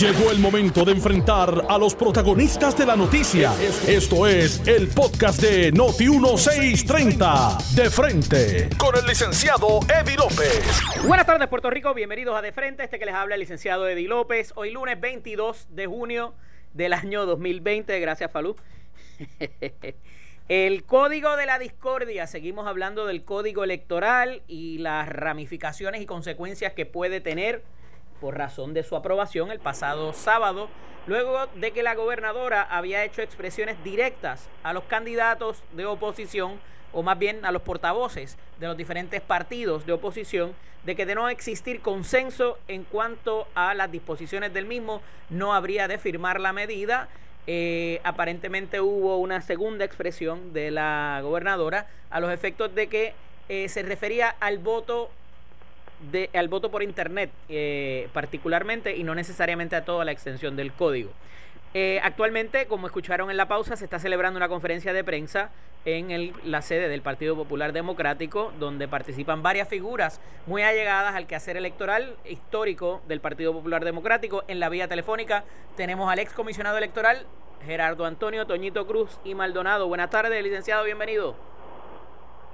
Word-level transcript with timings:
Llegó 0.00 0.32
el 0.32 0.40
momento 0.40 0.84
de 0.84 0.92
enfrentar 0.92 1.66
a 1.68 1.78
los 1.78 1.94
protagonistas 1.94 2.76
de 2.76 2.84
la 2.84 2.96
noticia. 2.96 3.52
Esto 3.86 4.26
es 4.26 4.66
el 4.66 4.88
podcast 4.88 5.40
de 5.40 5.72
Noti1630. 5.72 7.58
De 7.74 7.88
frente, 7.88 8.68
con 8.76 8.96
el 8.96 9.06
licenciado 9.06 9.78
Eddie 9.88 10.16
López. 10.16 10.80
Buenas 11.06 11.26
tardes, 11.26 11.46
Puerto 11.46 11.70
Rico. 11.70 11.94
Bienvenidos 11.94 12.36
a 12.36 12.42
De 12.42 12.50
Frente. 12.50 12.82
Este 12.82 12.98
que 12.98 13.06
les 13.06 13.14
habla 13.14 13.36
el 13.36 13.40
licenciado 13.40 13.88
Eddie 13.88 14.08
López. 14.08 14.52
Hoy 14.56 14.72
lunes 14.72 15.00
22 15.00 15.68
de 15.70 15.86
junio 15.86 16.34
del 16.72 16.92
año 16.92 17.24
2020. 17.24 18.00
Gracias, 18.00 18.32
Falú. 18.32 18.56
El 20.48 20.84
código 20.84 21.36
de 21.36 21.46
la 21.46 21.60
discordia, 21.60 22.26
seguimos 22.26 22.66
hablando 22.66 23.06
del 23.06 23.24
código 23.24 23.62
electoral 23.62 24.42
y 24.48 24.78
las 24.78 25.08
ramificaciones 25.08 26.02
y 26.02 26.06
consecuencias 26.06 26.72
que 26.72 26.84
puede 26.84 27.20
tener 27.20 27.62
por 28.22 28.38
razón 28.38 28.72
de 28.72 28.84
su 28.84 28.94
aprobación 28.94 29.50
el 29.50 29.58
pasado 29.58 30.12
sábado, 30.12 30.68
luego 31.08 31.48
de 31.56 31.72
que 31.72 31.82
la 31.82 31.96
gobernadora 31.96 32.62
había 32.62 33.04
hecho 33.04 33.20
expresiones 33.20 33.82
directas 33.82 34.48
a 34.62 34.72
los 34.72 34.84
candidatos 34.84 35.64
de 35.72 35.86
oposición, 35.86 36.60
o 36.92 37.02
más 37.02 37.18
bien 37.18 37.44
a 37.44 37.50
los 37.50 37.62
portavoces 37.62 38.38
de 38.60 38.68
los 38.68 38.76
diferentes 38.76 39.20
partidos 39.20 39.86
de 39.86 39.94
oposición, 39.94 40.54
de 40.84 40.94
que 40.94 41.04
de 41.04 41.16
no 41.16 41.28
existir 41.28 41.80
consenso 41.80 42.58
en 42.68 42.84
cuanto 42.84 43.48
a 43.56 43.74
las 43.74 43.90
disposiciones 43.90 44.54
del 44.54 44.66
mismo, 44.66 45.02
no 45.28 45.52
habría 45.52 45.88
de 45.88 45.98
firmar 45.98 46.40
la 46.40 46.52
medida. 46.52 47.08
Eh, 47.48 48.00
aparentemente 48.04 48.80
hubo 48.80 49.18
una 49.18 49.40
segunda 49.40 49.84
expresión 49.84 50.52
de 50.52 50.70
la 50.70 51.18
gobernadora 51.24 51.88
a 52.08 52.20
los 52.20 52.30
efectos 52.30 52.72
de 52.72 52.86
que 52.86 53.14
eh, 53.48 53.68
se 53.68 53.82
refería 53.82 54.28
al 54.38 54.58
voto 54.58 55.10
de, 56.10 56.30
al 56.34 56.48
voto 56.48 56.70
por 56.70 56.82
internet 56.82 57.30
eh, 57.48 58.08
particularmente 58.12 58.96
y 58.96 59.04
no 59.04 59.14
necesariamente 59.14 59.76
a 59.76 59.84
toda 59.84 60.04
la 60.04 60.12
extensión 60.12 60.56
del 60.56 60.72
código. 60.72 61.12
actualmente, 62.02 62.66
como 62.66 62.86
escucharon 62.86 63.30
en 63.30 63.36
la 63.36 63.46
pausa, 63.48 63.76
se 63.76 63.84
está 63.84 63.98
celebrando 63.98 64.36
una 64.36 64.48
conferencia 64.48 64.92
de 64.92 65.04
prensa 65.04 65.50
en 65.84 66.32
la 66.44 66.62
sede 66.62 66.88
del 66.88 67.02
Partido 67.02 67.34
Popular 67.34 67.72
Democrático, 67.72 68.52
donde 68.58 68.86
participan 68.86 69.42
varias 69.42 69.68
figuras 69.68 70.20
muy 70.46 70.62
allegadas 70.62 71.14
al 71.14 71.26
quehacer 71.26 71.56
electoral 71.56 72.16
histórico 72.24 73.02
del 73.08 73.20
Partido 73.20 73.52
Popular 73.52 73.84
Democrático. 73.84 74.44
En 74.48 74.60
la 74.60 74.68
vía 74.68 74.88
telefónica 74.88 75.44
tenemos 75.76 76.10
al 76.10 76.18
ex 76.18 76.32
comisionado 76.32 76.78
electoral 76.78 77.26
Gerardo 77.64 78.04
Antonio 78.04 78.46
Toñito 78.46 78.86
Cruz 78.86 79.18
y 79.24 79.34
Maldonado. 79.34 79.88
Buenas 79.88 80.10
tardes, 80.10 80.42
licenciado, 80.42 80.84
bienvenido. 80.84 81.51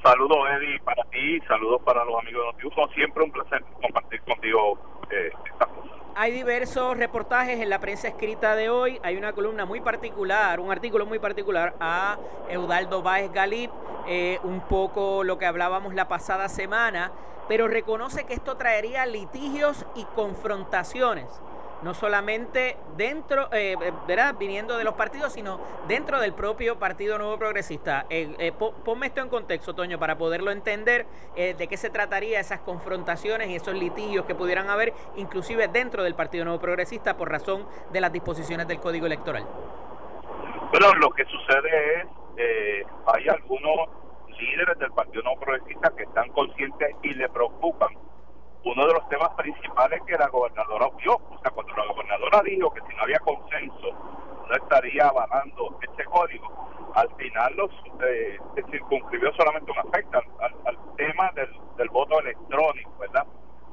Saludos, 0.02 0.38
Eddie, 0.56 0.78
para 0.80 1.02
ti, 1.04 1.40
saludos 1.48 1.82
para 1.82 2.04
los 2.04 2.18
amigos 2.20 2.42
de 2.46 2.52
Notiuso. 2.52 2.88
Siempre 2.94 3.24
un 3.24 3.32
placer 3.32 3.64
compartir 3.82 4.22
contigo 4.22 4.78
eh, 5.10 5.30
esta 5.52 5.66
cosa. 5.66 5.94
Hay 6.14 6.32
diversos 6.32 6.96
reportajes 6.96 7.60
en 7.60 7.68
la 7.68 7.80
prensa 7.80 8.08
escrita 8.08 8.54
de 8.54 8.70
hoy. 8.70 9.00
Hay 9.02 9.16
una 9.16 9.32
columna 9.32 9.64
muy 9.64 9.80
particular, 9.80 10.60
un 10.60 10.70
artículo 10.70 11.04
muy 11.04 11.18
particular 11.18 11.74
a 11.80 12.16
Eudaldo 12.48 13.02
Báez 13.02 13.32
Galip, 13.32 13.70
eh, 14.06 14.38
un 14.44 14.60
poco 14.62 15.24
lo 15.24 15.38
que 15.38 15.46
hablábamos 15.46 15.94
la 15.94 16.08
pasada 16.08 16.48
semana, 16.48 17.12
pero 17.48 17.66
reconoce 17.66 18.24
que 18.24 18.34
esto 18.34 18.56
traería 18.56 19.04
litigios 19.06 19.84
y 19.94 20.04
confrontaciones 20.14 21.42
no 21.82 21.94
solamente 21.94 22.76
dentro, 22.96 23.48
eh, 23.52 23.76
eh, 23.80 23.92
¿verdad? 24.06 24.34
Viniendo 24.38 24.76
de 24.76 24.84
los 24.84 24.94
partidos, 24.94 25.32
sino 25.32 25.60
dentro 25.86 26.20
del 26.20 26.32
propio 26.32 26.78
Partido 26.78 27.18
Nuevo 27.18 27.38
Progresista. 27.38 28.06
Eh, 28.10 28.34
eh 28.38 28.52
ponme 28.52 29.06
esto 29.06 29.20
en 29.20 29.28
contexto, 29.28 29.74
Toño, 29.74 29.98
para 29.98 30.18
poderlo 30.18 30.50
entender 30.50 31.06
de 31.36 31.68
qué 31.68 31.76
se 31.76 31.90
trataría 31.90 32.40
esas 32.40 32.60
confrontaciones 32.60 33.48
y 33.48 33.56
esos 33.56 33.74
litigios 33.74 34.26
que 34.26 34.34
pudieran 34.34 34.70
haber, 34.70 34.92
inclusive 35.16 35.68
dentro 35.68 36.02
del 36.02 36.14
Partido 36.14 36.44
Nuevo 36.44 36.60
Progresista, 36.60 37.16
por 37.16 37.30
razón 37.30 37.66
de 37.92 38.00
las 38.00 38.12
disposiciones 38.12 38.66
del 38.66 38.80
Código 38.80 39.06
Electoral. 39.06 39.44
Bueno, 40.72 40.94
lo 40.94 41.10
que 41.10 41.24
sucede 41.26 42.00
es, 42.36 42.86
hay 43.06 43.28
algunos 43.28 43.88
líderes 44.38 44.78
del 44.78 44.90
Partido 44.92 45.22
Nuevo 45.22 45.40
Progresista 45.40 45.90
que 45.96 46.02
están 46.02 46.28
conscientes 46.30 46.96
y 47.02 47.14
le 47.14 47.28
preocupan 47.28 47.90
uno 48.64 48.86
de 48.86 48.92
los 48.94 49.08
temas 49.08 49.30
principales 49.30 50.02
que 50.06 50.16
la 50.16 50.28
gobernadora 50.28 50.88
vio, 50.96 51.14
o 51.14 51.38
sea, 51.40 51.50
cuando 51.50 51.74
la 51.74 51.86
gobernadora 51.86 52.42
dijo 52.42 52.70
que 52.72 52.80
si 52.82 52.94
no 52.94 53.02
había 53.02 53.18
consenso 53.20 53.92
no 54.48 54.54
estaría 54.54 55.06
avalando 55.06 55.78
este 55.82 56.04
código, 56.04 56.68
al 56.94 57.08
final 57.16 57.54
los, 57.56 57.70
eh, 58.02 58.38
se 58.54 58.62
circunscribió 58.70 59.32
solamente 59.34 59.70
un 59.70 59.78
aspecto 59.78 60.18
al, 60.40 60.78
tema 60.96 61.30
del, 61.32 61.48
del, 61.76 61.88
voto 61.90 62.18
electrónico, 62.20 62.90
¿verdad? 62.98 63.26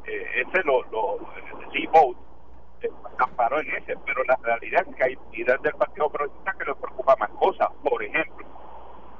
Eh, 0.05 0.43
ese 0.45 0.63
lo, 0.63 0.83
lo 0.91 1.17
vote 1.91 2.19
eh, 2.81 2.89
amparó 3.17 3.59
en 3.61 3.71
ese, 3.75 3.95
pero 4.05 4.23
la 4.25 4.37
realidad 4.43 4.85
es 4.87 4.95
que 4.95 5.03
hay 5.03 5.17
líderes 5.31 5.61
del 5.61 5.73
Partido 5.73 6.09
Progresista 6.09 6.53
que 6.59 6.65
les 6.65 6.75
preocupa 6.75 7.15
más 7.17 7.29
cosas. 7.31 7.69
Por 7.81 8.03
ejemplo, 8.03 8.45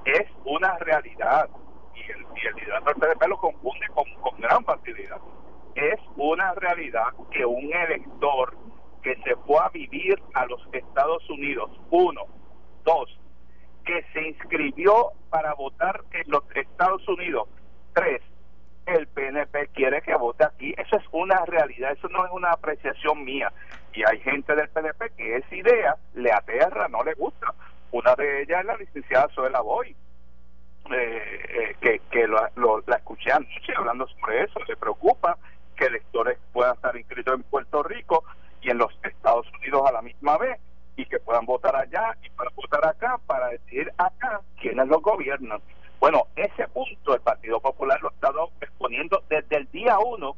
es 0.05 0.27
una 0.45 0.77
realidad 0.77 1.49
y 1.95 2.11
el, 2.11 2.25
y 2.35 2.47
el 2.47 2.56
del 2.56 2.95
PDP 2.95 3.28
lo 3.28 3.38
confunde 3.38 3.88
con, 3.94 4.06
gran 4.39 4.63
facilidad 4.63 5.19
es 5.75 6.00
una 6.16 6.53
realidad 6.53 7.07
que 7.31 7.45
un 7.45 7.72
elector 7.73 8.56
que 9.03 9.16
se 9.23 9.35
fue 9.45 9.59
a 9.59 9.69
vivir 9.69 10.22
a 10.33 10.45
los 10.45 10.61
Estados 10.72 11.29
Unidos, 11.29 11.69
uno, 11.91 12.22
dos, 12.83 13.19
que 13.83 14.03
se 14.13 14.29
inscribió 14.29 15.11
para 15.29 15.53
votar 15.53 16.01
en 16.11 16.31
los 16.31 16.44
Estados 16.56 17.07
Unidos, 17.07 17.50
tres, 17.94 18.22
el 18.88 19.07
PNP 19.07 19.67
quiere 19.73 20.01
que 20.01 20.16
vote 20.16 20.45
aquí, 20.45 20.73
eso 20.77 20.97
es 20.97 21.03
una 21.12 21.44
realidad, 21.45 21.91
eso 21.91 22.07
no 22.09 22.25
es 22.25 22.31
una 22.31 22.51
apreciación 22.51 23.23
mía. 23.23 23.51
Y 23.94 24.03
hay 24.03 24.19
gente 24.19 24.56
del 24.56 24.69
PNP 24.69 25.12
que 25.17 25.38
esa 25.38 25.56
idea 25.56 25.95
le 26.13 26.31
aterra, 26.31 26.88
no 26.88 27.03
le 27.03 27.13
gusta. 27.13 27.53
Una 27.91 28.16
de 28.16 28.44
ellas 28.44 28.59
es 28.62 28.66
la 28.66 28.77
licenciada 28.77 29.27
Zoela 29.33 29.62
Boy, 29.62 29.95
eh, 30.91 31.46
eh, 31.50 31.75
que, 31.81 32.00
que 32.12 32.28
lo, 32.28 32.40
la 32.85 32.96
escuché 32.97 33.31
anoche 33.31 33.73
hablando 33.75 34.07
sobre 34.07 34.44
eso, 34.44 34.59
le 34.68 34.75
preocupa 34.75 35.38
que 35.75 35.85
electores 35.85 36.38
puedan 36.53 36.75
estar 36.75 36.96
inscritos 36.96 37.35
en 37.35 37.44
Puerto 37.44 37.84
Rico 37.84 38.23
y 38.62 38.69
en 38.69 38.78
los 38.78 38.91
Estados 39.03 39.47
Unidos 39.59 39.84
a 39.88 39.91
la 39.91 40.01
misma 40.01 40.38
vez 40.38 40.59
y 40.95 41.06
que 41.06 41.19
puedan 41.19 41.45
votar 41.45 41.75
allá 41.75 42.16
y 42.24 42.29
para 42.29 42.50
votar 42.51 42.85
acá 42.88 43.19
para 43.25 43.50
decidir 43.50 43.91
acá 43.97 44.41
quiénes 44.59 44.88
los 44.88 45.01
gobiernan. 45.01 45.62
Bueno, 46.00 46.28
ese 46.35 46.68
punto 46.68 47.13
el 47.16 47.22
Partido 47.22 47.59
Popular 47.59 48.00
lo 48.01 48.09
ha 48.09 48.13
estado 48.13 48.51
exponiendo 48.62 49.24
desde 49.29 49.57
el 49.57 49.72
día 49.72 49.97
uno, 50.00 50.35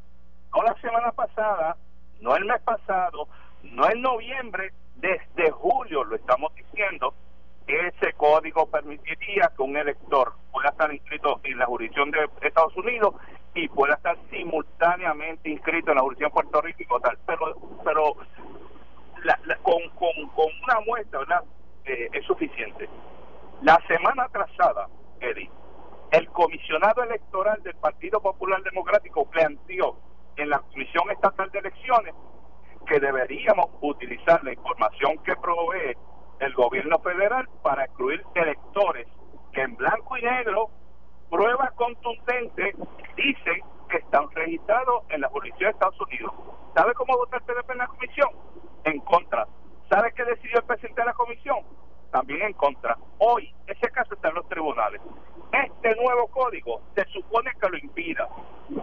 no 0.54 0.62
la 0.62 0.74
semana 0.80 1.12
pasada, 1.12 1.76
no 2.20 2.36
el 2.36 2.44
mes 2.44 2.60
pasado, 2.62 3.28
no 3.62 3.88
en 3.90 4.02
noviembre, 4.02 4.72
desde 4.96 5.50
julio 5.50 6.04
lo 6.04 6.16
estamos 6.16 6.54
diciendo, 6.54 7.14
ese 7.68 8.12
código 8.14 8.66
permitiría 8.66 9.52
que 9.56 9.62
un 9.62 9.76
elector 9.76 10.32
pueda 10.50 10.70
estar 10.70 10.92
inscrito 10.92 11.40
en 11.44 11.58
la 11.58 11.66
jurisdicción 11.66 12.10
de 12.10 12.28
Estados 12.42 12.74
Unidos 12.76 13.14
y 13.54 13.68
pueda 13.68 13.94
estar 13.94 14.16
simultáneamente 14.30 15.50
inscrito 15.50 15.90
en 15.90 15.96
la 15.96 16.02
jurisdicción 16.02 16.30
de 16.30 16.34
Puerto 16.34 16.60
Rico 16.62 16.98
y 16.98 17.02
tal. 17.02 17.18
Pero, 17.26 17.56
pero 17.84 18.14
con, 19.62 19.88
con, 19.90 20.46
una 20.64 20.80
muestra 20.86 21.18
¿verdad? 21.20 21.44
Eh, 21.84 22.08
es 22.12 22.24
suficiente. 22.24 22.88
La 23.62 23.78
semana 23.86 24.24
atrasada, 24.24 24.88
Eddie, 25.20 25.50
el 26.12 26.28
comisionado 26.28 27.02
electoral 27.02 27.62
del 27.62 27.74
Partido 27.76 28.20
Popular 28.20 28.62
Democrático 28.62 29.28
planteó 29.28 29.96
en 30.36 30.48
la 30.48 30.60
Comisión 30.60 31.10
Estatal 31.10 31.50
de 31.50 31.58
Elecciones 31.58 32.14
que 32.86 33.00
deberíamos 33.00 33.66
utilizar 33.82 34.42
la 34.44 34.52
información 34.52 35.18
que 35.24 35.36
provee 35.36 35.96
el 36.40 36.54
gobierno 36.54 36.98
federal 37.00 37.48
para 37.62 37.84
excluir 37.84 38.22
electores 38.34 39.06
que 39.52 39.62
en 39.62 39.76
blanco 39.76 40.16
y 40.16 40.22
negro 40.22 40.70
pruebas 41.30 41.72
contundentes 41.72 42.74
dicen 43.16 43.62
que 43.88 43.98
están 43.98 44.30
registrados 44.30 45.04
en 45.10 45.20
la 45.20 45.28
jurisdicción 45.28 45.70
de 45.70 45.72
Estados 45.72 46.00
Unidos. 46.00 46.32
¿Sabe 46.74 46.94
cómo 46.94 47.16
votó 47.16 47.36
el 47.36 47.42
PDP 47.42 47.70
en 47.70 47.78
la 47.78 47.86
comisión? 47.86 48.28
En 48.84 49.00
contra. 49.00 49.46
¿Sabe 49.88 50.12
qué 50.12 50.24
decidió 50.24 50.58
el 50.58 50.64
presidente 50.64 51.00
de 51.00 51.06
la 51.06 51.14
comisión? 51.14 51.58
También 52.10 52.42
en 52.42 52.52
contra. 52.52 52.96
Hoy 53.18 53.54
ese 53.66 53.90
caso 53.90 54.14
está 54.14 54.28
en 54.28 54.36
los 54.36 54.48
tribunales. 54.48 55.00
Este 55.52 55.96
nuevo 55.96 56.28
código 56.28 56.82
se 56.94 57.04
supone 57.06 57.50
que 57.60 57.68
lo 57.68 57.78
impida, 57.78 58.28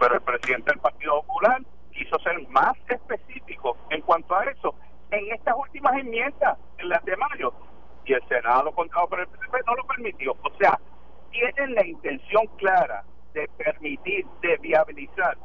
pero 0.00 0.14
el 0.16 0.20
presidente 0.20 0.72
del 0.72 0.80
Partido 0.80 1.22
Popular 1.22 1.62
quiso 1.92 2.18
ser 2.18 2.46
más 2.48 2.76
específico 2.88 3.76
en 3.90 4.02
cuanto 4.02 4.34
a 4.34 4.44
eso 4.44 4.74
en 5.10 5.32
estas 5.32 5.54
últimas 5.56 5.94
enmiendas, 5.98 6.58
en 6.78 6.88
las 6.88 7.04
de 7.04 7.16
mayo, 7.16 7.52
y 8.04 8.12
el 8.12 8.28
Senado 8.28 8.72
contado 8.72 9.08
por 9.08 9.20
el 9.20 9.26
PDP 9.26 9.66
no 9.66 9.74
lo 9.74 9.86
permitió. 9.86 10.32
O 10.32 10.56
sea, 10.58 10.78
tienen 11.30 11.74
la 11.74 11.86
intención 11.86 12.46
clara 12.56 13.04
de 13.34 13.48
permitir, 13.58 14.26
de 14.40 14.56
viabilizar 14.58 15.36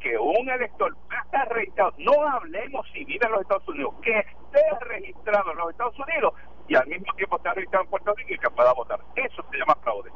que 0.00 0.18
un 0.18 0.48
elector 0.50 0.94
esté 1.24 1.44
registrado, 1.46 1.94
no 1.98 2.28
hablemos 2.28 2.86
si 2.92 3.04
vive 3.04 3.24
en 3.24 3.32
los 3.32 3.40
Estados 3.40 3.66
Unidos, 3.68 3.94
que 4.02 4.18
esté 4.18 4.78
registrado 4.80 5.52
en 5.52 5.58
los 5.58 5.70
Estados 5.70 5.98
Unidos 5.98 6.34
y 6.68 6.76
al 6.76 6.86
mismo 6.86 7.12
tiempo 7.14 7.36
esté 7.36 7.54
registrado 7.54 7.84
en 7.84 7.90
Puerto 7.90 8.14
Rico 8.14 8.34
y 8.34 8.38
que 8.38 8.50
pueda 8.50 8.72
votar. 8.74 9.00
Eso 9.16 9.44
se 9.50 9.56
llama 9.56 9.74
fraude. 9.82 10.10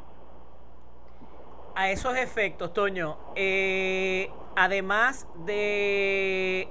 A 1.75 1.89
esos 1.89 2.15
efectos, 2.17 2.73
Toño, 2.73 3.17
eh, 3.35 4.29
además 4.55 5.27
de 5.45 6.67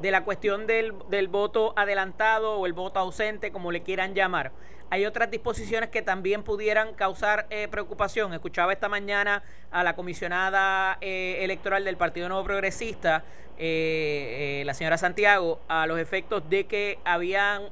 de 0.00 0.10
la 0.10 0.24
cuestión 0.24 0.66
del, 0.66 0.94
del 1.08 1.28
voto 1.28 1.72
adelantado 1.76 2.58
o 2.58 2.66
el 2.66 2.72
voto 2.72 3.00
ausente, 3.00 3.52
como 3.52 3.72
le 3.72 3.82
quieran 3.82 4.14
llamar. 4.14 4.52
Hay 4.88 5.04
otras 5.04 5.30
disposiciones 5.30 5.90
que 5.90 6.00
también 6.00 6.44
pudieran 6.44 6.94
causar 6.94 7.46
eh, 7.50 7.66
preocupación. 7.68 8.32
Escuchaba 8.32 8.72
esta 8.72 8.88
mañana 8.88 9.42
a 9.72 9.82
la 9.82 9.96
comisionada 9.96 10.98
eh, 11.00 11.38
electoral 11.40 11.84
del 11.84 11.96
Partido 11.96 12.28
Nuevo 12.28 12.44
Progresista, 12.44 13.24
eh, 13.58 14.62
la 14.64 14.74
señora 14.74 14.96
Santiago, 14.96 15.60
a 15.66 15.86
los 15.86 15.98
efectos 15.98 16.48
de 16.48 16.66
que 16.66 17.00
habían 17.04 17.64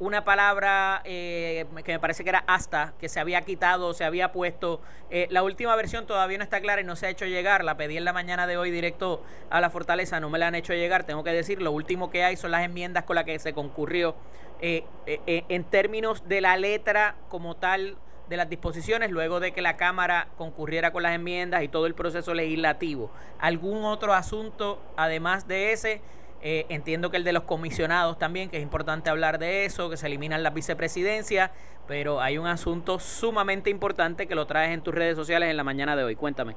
una 0.00 0.24
palabra 0.24 1.02
que 1.04 1.66
me 1.72 2.00
parece 2.00 2.24
que 2.24 2.30
era 2.30 2.42
hasta, 2.46 2.94
que 2.98 3.08
se 3.08 3.20
había 3.20 3.42
quitado, 3.42 3.94
se 3.94 4.04
había 4.04 4.32
puesto. 4.32 4.80
la 5.28 5.42
última 5.42 5.76
versión 5.76 6.06
todavía 6.06 6.38
no 6.38 6.44
está 6.44 6.60
clara 6.60 6.80
y 6.80 6.84
no 6.84 6.96
se 6.96 7.06
ha 7.06 7.10
hecho 7.10 7.26
llegar. 7.26 7.64
La 7.64 7.76
pedí 7.76 7.96
en 7.96 8.04
la 8.04 8.12
mañana 8.12 8.46
de 8.46 8.56
hoy 8.56 8.70
directo 8.70 9.22
a 9.50 9.60
la 9.60 9.70
fortaleza, 9.70 10.18
no 10.18 10.30
me 10.30 10.38
la 10.38 10.48
han 10.48 10.54
hecho 10.54 10.72
llegar. 10.72 11.04
Tengo 11.04 11.22
que 11.22 11.32
decir, 11.32 11.60
lo 11.62 11.70
último 11.70 12.10
que 12.10 12.24
hay 12.24 12.36
son 12.36 12.50
las 12.50 12.64
enmiendas 12.64 13.04
con 13.04 13.16
las 13.16 13.24
que 13.24 13.38
se 13.38 13.52
concurrió 13.52 14.14
eh, 14.62 14.84
eh, 15.06 15.20
eh, 15.26 15.44
en 15.48 15.64
términos 15.64 16.28
de 16.28 16.42
la 16.42 16.58
letra 16.58 17.14
como 17.30 17.56
tal 17.56 17.96
de 18.28 18.36
las 18.36 18.50
disposiciones, 18.50 19.10
luego 19.10 19.40
de 19.40 19.52
que 19.52 19.62
la 19.62 19.78
Cámara 19.78 20.28
concurriera 20.36 20.92
con 20.92 21.02
las 21.02 21.14
enmiendas 21.14 21.62
y 21.62 21.68
todo 21.68 21.86
el 21.86 21.94
proceso 21.94 22.34
legislativo. 22.34 23.10
¿Algún 23.38 23.84
otro 23.84 24.12
asunto 24.12 24.78
además 24.96 25.48
de 25.48 25.72
ese? 25.72 26.02
Entiendo 26.42 27.10
que 27.10 27.16
el 27.16 27.24
de 27.24 27.32
los 27.32 27.44
comisionados 27.44 28.18
también, 28.18 28.50
que 28.50 28.56
es 28.56 28.62
importante 28.62 29.10
hablar 29.10 29.38
de 29.38 29.64
eso, 29.64 29.90
que 29.90 29.96
se 29.96 30.06
eliminan 30.06 30.42
las 30.42 30.54
vicepresidencias, 30.54 31.50
pero 31.86 32.20
hay 32.20 32.38
un 32.38 32.46
asunto 32.46 32.98
sumamente 32.98 33.68
importante 33.70 34.26
que 34.26 34.34
lo 34.34 34.46
traes 34.46 34.72
en 34.72 34.82
tus 34.82 34.94
redes 34.94 35.16
sociales 35.16 35.50
en 35.50 35.56
la 35.56 35.64
mañana 35.64 35.96
de 35.96 36.04
hoy. 36.04 36.16
Cuéntame. 36.16 36.56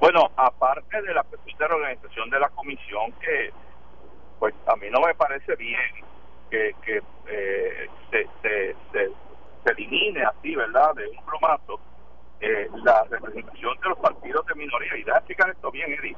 Bueno, 0.00 0.30
aparte 0.36 1.00
de 1.02 1.14
la 1.14 1.24
de 1.62 1.68
la 1.68 1.74
organización 1.76 2.30
de 2.30 2.40
la 2.40 2.48
comisión, 2.50 3.12
que 3.20 3.52
pues 4.38 4.54
a 4.66 4.76
mí 4.76 4.86
no 4.90 5.00
me 5.00 5.14
parece 5.14 5.54
bien 5.56 5.78
que, 6.50 6.74
eh, 7.28 7.88
se, 8.10 8.26
se, 8.42 8.76
se, 8.92 9.70
elimine 9.70 10.22
así, 10.24 10.54
¿verdad?, 10.54 10.94
de 10.94 11.08
un 11.08 11.24
plumazo 11.24 11.80
eh, 12.40 12.68
la 12.84 13.04
representación 13.04 13.80
de 13.80 13.88
los 13.88 13.98
partidos 13.98 14.44
de 14.46 14.54
minoría. 14.56 14.96
Y 14.96 15.00
explicar 15.02 15.48
esto 15.50 15.70
bien, 15.70 15.92
Eddie. 15.92 16.16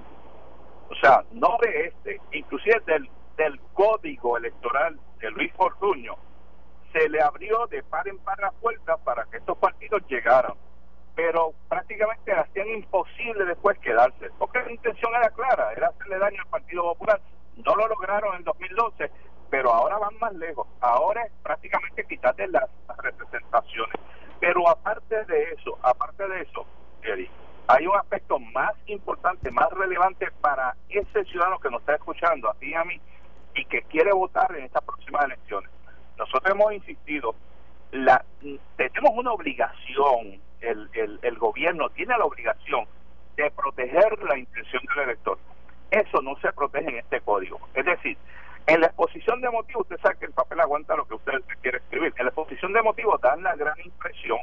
O 0.90 0.94
sea, 0.96 1.24
no 1.32 1.56
de 1.60 1.86
este, 1.86 2.20
inclusive 2.32 2.80
del, 2.86 3.08
del 3.36 3.60
código 3.72 4.36
electoral 4.36 4.98
de 5.18 5.30
Luis 5.30 5.52
Fortuño, 5.54 6.14
se 6.92 7.08
le 7.08 7.20
abrió 7.20 7.66
de 7.66 7.82
par 7.82 8.06
en 8.06 8.18
par 8.18 8.38
la 8.40 8.52
puerta 8.52 8.96
para 8.98 9.24
que 9.24 9.38
estos 9.38 9.58
partidos 9.58 10.02
llegaran. 10.08 10.54
Pero 11.16 11.52
prácticamente 11.68 12.32
hacían 12.32 12.68
imposible 12.68 13.44
después 13.44 13.78
quedarse, 13.78 14.30
porque 14.38 14.60
la 14.60 14.72
intención 14.72 15.12
era 15.14 15.30
clara, 15.30 15.72
era 15.72 15.88
hacerle 15.88 16.18
daño 16.18 16.42
al 16.42 16.48
Partido 16.48 16.82
Popular. 16.82 17.20
No 17.56 17.76
lo 17.76 17.86
lograron 17.86 18.36
en 18.36 18.44
2012 18.44 19.10
pero 19.54 19.72
ahora 19.72 19.98
van 19.98 20.18
más 20.18 20.34
lejos. 20.34 20.66
Ahora 20.80 21.22
es 21.22 21.32
prácticamente 21.40 22.04
quitarle 22.06 22.48
las, 22.48 22.68
representaciones. 22.98 23.94
Pero 24.40 24.68
aparte 24.68 25.24
de 25.26 25.52
eso, 25.52 25.78
aparte 25.80 26.26
de 26.26 26.40
eso, 26.40 26.66
hay 27.66 27.86
un 27.86 27.96
aspecto 27.96 28.38
más 28.38 28.72
importante, 28.86 29.50
más 29.50 29.70
relevante 29.70 30.28
para 30.40 30.74
ese 30.88 31.24
ciudadano 31.24 31.58
que 31.58 31.70
nos 31.70 31.80
está 31.80 31.94
escuchando, 31.94 32.50
a 32.50 32.54
ti 32.54 32.70
y 32.70 32.74
a 32.74 32.84
mí, 32.84 33.00
y 33.54 33.64
que 33.66 33.82
quiere 33.82 34.12
votar 34.12 34.54
en 34.56 34.64
estas 34.64 34.84
próximas 34.84 35.24
elecciones. 35.24 35.70
Nosotros 36.18 36.54
hemos 36.54 36.72
insistido, 36.72 37.34
la, 37.92 38.24
tenemos 38.76 39.12
una 39.14 39.32
obligación, 39.32 40.40
el, 40.60 40.88
el, 40.92 41.18
el 41.22 41.38
gobierno 41.38 41.88
tiene 41.90 42.16
la 42.16 42.24
obligación 42.24 42.86
de 43.36 43.50
proteger 43.50 44.22
la 44.24 44.38
intención 44.38 44.82
del 44.94 45.04
elector. 45.04 45.38
Eso 45.90 46.22
no 46.22 46.36
se 46.40 46.52
protege 46.52 46.88
en 46.88 46.98
este 46.98 47.20
código. 47.20 47.60
Es 47.74 47.84
decir, 47.84 48.16
en 48.66 48.80
la 48.80 48.86
exposición 48.86 49.40
de 49.40 49.50
motivos, 49.50 49.82
usted 49.82 50.00
sabe 50.00 50.16
que 50.18 50.26
el 50.26 50.32
papel 50.32 50.60
aguanta 50.60 50.96
lo 50.96 51.06
que 51.06 51.14
usted 51.14 51.42
quiere 51.60 51.78
escribir. 51.78 52.14
En 52.16 52.24
la 52.24 52.30
exposición 52.30 52.72
de 52.72 52.82
motivos 52.82 53.20
dan 53.20 53.42
la 53.42 53.54
gran 53.56 53.78
impresión 53.84 54.38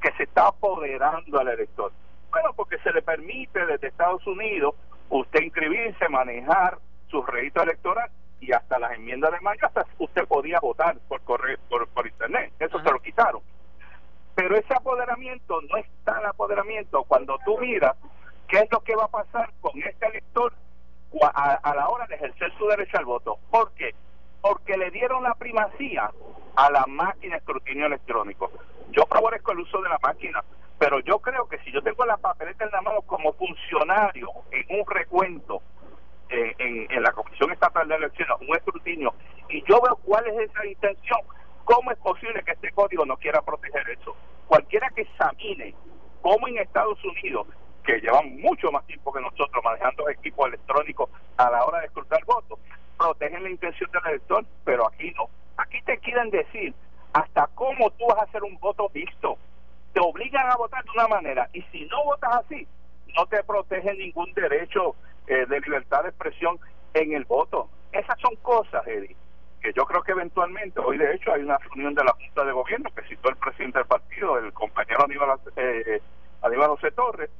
que 0.00 0.10
se 0.12 0.22
está 0.24 0.48
apoderando 0.48 1.38
al 1.38 1.48
elector. 1.48 1.92
Bueno, 2.30 2.52
porque 2.54 2.78
se 2.78 2.92
le 2.92 3.02
permite 3.02 3.64
desde 3.66 3.88
Estados 3.88 4.26
Unidos 4.26 4.74
usted 5.08 5.40
inscribirse, 5.42 6.08
manejar 6.08 6.78
su 7.08 7.22
registro 7.22 7.62
electoral 7.62 8.10
y 8.40 8.52
hasta 8.52 8.78
las 8.78 8.92
enmiendas 8.92 9.32
de 9.32 9.40
mayo 9.40 9.66
hasta 9.66 9.86
usted 9.98 10.26
podía 10.26 10.60
votar 10.60 10.98
por 11.08 11.20
correo, 11.22 11.58
por, 11.68 12.06
internet. 12.06 12.52
Eso 12.58 12.80
se 12.80 12.90
lo 12.90 13.00
quitaron. 13.00 13.42
Pero 14.34 14.56
ese 14.56 14.74
apoderamiento 14.74 15.60
no 15.62 15.76
está 15.76 16.20
el 16.20 16.26
apoderamiento 16.26 17.02
cuando 17.04 17.38
tú 17.44 17.58
miras 17.58 17.96
qué 18.46 18.58
es 18.58 18.70
lo 18.70 18.80
que 18.80 18.94
va 18.94 19.04
a 19.04 19.08
pasar 19.08 19.50
con 19.60 19.72
este 19.82 20.06
elector 20.06 20.52
a, 21.34 21.74
la 21.74 21.88
hora 21.88 22.06
de 22.06 22.14
ejercer 22.14 22.52
su 22.56 22.66
derecho 22.66 22.98
al 22.98 23.04
voto. 23.04 23.38
¿Por 23.50 23.72
qué? 23.72 23.94
Porque 24.40 24.76
le 24.76 24.90
dieron 24.90 25.24
la 25.24 25.34
primacía 25.34 26.10
a 26.54 26.70
la 26.70 26.84
máquina 26.86 27.34
de 27.34 27.38
escrutinio 27.38 27.86
electrónico. 27.86 28.50
Yo 28.90 29.04
favorezco 29.06 29.52
el 29.52 29.60
uso 29.60 29.80
de 29.82 29.88
la 29.88 29.98
máquina, 30.00 30.44
pero 30.78 31.00
yo 31.00 31.18
creo 31.18 31.48
que 31.48 31.58
si 31.58 31.72
yo 31.72 31.82
tengo 31.82 32.04
la 32.06 32.16
papeleta 32.16 32.64
en 32.64 32.70
la 32.70 32.80
mano 32.82 33.02
como 33.02 33.32
funcionario 33.32 34.28
en 34.50 34.80
un 34.80 34.86
recuento 34.86 35.60
eh, 36.30 36.54
en, 36.58 37.02
la 37.02 37.12
Comisión 37.12 37.50
Estatal 37.52 37.88
de 37.88 37.96
Elecciones, 37.96 38.36
un 38.46 38.56
escrutinio, 38.56 39.14
y 39.48 39.62
yo 39.62 39.80
veo 39.80 39.96
cuál 40.04 40.26
es 40.26 40.50
esa 40.50 40.66
intención, 40.66 41.20
¿cómo 41.64 41.90
es 41.90 41.98
posible 41.98 42.42
que 42.44 42.52
este 42.52 42.70
código 42.72 43.04
no 43.04 43.16
quiera 43.16 43.42
proteger 43.42 43.88
eso? 43.90 44.14
Cualquiera 44.46 44.90
que 44.90 45.02
examine 45.02 45.74
cómo 46.22 46.48
en 46.48 46.58
Estados 46.58 47.02
Unidos 47.04 47.46
que 47.84 48.00
llevan 48.00 48.36
mucho 48.40 48.70
más 48.70 48.86
tiempo 48.86 49.12
que 49.12 49.20
nosotros 49.20 49.64
manejando 49.64 50.08
equipos 50.10 50.48
electrónicos 50.48 51.08
a 51.38 51.50
la 51.50 51.64
hora 51.64 51.80
de 51.80 51.86
escrutar 51.86 52.22
votos, 52.26 52.58
protegen 52.98 53.42
la 53.42 53.50
intención 53.50 53.90
del 53.90 54.02
elector, 54.06 54.44
pero 54.64 54.86
aquí 54.86 55.10
no. 55.16 55.30
Aquí 55.56 55.80
te 55.82 55.98
quieren 55.98 56.30
decir 56.30 56.74
hasta 57.14 57.48
cómo 57.54 57.90
tú 57.92 58.06
vas 58.06 58.18
a 58.18 58.24
hacer 58.24 58.42
un 58.42 58.58
voto 58.58 58.90
visto. 58.90 59.38
Te 59.92 60.00
obligan 60.00 60.50
a 60.50 60.56
votar 60.56 60.84
de 60.84 60.90
una 60.90 61.08
manera 61.08 61.48
y 61.52 61.62
si 61.72 61.84
no 61.86 62.04
votas 62.04 62.44
así, 62.44 62.66
no 63.16 63.26
te 63.26 63.42
protege 63.42 63.94
ningún 63.94 64.32
derecho 64.34 64.94
eh, 65.26 65.46
de 65.46 65.60
libertad 65.60 66.02
de 66.02 66.10
expresión 66.10 66.58
en 66.94 67.12
el 67.12 67.24
voto. 67.24 67.68
Esas 67.92 68.18
son 68.20 68.34
cosas, 68.36 68.86
Eddie, 68.86 69.16
que 69.60 69.72
yo 69.72 69.84
creo 69.86 70.02
que 70.02 70.12
eventualmente, 70.12 70.80
hoy 70.80 70.98
de 70.98 71.14
hecho 71.14 71.32
hay 71.32 71.42
una 71.42 71.58
reunión 71.58 71.94
de 71.94 72.04
la 72.04 72.12
Junta 72.12 72.44
de 72.44 72.52
Gobierno 72.52 72.90
que 72.94 73.02
citó 73.08 73.30
el 73.30 73.36
presidente 73.36 73.78
del 73.78 73.88
partido, 73.88 74.38
el 74.38 74.52
compañero 74.52 75.04
Aníbal, 75.04 75.38
eh, 75.56 76.00
Aníbal 76.42 76.68
José 76.68 76.90
Torres, 76.92 77.30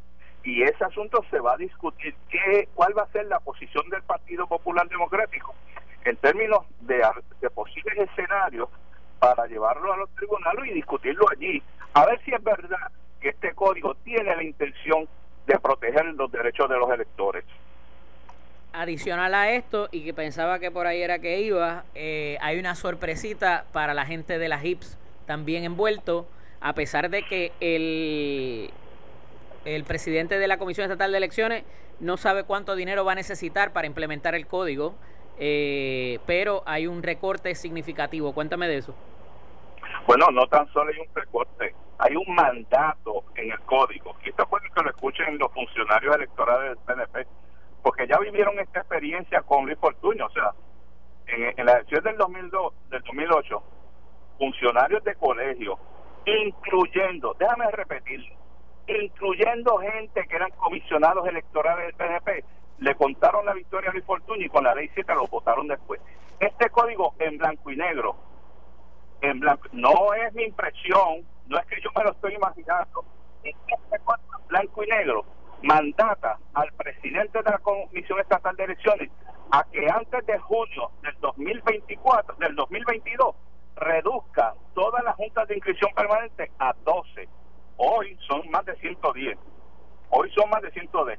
y 0.44 0.62
ese 0.62 0.84
asunto 0.84 1.22
se 1.30 1.40
va 1.40 1.54
a 1.54 1.56
discutir 1.56 2.14
qué 2.30 2.68
cuál 2.74 2.96
va 2.96 3.02
a 3.02 3.12
ser 3.12 3.26
la 3.26 3.40
posición 3.40 3.88
del 3.90 4.02
Partido 4.02 4.46
Popular 4.46 4.88
Democrático 4.88 5.54
en 6.04 6.16
términos 6.16 6.64
de, 6.80 7.02
posibles 7.54 7.98
escenarios 7.98 8.68
para 9.18 9.46
llevarlo 9.46 9.92
a 9.92 9.96
los 9.96 10.10
tribunales 10.14 10.66
y 10.70 10.74
discutirlo 10.74 11.26
allí. 11.30 11.62
A 11.94 12.06
ver 12.06 12.20
si 12.24 12.32
es 12.32 12.42
verdad 12.42 12.90
que 13.20 13.30
este 13.30 13.54
código 13.54 13.94
tiene 14.04 14.34
la 14.34 14.42
intención 14.42 15.08
de 15.46 15.58
proteger 15.58 16.04
los 16.14 16.30
derechos 16.30 16.68
de 16.68 16.76
los 16.76 16.90
electores. 16.90 17.44
Adicional 18.72 19.34
a 19.34 19.50
esto 19.50 19.88
y 19.90 20.04
que 20.04 20.14
pensaba 20.14 20.58
que 20.58 20.70
por 20.70 20.86
ahí 20.86 21.02
era 21.02 21.18
que 21.18 21.40
iba 21.40 21.84
eh, 21.94 22.36
hay 22.40 22.58
una 22.58 22.74
sorpresita 22.74 23.64
para 23.72 23.94
la 23.94 24.04
gente 24.04 24.38
de 24.38 24.48
las 24.48 24.62
HIPS 24.62 24.98
también 25.26 25.64
envuelto 25.64 26.28
a 26.60 26.74
pesar 26.74 27.08
de 27.08 27.22
que 27.22 27.52
el 27.60 28.70
el 29.64 29.84
presidente 29.84 30.38
de 30.38 30.48
la 30.48 30.58
Comisión 30.58 30.84
Estatal 30.84 31.10
de 31.10 31.18
Elecciones 31.18 31.64
no 32.00 32.16
sabe 32.16 32.44
cuánto 32.44 32.76
dinero 32.76 33.04
va 33.04 33.12
a 33.12 33.16
necesitar 33.16 33.72
para 33.72 33.86
implementar 33.86 34.34
el 34.34 34.46
código, 34.46 34.94
eh, 35.38 36.18
pero 36.26 36.62
hay 36.66 36.86
un 36.86 37.02
recorte 37.02 37.54
significativo. 37.54 38.32
Cuéntame 38.32 38.68
de 38.68 38.78
eso. 38.78 38.94
Bueno, 40.06 40.26
no 40.32 40.46
tan 40.46 40.66
solo 40.72 40.90
hay 40.90 41.00
un 41.00 41.14
recorte, 41.14 41.74
hay 41.98 42.16
un 42.16 42.34
mandato 42.34 43.24
en 43.36 43.52
el 43.52 43.60
código. 43.60 44.16
Y 44.24 44.30
esto 44.30 44.46
puede 44.46 44.68
que 44.70 44.82
lo 44.82 44.90
escuchen 44.90 45.38
los 45.38 45.52
funcionarios 45.52 46.16
electorales 46.16 46.70
del 46.70 46.78
PNP, 46.84 47.26
porque 47.82 48.06
ya 48.06 48.18
vivieron 48.18 48.58
esta 48.58 48.80
experiencia 48.80 49.42
con 49.42 49.66
Luis 49.66 49.78
Fortuño. 49.78 50.26
O 50.26 50.30
sea, 50.30 50.52
en, 51.26 51.54
en 51.56 51.66
la 51.66 51.72
elección 51.72 52.02
del, 52.04 52.16
2002, 52.16 52.72
del 52.90 53.02
2008, 53.02 53.62
funcionarios 54.38 55.04
de 55.04 55.14
colegio, 55.16 55.78
incluyendo, 56.24 57.34
déjame 57.38 57.70
repetirlo, 57.70 58.34
incluyendo 58.86 59.78
gente 59.78 60.26
que 60.26 60.36
eran 60.36 60.50
comisionados 60.52 61.26
electorales 61.28 61.86
del 61.86 61.94
PNP, 61.94 62.44
le 62.78 62.94
contaron 62.94 63.46
la 63.46 63.54
victoria 63.54 63.90
a 63.90 63.92
Luis 63.92 64.04
Fortuño 64.04 64.44
y 64.44 64.48
con 64.48 64.64
la 64.64 64.74
ley 64.74 64.90
7 64.94 65.14
lo 65.14 65.26
votaron 65.26 65.66
después. 65.66 66.00
Este 66.40 66.70
código 66.70 67.14
en 67.18 67.38
blanco 67.38 67.70
y 67.70 67.76
negro, 67.76 68.16
en 69.20 69.40
blanco, 69.40 69.68
no 69.72 70.14
es 70.14 70.32
mi 70.34 70.44
impresión, 70.44 71.24
no 71.46 71.58
es 71.58 71.66
que 71.66 71.80
yo 71.80 71.90
me 71.96 72.04
lo 72.04 72.12
estoy 72.12 72.34
imaginando, 72.34 73.04
este 73.42 73.98
código 74.04 74.38
en 74.40 74.46
blanco 74.48 74.84
y 74.84 74.86
negro 74.86 75.24
mandata 75.62 76.38
al 76.54 76.72
presidente 76.72 77.42
de 77.42 77.50
la 77.50 77.58
Comisión 77.58 78.20
Estatal 78.20 78.54
de 78.56 78.64
Elecciones 78.64 79.10
a 79.50 79.64
que 79.64 79.88
antes 79.90 80.24
de 80.26 80.38
junio 80.38 80.90
del 81.02 81.18
2024, 81.20 82.36
del 82.36 82.54
2022, 82.54 83.34
reduzca 83.76 84.54
todas 84.74 85.02
las 85.04 85.16
juntas 85.16 85.48
de 85.48 85.54
inscripción 85.54 85.90
permanente 85.94 86.50
a 86.58 86.74
12 86.84 87.28
Hoy 87.78 88.18
son 88.26 88.42
más 88.50 88.64
de 88.66 88.74
110. 88.76 89.38
Hoy 90.10 90.30
son 90.32 90.50
más 90.50 90.60
de 90.62 90.70
110. 90.72 91.18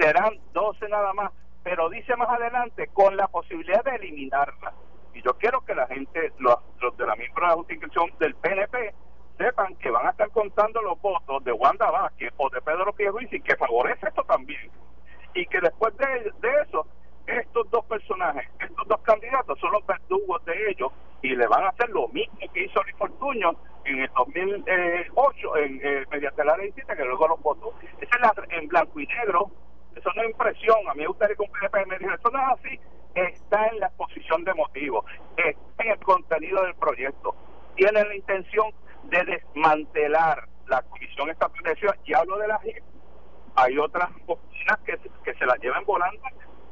Serán 0.00 0.32
12 0.52 0.88
nada 0.88 1.12
más 1.12 1.30
pero 1.62 1.90
dice 1.90 2.16
más 2.16 2.28
adelante 2.28 2.88
con 2.88 3.16
la 3.16 3.28
posibilidad 3.28 3.84
de 3.84 3.96
eliminarla. 3.96 4.72
Y 5.14 5.22
yo 5.22 5.34
quiero 5.34 5.60
que 5.64 5.74
la 5.74 5.86
gente, 5.86 6.32
los, 6.38 6.56
de 6.96 7.06
la 7.06 7.16
misma 7.16 7.52
justificación 7.52 8.10
del 8.18 8.34
PNP, 8.36 8.94
sepan 9.36 9.74
que 9.76 9.90
van 9.90 10.06
a 10.06 10.10
estar 10.10 10.30
contando 10.30 10.80
los 10.82 11.00
votos 11.00 11.42
de 11.44 11.52
Wanda 11.52 11.90
Vázquez 11.90 12.32
o 12.36 12.48
de 12.50 12.60
Pedro 12.60 12.92
Pierluisi, 12.92 13.40
que 13.40 13.56
favorece 13.56 14.08
esto 14.08 14.22
también. 14.24 14.70
Y 15.34 15.46
que 15.46 15.60
después 15.60 15.96
de, 15.96 16.32
eso, 16.62 16.86
estos 17.26 17.70
dos 17.70 17.84
personajes, 17.86 18.48
estos 18.60 18.86
dos 18.86 19.00
candidatos 19.02 19.58
son 19.58 19.72
los 19.72 19.86
verdugos 19.86 20.44
de 20.44 20.70
ellos 20.70 20.92
y 21.22 21.34
le 21.36 21.46
van 21.46 21.64
a 21.64 21.68
hacer 21.68 21.88
lo 21.90 22.08
mismo 22.08 22.38
que 22.52 22.64
hizo 22.64 22.82
Luis 22.82 22.96
Fortuño 22.96 23.52
en 23.84 24.00
el 24.00 24.10
2008 24.14 25.56
en 25.56 25.80
eh, 25.82 26.04
mediante 26.10 26.44
la 26.44 26.56
ley 26.56 26.72
que 26.72 27.04
luego 27.04 27.28
los 27.28 27.40
votó. 27.42 27.74
Esa 28.00 28.16
es 28.16 28.20
la, 28.20 28.56
en 28.56 28.68
blanco 28.68 29.00
y 29.00 29.06
negro, 29.06 29.50
eso 30.00 30.10
no 30.16 30.22
es 30.22 30.30
impresión, 30.30 30.78
a 30.88 30.94
mí 30.94 31.00
me 31.00 31.06
gustaría 31.06 31.36
que 31.36 31.42
un 31.42 31.50
PNP 31.50 31.86
me 31.86 31.98
dijera, 31.98 32.14
eso 32.16 32.30
no 32.30 32.38
es 32.38 32.58
así, 32.58 32.80
está 33.14 33.66
en 33.66 33.80
la 33.80 33.86
exposición 33.86 34.44
de 34.44 34.54
motivos, 34.54 35.04
está 35.36 35.84
en 35.84 35.90
el 35.90 35.98
contenido 36.00 36.62
del 36.62 36.74
proyecto, 36.74 37.34
tiene 37.76 38.04
la 38.04 38.14
intención 38.14 38.72
de 39.04 39.24
desmantelar 39.24 40.48
la 40.68 40.82
comisión 40.82 41.30
establecida, 41.30 41.96
y 42.04 42.14
hablo 42.14 42.38
de 42.38 42.48
la 42.48 42.58
JIP, 42.60 42.82
hay 43.56 43.78
otras 43.78 44.08
oficinas 44.26 44.78
que, 44.86 44.96
que 45.24 45.34
se 45.34 45.44
las 45.44 45.58
llevan 45.60 45.84
volando 45.84 46.22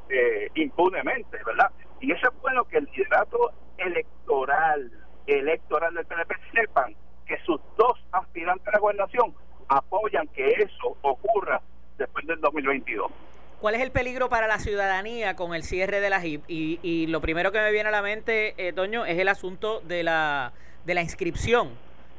eh, 0.08 0.49
impunemente, 0.54 1.38
¿verdad? 1.44 1.70
Y 2.00 2.12
eso 2.12 2.28
es 2.28 2.40
bueno 2.40 2.64
que 2.64 2.78
el 2.78 2.88
liderato 2.97 3.52
electoral, 3.76 4.90
electoral 5.26 5.94
del 5.94 6.06
PNP 6.06 6.35
sepan 6.54 6.94
que 7.26 7.38
sus 7.44 7.61
dos 7.76 7.99
aspirantes 8.12 8.66
a 8.68 8.73
la 8.73 8.78
gobernación 8.78 9.35
apoyan 9.68 10.26
que 10.28 10.47
eso 10.49 10.97
ocurra 11.02 11.61
después 11.99 12.26
del 12.26 12.40
2022. 12.40 13.11
¿Cuál 13.68 13.76
es 13.76 13.82
el 13.82 13.90
peligro 13.90 14.30
para 14.30 14.46
la 14.46 14.60
ciudadanía 14.60 15.37
con 15.37 15.54
el 15.54 15.62
cierre 15.62 16.00
de 16.00 16.08
la 16.08 16.22
JIP? 16.22 16.42
Y, 16.48 17.06
lo 17.08 17.20
primero 17.20 17.52
que 17.52 17.60
me 17.60 17.70
viene 17.70 17.90
a 17.90 17.92
la 17.92 18.00
mente, 18.00 18.54
eh, 18.56 18.72
Toño, 18.72 19.04
es 19.04 19.18
el 19.18 19.28
asunto 19.28 19.82
de 19.82 20.02
la, 20.02 20.52
de 20.87 20.94
la 20.94 21.02
inscripción 21.02 21.72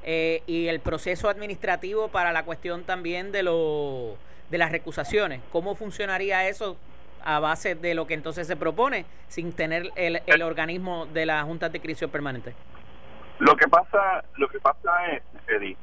eh, 0.03 0.43
y 0.45 0.67
el 0.67 0.79
proceso 0.79 1.27
administrativo 1.27 2.09
para 2.09 2.31
la 2.33 2.45
cuestión 2.45 2.83
también 2.83 3.31
de, 3.31 3.41
lo, 3.41 4.15
de 4.51 4.59
las 4.59 4.71
recusaciones. 4.71 5.41
¿Cómo 5.51 5.73
funcionaría 5.73 6.47
eso 6.47 6.77
a 7.23 7.39
base 7.39 7.73
de 7.73 7.95
lo 7.95 8.05
que 8.05 8.13
entonces 8.13 8.45
se 8.45 8.55
propone 8.55 9.07
sin 9.27 9.51
tener 9.51 9.89
el, 9.95 10.21
el 10.27 10.43
organismo 10.43 11.07
de 11.07 11.25
la 11.25 11.41
Junta 11.45 11.69
de 11.69 11.79
Crisis 11.79 12.07
Permanente? 12.09 12.53
Lo 13.39 13.55
que 13.55 13.67
pasa, 13.67 14.23
lo 14.37 14.47
que 14.49 14.59
pasa 14.59 14.91
es, 15.13 15.23
Eddie, 15.47 15.75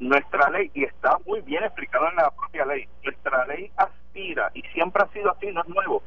nuestra 0.00 0.50
ley, 0.50 0.70
y 0.74 0.84
está 0.84 1.18
muy 1.26 1.40
bien 1.42 1.64
explicado 1.64 2.08
en 2.08 2.16
la 2.16 2.30
propia 2.30 2.64
ley, 2.64 2.88
nuestra 3.02 3.46
ley 3.46 3.70
aspira, 3.76 4.50
y 4.54 4.62
siempre 4.72 5.02
ha 5.02 5.12
sido 5.12 5.30
así, 5.30 5.50
no 5.52 5.62
es 5.62 5.68
nuevo, 5.68 6.02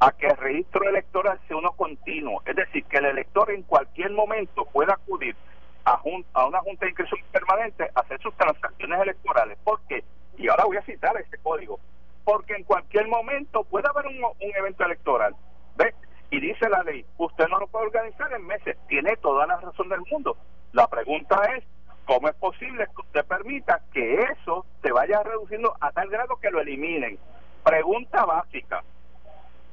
a 0.00 0.12
que 0.12 0.26
el 0.26 0.36
registro 0.36 0.88
electoral 0.88 1.38
sea 1.46 1.56
uno 1.56 1.72
continuo, 1.72 2.42
es 2.46 2.56
decir, 2.56 2.84
que 2.84 2.98
el 2.98 3.06
elector 3.06 3.50
en 3.50 3.62
cualquier 3.62 4.10
momento 4.12 4.64
pueda 4.66 4.94
acudir 4.94 5.36
a, 5.84 6.00
a 6.34 6.46
una 6.46 6.60
junta 6.60 6.84
de 6.84 6.90
inscripción 6.90 7.20
permanente 7.32 7.90
a 7.94 8.00
hacer 8.00 8.20
sus 8.20 8.34
transacciones 8.36 9.00
electorales. 9.00 9.58
¿Por 9.64 9.80
qué? 9.88 10.04
Y 10.38 10.48
ahora 10.48 10.64
voy 10.64 10.76
a 10.76 10.82
citar 10.82 11.16
este 11.16 11.38
código. 11.38 11.78
Porque 12.24 12.54
en 12.54 12.64
cualquier 12.64 13.08
momento 13.08 13.64
puede 13.64 13.88
haber 13.88 14.06
un, 14.06 14.22
un 14.24 14.56
evento 14.56 14.84
electoral. 14.84 15.34
¿Ve? 15.76 15.94
Y 16.30 16.40
dice 16.40 16.68
la 16.68 16.82
ley, 16.82 17.04
usted 17.18 17.48
no 17.48 17.58
lo 17.58 17.66
puede 17.66 17.86
organizar 17.86 18.32
en 18.32 18.46
meses. 18.46 18.76
Tiene 18.88 19.16
toda 19.16 19.46
la 19.46 19.56
razón 19.56 19.88
del 19.88 20.00
mundo. 20.10 20.36
La 20.72 20.86
pregunta 20.86 21.42
es, 21.56 21.64
¿Cómo 22.06 22.28
es 22.28 22.34
posible 22.36 22.86
que 22.86 23.02
usted 23.02 23.24
permita 23.24 23.80
que 23.92 24.14
eso 24.14 24.66
se 24.82 24.90
vaya 24.90 25.22
reduciendo 25.22 25.74
a 25.80 25.92
tal 25.92 26.08
grado 26.08 26.36
que 26.36 26.50
lo 26.50 26.60
eliminen? 26.60 27.18
Pregunta 27.64 28.24
básica. 28.24 28.82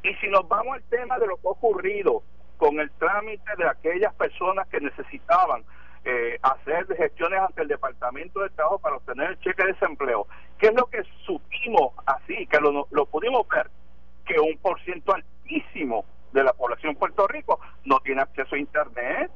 Y 0.03 0.13
si 0.15 0.27
nos 0.27 0.47
vamos 0.47 0.75
al 0.75 0.83
tema 0.83 1.17
de 1.17 1.27
lo 1.27 1.37
que 1.37 1.47
ha 1.47 1.51
ocurrido 1.51 2.21
con 2.57 2.79
el 2.79 2.91
trámite 2.91 3.55
de 3.57 3.67
aquellas 3.67 4.13
personas 4.15 4.67
que 4.67 4.79
necesitaban 4.79 5.63
eh, 6.05 6.37
hacer 6.41 6.85
gestiones 6.95 7.39
ante 7.39 7.63
el 7.63 7.67
Departamento 7.67 8.39
de 8.41 8.49
Trabajo 8.51 8.79
para 8.79 8.97
obtener 8.97 9.31
el 9.31 9.39
cheque 9.39 9.63
de 9.63 9.73
desempleo, 9.73 10.27
¿qué 10.57 10.67
es 10.67 10.73
lo 10.73 10.85
que 10.85 11.03
supimos 11.25 11.93
así, 12.05 12.47
que 12.47 12.59
lo, 12.59 12.87
lo 12.89 13.05
pudimos 13.07 13.47
ver? 13.47 13.69
Que 14.25 14.39
un 14.39 14.57
por 14.59 14.79
ciento 14.83 15.13
altísimo 15.13 16.05
de 16.31 16.43
la 16.43 16.53
población 16.53 16.93
de 16.93 16.99
Puerto 16.99 17.27
Rico 17.27 17.59
no 17.83 17.99
tiene 17.99 18.21
acceso 18.21 18.55
a 18.55 18.59
Internet, 18.59 19.31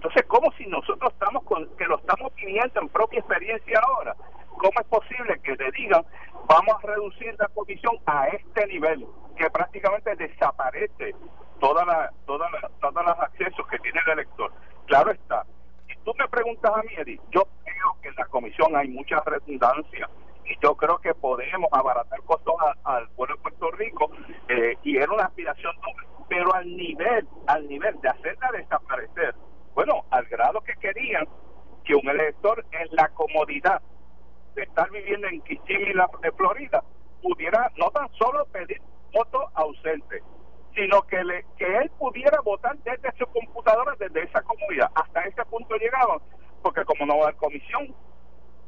entonces, 0.00 0.24
¿cómo 0.28 0.50
si 0.52 0.64
nosotros 0.64 1.12
estamos 1.12 1.44
con, 1.44 1.76
que 1.76 1.84
lo 1.84 1.98
estamos 1.98 2.34
viviendo 2.34 2.80
en 2.80 2.88
propia 2.88 3.18
experiencia 3.18 3.78
ahora? 3.80 4.16
¿Cómo 4.48 4.72
es 4.80 4.86
posible 4.86 5.38
que 5.42 5.54
te 5.58 5.70
digan, 5.72 6.02
vamos 6.48 6.74
a 6.82 6.86
reducir 6.86 7.36
la 7.38 7.48
comisión 7.48 7.98
a 8.06 8.28
este 8.28 8.66
nivel, 8.68 9.06
que 9.36 9.50
prácticamente 9.50 10.16
desaparece 10.16 11.14
toda 11.60 11.84
la, 11.84 12.10
toda 12.24 12.48
la, 12.50 12.70
todos 12.80 13.04
los 13.04 13.18
accesos 13.18 13.66
que 13.68 13.78
tiene 13.80 14.00
el 14.06 14.12
elector? 14.12 14.50
Claro 14.86 15.10
está. 15.10 15.44
Si 15.86 15.94
tú 16.02 16.14
me 16.18 16.26
preguntas 16.28 16.72
a 16.74 16.82
mí, 16.82 16.94
Eddie, 16.96 17.20
yo 17.30 17.42
creo 17.62 17.96
que 18.00 18.08
en 18.08 18.14
la 18.14 18.24
comisión 18.24 18.74
hay 18.74 18.88
mucha 18.88 19.20
redundancia 19.20 20.08
y 20.46 20.56
yo 20.62 20.76
creo 20.76 20.96
que 20.96 21.12
podemos 21.12 21.68
abaratar 21.72 22.22
costos 22.22 22.54
al 22.84 23.06
pueblo 23.10 23.36
de 23.36 23.42
Puerto 23.42 23.70
Rico 23.72 24.10
eh, 24.48 24.78
y 24.82 24.96
era 24.96 25.12
una 25.12 25.24
aspiración 25.24 25.74
pero 26.26 26.54
al 26.54 26.74
nivel, 26.74 27.28
al 27.48 27.68
nivel 27.68 28.00
de 28.00 28.08
hacerla 28.08 28.50
desaparecer 28.52 29.34
bueno, 29.74 30.04
al 30.10 30.24
grado 30.26 30.60
que 30.60 30.74
querían 30.74 31.26
que 31.84 31.94
un 31.94 32.08
elector 32.08 32.64
en 32.72 32.88
la 32.92 33.08
comodidad 33.10 33.80
de 34.54 34.62
estar 34.62 34.90
viviendo 34.90 35.28
en 35.28 35.40
Kissimmee, 35.42 35.94
de 35.94 36.32
Florida, 36.32 36.82
pudiera 37.22 37.70
no 37.76 37.90
tan 37.90 38.08
solo 38.14 38.44
pedir 38.52 38.80
voto 39.12 39.48
ausente, 39.54 40.22
sino 40.74 41.02
que, 41.02 41.22
le, 41.24 41.44
que 41.56 41.78
él 41.78 41.90
pudiera 41.98 42.40
votar 42.42 42.76
desde 42.78 43.10
su 43.16 43.26
computadora, 43.26 43.94
desde 43.98 44.22
esa 44.24 44.42
comodidad. 44.42 44.90
Hasta 44.94 45.22
ese 45.24 45.44
punto 45.46 45.74
llegaban, 45.76 46.18
porque 46.62 46.84
como 46.84 47.06
no 47.06 47.16
va 47.18 47.20
a 47.20 47.28
haber 47.28 47.36
comisión, 47.36 47.94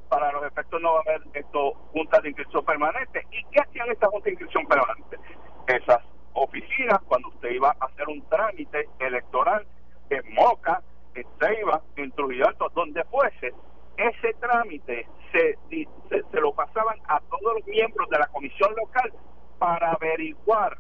para 0.09 0.31
los 0.33 0.45
efectos 0.45 0.81
no 0.81 0.95
va 0.95 0.99
a 1.01 1.03
haber 1.03 1.23
esto, 1.35 1.75
juntas 1.93 2.23
de 2.23 2.29
inscripción 2.29 2.65
permanente. 2.65 3.27
¿Y 3.31 3.45
qué 3.45 3.61
hacían 3.61 3.91
estas 3.91 4.11
juntas 4.11 4.25
de 4.25 4.31
inscripción 4.31 4.67
permanente? 4.67 5.19
Esas 5.67 6.01
oficinas, 6.35 7.01
cuando 7.07 7.29
usted 7.29 7.51
iba 7.51 7.77
a 7.79 7.85
hacer 7.87 8.09
un 8.09 8.27
trámite 8.29 8.89
electoral 8.99 9.67
en 10.11 10.35
Moca, 10.35 10.83
en 11.15 11.27
Ceiba, 11.41 11.83
en 11.97 12.11
Trujillo 12.13 12.49
Alto, 12.49 12.71
donde 12.75 13.05
fuese, 13.05 13.53
ese 13.97 14.35
trámite 14.41 15.07
se, 15.33 15.59
se, 15.71 16.41
lo 16.41 16.53
pasaban 16.53 16.99
a 17.09 17.21
todos 17.21 17.55
los 17.59 17.67
miembros 17.67 18.09
de 18.11 18.19
la 18.19 18.27
comisión 18.29 18.75
local 18.75 19.13
para 19.59 19.93
averiguar 19.93 20.79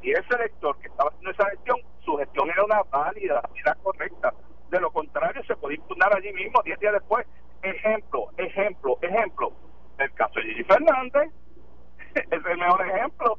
si 0.00 0.07
ese 0.18 0.34
elector 0.34 0.78
que 0.78 0.88
estaba 0.88 1.10
haciendo 1.10 1.30
esa 1.30 1.50
gestión, 1.50 1.78
su 2.04 2.16
gestión 2.16 2.50
era 2.50 2.64
una 2.64 2.82
válida, 2.84 3.42
era 3.54 3.74
correcta. 3.76 4.32
De 4.70 4.80
lo 4.80 4.90
contrario, 4.90 5.42
se 5.44 5.56
podía 5.56 5.76
impugnar 5.76 6.14
allí 6.14 6.32
mismo, 6.32 6.62
10 6.62 6.78
días 6.78 6.92
después. 6.92 7.26
Ejemplo, 7.62 8.28
ejemplo, 8.36 8.98
ejemplo. 9.00 9.52
El 9.98 10.12
caso 10.12 10.34
de 10.36 10.42
Gigi 10.42 10.64
Fernández 10.64 11.30
es 12.14 12.46
el 12.46 12.58
mejor 12.58 12.86
ejemplo. 12.86 13.38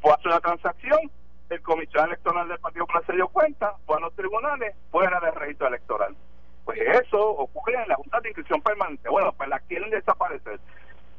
Fue 0.00 0.12
a 0.12 0.14
hacer 0.14 0.28
una 0.28 0.40
transacción, 0.40 1.10
el 1.50 1.62
comisionado 1.62 2.08
electoral 2.12 2.48
del 2.48 2.58
Partido 2.58 2.86
Popular 2.86 3.06
se 3.06 3.12
dio 3.14 3.28
cuenta, 3.28 3.74
fue 3.86 3.96
a 3.96 4.00
los 4.00 4.14
tribunales, 4.14 4.76
fuera 4.90 5.18
del 5.20 5.34
registro 5.34 5.68
electoral. 5.68 6.16
Pues 6.64 6.78
eso 7.02 7.30
ocurre 7.30 7.82
en 7.82 7.88
la 7.88 7.96
Junta 7.96 8.20
de 8.20 8.28
Inscripción 8.28 8.60
Permanente. 8.60 9.08
Bueno, 9.08 9.32
pues 9.32 9.48
la 9.48 9.58
quieren 9.60 9.90
desaparecer. 9.90 10.60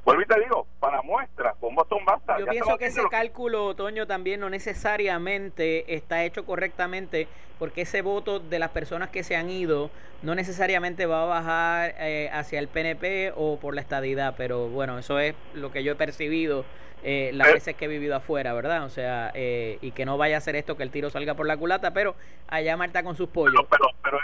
Vuelvo 0.09 0.23
y 0.23 0.25
te 0.25 0.39
digo, 0.39 0.65
para 0.79 1.03
muestra, 1.03 1.53
con 1.59 1.75
botón 1.75 2.03
basta. 2.03 2.39
Yo 2.39 2.47
pienso 2.47 2.79
que 2.79 2.87
ese 2.87 3.07
cálculo, 3.09 3.67
Otoño, 3.67 4.07
también 4.07 4.39
no 4.39 4.49
necesariamente 4.49 5.93
está 5.93 6.23
hecho 6.23 6.47
correctamente, 6.47 7.27
porque 7.59 7.81
ese 7.81 8.01
voto 8.01 8.39
de 8.39 8.57
las 8.57 8.71
personas 8.71 9.09
que 9.09 9.21
se 9.23 9.35
han 9.35 9.51
ido 9.51 9.91
no 10.23 10.33
necesariamente 10.33 11.05
va 11.05 11.21
a 11.21 11.25
bajar 11.25 11.93
eh, 11.99 12.27
hacia 12.33 12.57
el 12.57 12.67
PNP 12.67 13.33
o 13.35 13.59
por 13.59 13.75
la 13.75 13.81
estadidad, 13.81 14.33
pero 14.35 14.67
bueno, 14.67 14.97
eso 14.97 15.19
es 15.19 15.35
lo 15.53 15.71
que 15.71 15.83
yo 15.83 15.91
he 15.91 15.95
percibido 15.95 16.65
eh, 17.03 17.29
las 17.35 17.53
veces 17.53 17.75
que 17.75 17.85
he 17.85 17.87
vivido 17.87 18.15
afuera, 18.15 18.53
¿verdad? 18.53 18.85
O 18.85 18.89
sea, 18.89 19.31
eh, 19.35 19.77
y 19.81 19.91
que 19.91 20.05
no 20.05 20.17
vaya 20.17 20.37
a 20.37 20.41
ser 20.41 20.55
esto 20.55 20.75
que 20.75 20.81
el 20.81 20.89
tiro 20.89 21.11
salga 21.11 21.35
por 21.35 21.45
la 21.45 21.55
culata, 21.55 21.93
pero 21.93 22.15
allá 22.47 22.75
Marta 22.77 23.03
con 23.03 23.15
sus 23.15 23.29
pollos. 23.29 23.63
pero, 23.69 23.85
pero, 24.01 24.17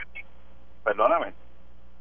perdóname, 0.83 1.31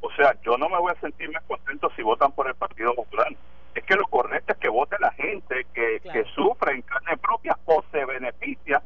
o 0.01 0.11
sea, 0.13 0.35
yo 0.43 0.57
no 0.57 0.71
me 0.71 0.79
voy 0.79 0.91
a 0.91 1.01
sentir 1.01 1.31
más 1.31 1.43
contento 1.45 1.91
si 1.95 2.03
votan 2.03 2.33
por 2.33 2.49
el 2.49 2.55
Partido 2.55 2.95
Popular. 2.95 3.29
Es 3.75 3.85
que 3.85 3.95
lo 3.95 4.07
correcto 4.07 4.53
es 4.53 4.59
que 4.59 4.69
vote 4.69 4.97
la 5.01 5.11
gente 5.13 5.67
que, 5.75 6.01
que 6.01 6.25
sufre 6.35 6.75
en 6.75 6.83
carne 6.83 7.17
propia 7.17 7.59
o 7.65 7.83
se 7.91 8.05
beneficia 8.05 8.83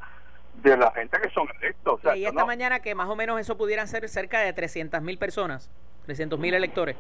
de 0.55 0.77
la 0.77 0.91
gente 0.93 1.19
que 1.21 1.31
son 1.31 1.47
electos. 1.61 2.01
y 2.17 2.25
esta 2.25 2.45
mañana 2.45 2.81
que 2.81 2.95
más 2.95 3.09
o 3.09 3.17
menos 3.17 3.39
eso 3.39 3.57
pudieran 3.57 3.87
ser 3.87 4.09
cerca 4.09 4.41
de 4.41 4.53
300 4.53 5.01
mil 5.03 5.19
personas, 5.19 5.71
300 6.07 6.39
mil 6.39 6.55
electores. 6.55 6.97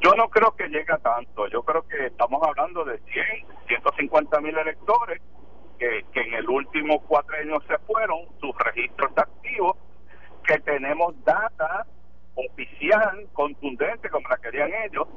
Yo 0.00 0.14
no 0.14 0.28
creo 0.28 0.54
que 0.54 0.68
llegue 0.68 0.92
a 0.92 0.98
tanto. 0.98 1.48
Yo 1.48 1.62
creo 1.64 1.82
que 1.86 2.06
estamos 2.06 2.40
hablando 2.42 2.84
de 2.84 2.98
100, 2.98 3.24
150 3.66 4.40
mil 4.40 4.56
electores 4.56 5.20
que, 5.78 6.04
que 6.12 6.20
en 6.20 6.34
el 6.34 6.48
último 6.48 7.00
cuatro 7.00 7.36
años 7.36 7.62
se 7.66 7.78
fueron, 7.78 8.20
sus 8.40 8.56
registros 8.58 9.10
activos, 9.16 9.76
que 10.46 10.58
tenemos 10.60 11.14
data 11.24 11.86
oficial, 12.34 13.26
contundente, 13.32 14.08
como 14.08 14.28
la 14.28 14.36
querían 14.38 14.70
ellos, 14.84 15.08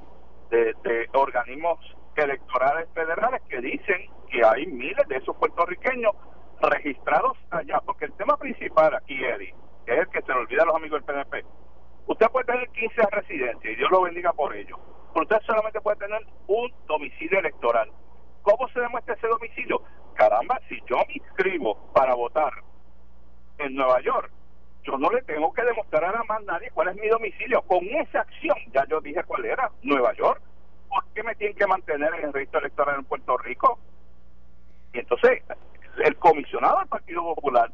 de, 0.51 1.09
organismos 1.13 1.79
electorales 2.15 2.87
federales 2.93 3.41
que 3.49 3.61
dicen 3.61 4.09
que 4.29 4.45
hay 4.45 4.67
miles 4.67 5.07
de 5.07 5.15
esos 5.17 5.35
puertorriqueños 5.37 6.13
registrados 6.61 7.37
allá, 7.49 7.81
porque 7.85 8.05
el 8.05 8.13
tema 8.13 8.37
principal 8.37 8.93
aquí, 8.93 9.15
Eddie, 9.23 9.55
es 9.87 9.97
el 9.97 10.07
que 10.09 10.21
se 10.21 10.27
le 10.27 10.39
olvida 10.39 10.63
a 10.63 10.65
los 10.65 10.75
amigos 10.75 10.99
del 10.99 11.05
PNP, 11.05 11.45
usted 12.07 12.27
puede 12.27 12.45
tener 12.45 12.69
15 12.69 13.01
residencias 13.11 13.73
y 13.73 13.75
Dios 13.75 13.89
lo 13.89 14.03
bendiga 14.03 14.33
por 14.33 14.55
ello, 14.55 14.77
pero 15.13 15.23
usted 15.23 15.37
solamente 15.47 15.81
puede 15.81 15.97
tener 15.97 16.21
un 16.47 16.71
domicilio 16.87 17.39
electoral. 17.39 17.89
¿Cómo 18.43 18.67
se 18.69 18.81
demuestra 18.81 19.15
ese 19.15 19.27
domicilio? 19.27 19.81
Caramba, 20.15 20.59
si 20.67 20.79
yo 20.87 20.97
me 21.07 21.13
inscribo 21.15 21.91
para 21.93 22.13
votar 22.13 22.51
en 23.57 23.75
Nueva 23.75 24.01
York, 24.01 24.31
yo 24.83 24.97
no 24.97 25.09
le 25.11 25.21
tengo 25.23 25.53
que 25.53 25.63
demostrar 25.63 26.15
a 26.15 26.23
más 26.23 26.43
nadie 26.43 26.71
cuál 26.73 26.89
es 26.89 26.95
mi 26.95 27.07
domicilio. 27.07 27.61
Con 27.63 27.85
esa 27.85 28.21
acción, 28.21 28.57
ya 28.73 28.85
yo 28.87 28.99
dije 29.01 29.23
cuál 29.23 29.45
era, 29.45 29.69
Nueva 29.83 30.13
York. 30.13 30.41
¿Por 30.89 31.03
qué 31.13 31.23
me 31.23 31.35
tienen 31.35 31.55
que 31.55 31.67
mantener 31.67 32.13
en 32.15 32.25
el 32.25 32.33
registro 32.33 32.59
electoral 32.59 32.99
en 32.99 33.05
Puerto 33.05 33.37
Rico? 33.37 33.79
Y 34.93 34.99
entonces, 34.99 35.43
el 36.03 36.15
comisionado 36.17 36.79
del 36.79 36.87
Partido 36.87 37.21
Popular 37.35 37.71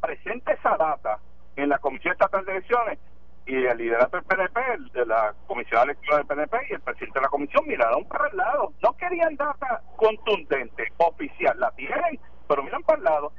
presenta 0.00 0.52
esa 0.52 0.76
data 0.76 1.18
en 1.56 1.68
la 1.68 1.78
Comisión 1.78 2.12
Estatal 2.12 2.44
de 2.44 2.52
Elecciones 2.52 2.98
y 3.46 3.64
el 3.64 3.78
liderato 3.78 4.18
del 4.18 4.26
PNP, 4.26 4.60
el 4.74 4.88
de 4.90 5.06
la 5.06 5.34
Comisión 5.46 5.82
Electoral 5.84 6.26
del 6.26 6.26
PNP 6.26 6.66
y 6.68 6.74
el 6.74 6.80
presidente 6.80 7.18
de 7.18 7.22
la 7.22 7.30
Comisión 7.30 7.66
miraron 7.66 8.04
para 8.04 8.28
el 8.28 8.36
lado. 8.36 8.72
No 8.82 8.92
querían 8.96 9.36
data 9.36 9.82
contundente, 9.96 10.92
oficial. 10.98 11.58
La 11.58 11.70
tienen, 11.70 12.20
pero 12.46 12.62
miran 12.62 12.82
para 12.82 12.98
el 12.98 13.04
lado. 13.04 13.32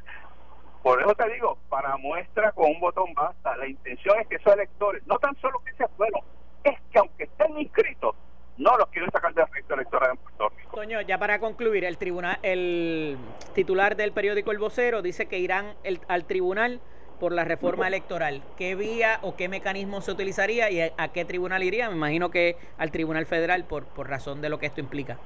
Por 0.84 1.02
eso 1.02 1.14
te 1.14 1.30
digo, 1.34 1.58
para 1.70 1.98
muestra 1.98 2.52
con 2.54 2.72
un 2.72 2.80
botón 2.80 3.14
basta. 3.14 3.58
La 3.58 3.68
intención 3.68 4.20
es 4.20 4.28
que 4.28 4.36
esos 4.36 4.54
electores, 4.54 5.06
no 5.08 5.18
tan 5.20 5.36
solo 5.42 5.60
que 5.60 5.74
se 5.74 5.88
fueron, 5.90 6.22
es 6.64 6.80
que 6.92 7.00
aunque 7.00 7.24
estén 7.24 7.58
inscritos, 7.60 8.16
no 8.58 8.78
los 8.78 8.88
quieren 8.90 9.10
sacar 9.12 9.34
del 9.34 9.48
registro 9.48 9.76
electoral 9.76 10.12
en 10.12 10.18
Puerto 10.18 10.50
Rico. 10.50 10.76
Toño, 10.76 11.02
ya 11.02 11.18
para 11.18 11.40
concluir, 11.40 11.86
el 11.86 11.98
tribunal, 11.98 12.40
el 12.44 13.18
titular 13.54 13.96
del 13.96 14.12
periódico 14.12 14.52
El 14.52 14.58
Vocero 14.58 15.02
dice 15.02 15.28
que 15.28 15.40
irán 15.40 15.76
al 16.08 16.26
tribunal 16.26 16.82
por 17.20 17.34
la 17.34 17.44
reforma 17.44 17.88
electoral. 17.88 18.42
¿Qué 18.58 18.76
vía 18.76 19.20
o 19.22 19.36
qué 19.36 19.50
mecanismo 19.50 20.02
se 20.02 20.12
utilizaría 20.12 20.72
y 20.72 20.82
a, 20.82 21.08
qué 21.10 21.26
tribunal 21.26 21.64
iría? 21.64 21.90
Me 21.90 21.96
imagino 21.96 22.32
que 22.32 22.58
al 22.78 22.92
Tribunal 22.92 23.26
Federal 23.26 23.66
por, 23.66 23.86
por 23.86 24.10
razón 24.10 24.42
de 24.42 24.50
lo 24.50 24.58
que 24.60 24.68
esto 24.68 24.80
implica. 24.80 25.18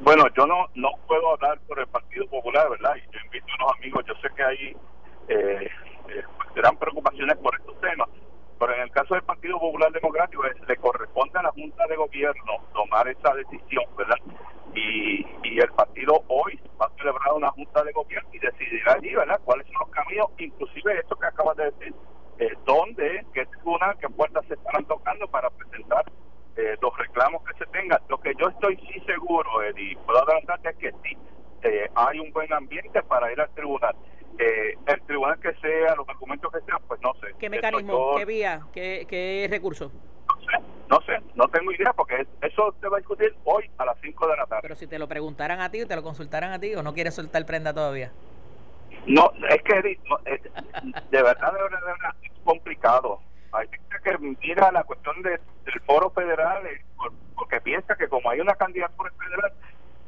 Bueno, 0.00 0.24
yo 0.36 0.46
no 0.46 0.66
no 0.74 0.90
puedo 1.06 1.32
hablar 1.32 1.58
por 1.66 1.78
el 1.78 1.86
Partido 1.86 2.26
Popular, 2.28 2.68
¿verdad? 2.70 2.96
Y 2.96 3.12
yo 3.12 3.20
invito 3.24 3.46
a 3.52 3.64
unos 3.64 3.78
amigos, 3.78 4.04
yo 4.06 4.14
sé 4.16 4.28
que 4.34 4.42
hay 4.42 4.76
eh, 5.28 5.70
eh, 6.08 6.22
gran 6.54 6.76
preocupaciones 6.76 7.36
por 7.38 7.54
estos 7.54 7.80
temas, 7.80 8.08
pero 8.58 8.74
en 8.74 8.82
el 8.82 8.90
caso 8.90 9.14
del 9.14 9.22
Partido 9.22 9.58
Popular 9.58 9.92
Democrático 9.92 10.42
le 10.44 10.76
corresponde 10.76 11.38
a 11.38 11.42
la 11.42 11.52
Junta 11.52 11.86
de 11.86 11.96
Gobierno 11.96 12.52
tomar 12.72 13.08
esa 13.08 13.34
decisión, 13.34 13.84
¿verdad? 13.96 14.16
Y, 14.74 15.24
y 15.44 15.58
el 15.60 15.70
partido 15.72 16.22
hoy 16.28 16.60
va 16.80 16.86
a 16.86 16.96
celebrar 16.98 17.32
una 17.32 17.50
Junta 17.52 17.82
de 17.84 17.92
Gobierno 17.92 18.28
y 18.32 18.38
decidirá 18.40 18.94
allí, 18.94 19.14
¿verdad? 19.14 19.40
¿Cuáles 19.44 19.66
son 19.68 19.76
los 19.80 19.90
caminos, 19.90 20.26
inclusive 20.38 20.98
esto 20.98 21.16
que 21.16 21.26
acabas 21.26 21.56
de 21.56 21.70
decir, 21.70 21.94
eh, 22.38 22.52
dónde, 22.66 23.24
qué 23.32 23.46
tribunal, 23.46 23.96
qué 24.00 24.08
puertas 24.08 24.44
se 24.48 24.54
estarán 24.54 24.84
tocando 24.86 25.28
para 25.28 25.48
presentar 25.50 26.04
eh, 26.56 26.76
los 26.80 26.96
reclamos 26.96 27.42
que 27.44 27.54
se 27.58 27.66
tengan. 27.70 27.98
Lo 28.08 28.18
que 28.20 28.32
yo 28.38 28.48
estoy 28.48 28.76
sí 28.76 29.00
seguro, 29.06 29.50
y 29.76 29.96
puedo 29.96 30.22
adelantarte 30.22 30.70
es 30.70 30.76
que 30.76 30.92
sí, 31.02 31.16
eh, 31.62 31.90
hay 31.94 32.20
un 32.20 32.32
buen 32.32 32.52
ambiente 32.52 33.02
para 33.02 33.32
ir 33.32 33.40
al 33.40 33.50
tribunal. 33.54 33.94
Eh, 34.38 34.76
el 34.86 35.02
tribunal 35.02 35.38
que 35.38 35.54
sea, 35.54 35.94
los 35.96 36.06
documentos 36.06 36.52
que 36.52 36.60
sean, 36.60 36.78
pues 36.86 37.00
no 37.00 37.12
sé. 37.14 37.28
¿Qué 37.38 37.48
mecanismo, 37.48 38.16
qué 38.16 38.24
vía, 38.24 38.62
qué, 38.72 39.06
qué 39.08 39.46
recurso? 39.50 39.90
No 40.28 40.36
sé, 40.40 40.64
no 40.88 41.00
sé, 41.02 41.24
no 41.34 41.48
tengo 41.48 41.72
idea 41.72 41.92
porque 41.92 42.26
eso 42.42 42.74
se 42.80 42.88
va 42.88 42.96
a 42.96 43.00
discutir 43.00 43.34
hoy 43.44 43.70
a 43.78 43.84
las 43.84 43.96
5 44.00 44.28
de 44.28 44.36
la 44.36 44.46
tarde. 44.46 44.62
Pero 44.62 44.74
si 44.74 44.86
te 44.86 44.98
lo 44.98 45.08
preguntaran 45.08 45.60
a 45.60 45.70
ti, 45.70 45.82
o 45.82 45.86
te 45.86 45.96
lo 45.96 46.02
consultaran 46.02 46.52
a 46.52 46.58
ti, 46.58 46.74
o 46.74 46.82
no 46.82 46.94
quieres 46.94 47.14
soltar 47.14 47.46
prenda 47.46 47.72
todavía. 47.72 48.12
No, 49.06 49.32
es 49.48 49.62
que 49.62 49.74
de 49.74 51.22
verdad, 51.22 51.52
de 51.52 51.58
verdad, 51.68 52.14
es 52.22 52.32
complicado 52.44 53.20
hay 53.54 53.68
gente 53.68 53.96
que 54.02 54.18
mira 54.18 54.72
la 54.72 54.84
cuestión 54.84 55.22
del 55.22 55.40
foro 55.86 56.10
federal 56.10 56.66
eh, 56.66 56.84
porque 57.34 57.60
piensa 57.60 57.96
que 57.96 58.08
como 58.08 58.30
hay 58.30 58.40
una 58.40 58.54
candidatura 58.54 59.10
federal, 59.12 59.52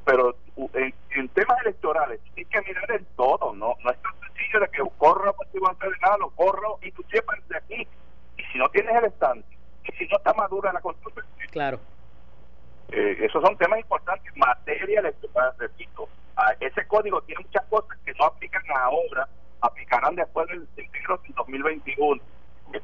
pero 0.04 0.36
en, 0.74 1.28
temas 1.28 1.60
electorales 1.62 2.20
hay 2.36 2.44
que 2.44 2.60
mirar 2.62 2.90
el 2.92 3.06
todo, 3.16 3.54
no 3.54 3.74
no 3.82 3.90
es 3.90 4.02
tan 4.02 4.12
sencillo 4.20 4.60
de 4.60 4.68
que 4.68 4.82
corro 4.98 5.32
por 5.34 5.46
Tribunal 5.48 5.76
Federal 5.76 6.22
o 6.22 6.30
corro 6.30 6.78
y 6.82 6.90
tú 6.92 7.02
sepas 7.10 7.38
de 7.48 7.56
aquí. 7.56 7.88
Y 8.36 8.42
si 8.52 8.58
no 8.58 8.68
tienes 8.68 8.94
el 8.96 9.04
estante, 9.06 9.48
y 9.84 9.92
si 9.92 10.06
no 10.08 10.18
está 10.18 10.32
madura 10.34 10.72
la 10.72 10.80
constitución. 10.80 11.26
Claro. 11.50 11.80
Eh, 12.90 13.16
esos 13.20 13.42
son 13.42 13.56
temas 13.56 13.80
importantes, 13.80 14.32
materia 14.36 15.00
electoral, 15.00 15.52
repito. 15.58 16.08
Ah, 16.36 16.52
ese 16.60 16.86
código 16.86 17.20
tiene 17.22 17.42
muchas 17.42 17.64
cosas 17.66 17.98
que 18.04 18.12
no 18.14 18.26
aplican 18.26 18.62
ahora, 18.76 19.26
aplicarán 19.60 20.14
después 20.14 20.46
del, 20.48 20.68
del 20.76 20.88
2021 21.34 22.20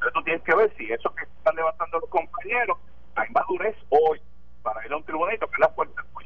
entonces 0.02 0.12
tú 0.14 0.24
tienes 0.24 0.42
que 0.42 0.54
ver 0.54 0.72
si 0.76 0.92
eso 0.92 1.14
que 1.14 1.24
están 1.24 1.54
levantando 1.54 2.00
los 2.00 2.10
compañeros 2.10 2.78
hay 3.14 3.28
madurez 3.30 3.76
hoy 3.90 4.20
para 4.62 4.84
ir 4.84 4.92
a 4.92 4.96
un 4.96 5.04
tribunal 5.04 5.34
y 5.34 5.38
tocar 5.38 5.60
la 5.60 5.68
puerta 5.68 6.04
hoy. 6.14 6.24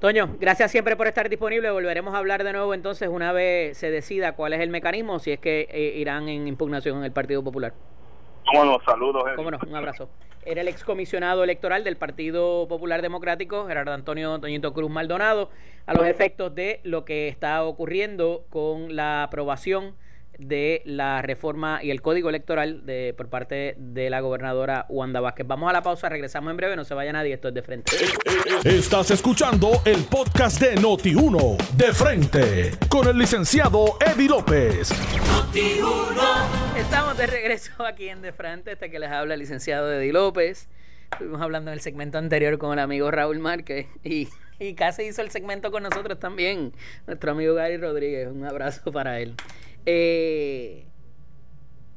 Toño, 0.00 0.36
gracias 0.38 0.70
siempre 0.70 0.96
por 0.96 1.06
estar 1.06 1.28
disponible. 1.28 1.70
Volveremos 1.70 2.14
a 2.14 2.18
hablar 2.18 2.44
de 2.44 2.52
nuevo 2.52 2.72
entonces 2.74 3.08
una 3.08 3.32
vez 3.32 3.76
se 3.76 3.90
decida 3.90 4.32
cuál 4.32 4.52
es 4.52 4.60
el 4.60 4.70
mecanismo, 4.70 5.18
si 5.18 5.32
es 5.32 5.38
que 5.38 5.68
eh, 5.70 5.98
irán 5.98 6.28
en 6.28 6.46
impugnación 6.48 6.98
en 6.98 7.04
el 7.04 7.12
Partido 7.12 7.42
Popular. 7.42 7.72
Cómo 8.46 8.64
no, 8.64 8.78
saludos. 8.84 9.24
Cómo 9.34 9.50
no, 9.50 9.58
un 9.66 9.74
abrazo. 9.74 10.08
Era 10.44 10.60
el 10.60 10.68
excomisionado 10.68 11.42
electoral 11.42 11.82
del 11.82 11.96
Partido 11.96 12.68
Popular 12.68 13.02
Democrático, 13.02 13.66
Gerardo 13.66 13.92
Antonio 13.92 14.38
Toñito 14.38 14.72
Cruz 14.72 14.90
Maldonado, 14.90 15.50
a 15.86 15.94
los 15.94 16.06
efectos 16.06 16.54
de 16.54 16.80
lo 16.84 17.04
que 17.04 17.26
está 17.28 17.64
ocurriendo 17.64 18.44
con 18.50 18.94
la 18.94 19.24
aprobación 19.24 19.96
de 20.38 20.82
la 20.84 21.22
reforma 21.22 21.80
y 21.82 21.90
el 21.90 22.02
código 22.02 22.28
electoral 22.28 22.84
de, 22.86 23.14
por 23.16 23.28
parte 23.28 23.74
de 23.78 24.10
la 24.10 24.20
gobernadora 24.20 24.86
Wanda 24.88 25.20
Vázquez. 25.20 25.46
Vamos 25.46 25.70
a 25.70 25.72
la 25.72 25.82
pausa, 25.82 26.08
regresamos 26.08 26.50
en 26.50 26.56
breve, 26.56 26.76
no 26.76 26.84
se 26.84 26.94
vaya 26.94 27.12
nadie, 27.12 27.34
esto 27.34 27.48
es 27.48 27.54
de 27.54 27.62
frente. 27.62 27.92
Estás 28.64 29.10
escuchando 29.10 29.82
el 29.84 30.04
podcast 30.04 30.60
de 30.60 30.76
Noti1, 30.76 31.56
de 31.76 31.92
frente, 31.92 32.70
con 32.88 33.08
el 33.08 33.18
licenciado 33.18 33.96
Eddie 34.00 34.28
López. 34.28 34.90
Estamos 36.76 37.16
de 37.16 37.26
regreso 37.26 37.84
aquí 37.84 38.08
en 38.08 38.20
De 38.20 38.32
Frente, 38.32 38.72
este 38.72 38.90
que 38.90 38.98
les 38.98 39.10
habla 39.10 39.34
el 39.34 39.40
licenciado 39.40 39.92
Eddie 39.92 40.12
López. 40.12 40.68
Estuvimos 41.12 41.40
hablando 41.40 41.70
en 41.70 41.74
el 41.74 41.80
segmento 41.80 42.18
anterior 42.18 42.58
con 42.58 42.72
el 42.72 42.78
amigo 42.78 43.10
Raúl 43.10 43.38
Márquez 43.38 43.86
y, 44.04 44.28
y 44.58 44.74
casi 44.74 45.04
hizo 45.04 45.22
el 45.22 45.30
segmento 45.30 45.70
con 45.70 45.82
nosotros 45.82 46.18
también, 46.18 46.72
nuestro 47.06 47.32
amigo 47.32 47.54
Gary 47.54 47.76
Rodríguez. 47.76 48.28
Un 48.28 48.44
abrazo 48.44 48.92
para 48.92 49.20
él. 49.20 49.34
Eh, 49.86 50.84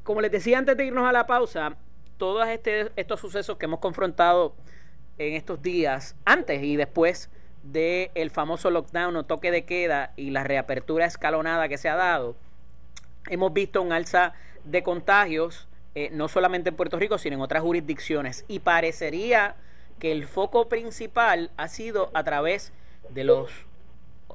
como 0.04 0.20
les 0.20 0.30
decía 0.30 0.58
antes 0.58 0.76
de 0.76 0.86
irnos 0.86 1.06
a 1.06 1.12
la 1.12 1.26
pausa, 1.26 1.76
todos 2.16 2.46
este, 2.48 2.90
estos 2.96 3.20
sucesos 3.20 3.58
que 3.58 3.66
hemos 3.66 3.80
confrontado 3.80 4.54
en 5.18 5.34
estos 5.34 5.60
días, 5.60 6.16
antes 6.24 6.62
y 6.62 6.76
después 6.76 7.30
del 7.62 8.10
el 8.14 8.30
famoso 8.30 8.70
lockdown 8.70 9.16
o 9.16 9.24
toque 9.24 9.50
de 9.50 9.64
queda 9.64 10.12
y 10.16 10.30
la 10.30 10.44
reapertura 10.44 11.04
escalonada 11.04 11.68
que 11.68 11.78
se 11.78 11.88
ha 11.88 11.96
dado, 11.96 12.36
hemos 13.28 13.52
visto 13.52 13.82
un 13.82 13.92
alza 13.92 14.32
de 14.64 14.82
contagios, 14.82 15.68
eh, 15.94 16.10
no 16.12 16.28
solamente 16.28 16.70
en 16.70 16.76
Puerto 16.76 16.98
Rico, 16.98 17.18
sino 17.18 17.36
en 17.36 17.42
otras 17.42 17.62
jurisdicciones. 17.62 18.44
Y 18.48 18.60
parecería 18.60 19.56
que 19.98 20.12
el 20.12 20.26
foco 20.26 20.68
principal 20.68 21.50
ha 21.56 21.68
sido 21.68 22.10
a 22.14 22.24
través 22.24 22.72
de 23.10 23.24
los 23.24 23.50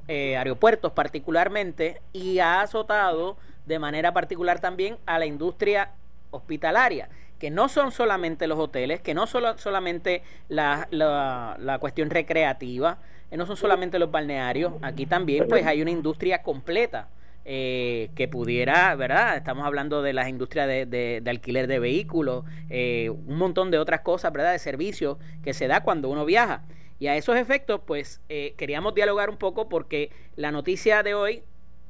eh, 0.08 0.36
aeropuertos 0.36 0.92
particularmente 0.92 2.00
y 2.12 2.38
ha 2.38 2.60
azotado 2.60 3.36
de 3.66 3.78
manera 3.78 4.12
particular 4.12 4.60
también 4.60 4.96
a 5.04 5.18
la 5.18 5.26
industria 5.26 5.90
hospitalaria, 6.30 7.08
que 7.38 7.50
no 7.50 7.68
son 7.68 7.90
solamente 7.92 8.46
los 8.46 8.58
hoteles, 8.58 9.00
que 9.00 9.14
no 9.14 9.26
son 9.26 9.58
solamente 9.58 10.22
la, 10.48 10.86
la, 10.90 11.78
cuestión 11.80 12.10
recreativa, 12.10 12.98
que 13.30 13.36
no 13.36 13.46
son 13.46 13.56
solamente 13.56 13.98
los 13.98 14.10
balnearios, 14.10 14.74
aquí 14.82 15.06
también 15.06 15.46
pues 15.48 15.66
hay 15.66 15.82
una 15.82 15.90
industria 15.90 16.42
completa. 16.42 17.08
Eh, 17.48 18.10
que 18.16 18.26
pudiera, 18.26 18.92
¿verdad? 18.96 19.36
Estamos 19.36 19.64
hablando 19.64 20.02
de 20.02 20.12
las 20.12 20.28
industrias 20.28 20.66
de, 20.66 20.84
de, 20.84 21.30
alquiler 21.30 21.68
de 21.68 21.78
vehículos, 21.78 22.44
eh, 22.70 23.08
un 23.08 23.38
montón 23.38 23.70
de 23.70 23.78
otras 23.78 24.00
cosas, 24.00 24.32
¿verdad? 24.32 24.50
De 24.50 24.58
servicios 24.58 25.18
que 25.44 25.54
se 25.54 25.68
da 25.68 25.84
cuando 25.84 26.08
uno 26.08 26.24
viaja. 26.24 26.62
Y 26.98 27.08
a 27.08 27.16
esos 27.16 27.36
efectos, 27.36 27.80
pues 27.86 28.20
eh, 28.28 28.54
queríamos 28.56 28.94
dialogar 28.94 29.30
un 29.30 29.36
poco 29.36 29.68
porque 29.68 30.10
la 30.36 30.50
noticia 30.50 31.02
de 31.02 31.14
hoy, 31.14 31.42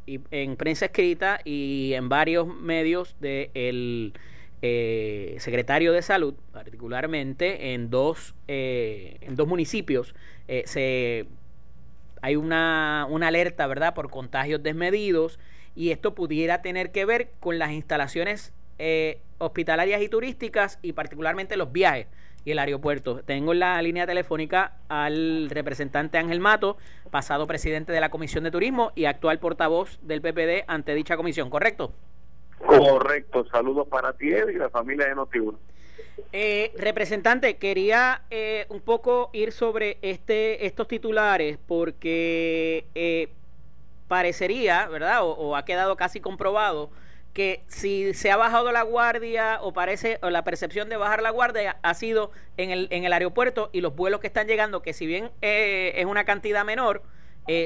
y 0.07 0.21
en 0.31 0.57
prensa 0.57 0.87
escrita 0.87 1.41
y 1.45 1.93
en 1.95 2.09
varios 2.09 2.47
medios 2.47 3.17
del 3.21 4.13
eh, 4.63 5.37
secretario 5.39 5.93
de 5.93 6.03
salud, 6.03 6.35
particularmente 6.53 7.75
en 7.75 7.91
dos, 7.91 8.35
eh, 8.49 9.19
en 9.21 9.37
dos 9.37 9.49
municipios, 9.49 10.15
se, 10.65 11.27
hay 12.23 12.37
una, 12.37 13.07
una 13.11 13.29
alerta, 13.29 13.67
¿verdad?, 13.67 13.95
por 13.95 14.11
contagios 14.11 14.63
desmedidos 14.63 15.39
y 15.77 15.91
esto 15.91 16.15
pudiera 16.15 16.63
tener 16.63 16.91
que 16.91 17.05
ver 17.05 17.31
con 17.39 17.59
las 17.59 17.71
instalaciones 17.71 18.53
eh, 18.79 19.21
hospitalarias 19.39 20.03
y 20.03 20.09
turísticas 20.09 20.79
y 20.83 20.93
particularmente 20.93 21.57
los 21.57 21.71
viajes 21.71 22.07
y 22.47 22.53
el 22.53 22.61
aeropuerto. 22.61 23.23
Tengo 23.27 23.53
en 23.53 23.59
la 23.59 23.83
línea 23.83 24.07
telefónica 24.07 24.77
al 24.89 25.51
representante 25.51 26.17
Ángel 26.17 26.39
Mato, 26.39 26.77
pasado 27.11 27.47
presidente 27.49 27.93
de 27.93 28.01
la 28.01 28.09
Comisión 28.09 28.45
de 28.45 28.53
Turismo 28.53 28.93
y 28.95 29.07
actual 29.07 29.41
portavoz 29.41 29.99
del 30.01 30.23
PPD 30.23 30.65
ante 30.69 30.95
dicha 30.95 31.17
comisión, 31.17 31.51
¿correcto? 31.51 31.93
Correcto, 32.65 33.45
saludos 33.51 33.89
para 33.89 34.13
ti 34.13 34.29
y 34.29 34.55
la 34.55 34.71
familia 34.71 35.09
de 35.09 35.17
Notiuno. 35.17 35.59
Eh, 36.33 36.73
representante, 36.79 37.57
quería 37.57 38.23
eh, 38.31 38.67
un 38.69 38.81
poco 38.81 39.29
ir 39.33 39.51
sobre 39.51 39.99
este 40.03 40.67
estos 40.67 40.87
titulares 40.87 41.59
porque 41.67 42.87
eh, 42.95 43.29
parecería, 44.07 44.87
¿verdad? 44.87 45.21
O, 45.23 45.57
ha 45.57 45.65
quedado 45.65 45.97
casi 45.97 46.21
comprobado 46.21 46.91
que 47.37 47.63
si 47.67 48.15
se 48.15 48.31
ha 48.31 48.39
bajado 48.39 48.73
la 48.73 48.81
guardia 48.81 49.59
o 49.61 49.75
parece 49.75 50.19
o 50.23 50.31
la 50.31 50.43
percepción 50.43 50.89
de 50.89 50.97
bajar 50.97 51.21
la 51.21 51.29
guardia 51.29 51.77
ha 51.83 51.93
sido 51.93 52.33
en 52.57 52.71
el, 52.71 52.89
en 52.91 53.05
el 53.05 53.13
aeropuerto 53.13 53.69
y 53.75 53.83
los 53.83 53.95
vuelos 53.95 54.21
que 54.21 54.27
están 54.29 54.47
llegando, 54.47 54.81
que 54.81 54.95
si 54.95 55.07
bien 55.07 55.31
es 55.43 56.07
una 56.07 56.25
cantidad 56.25 56.65
menor, 56.65 57.03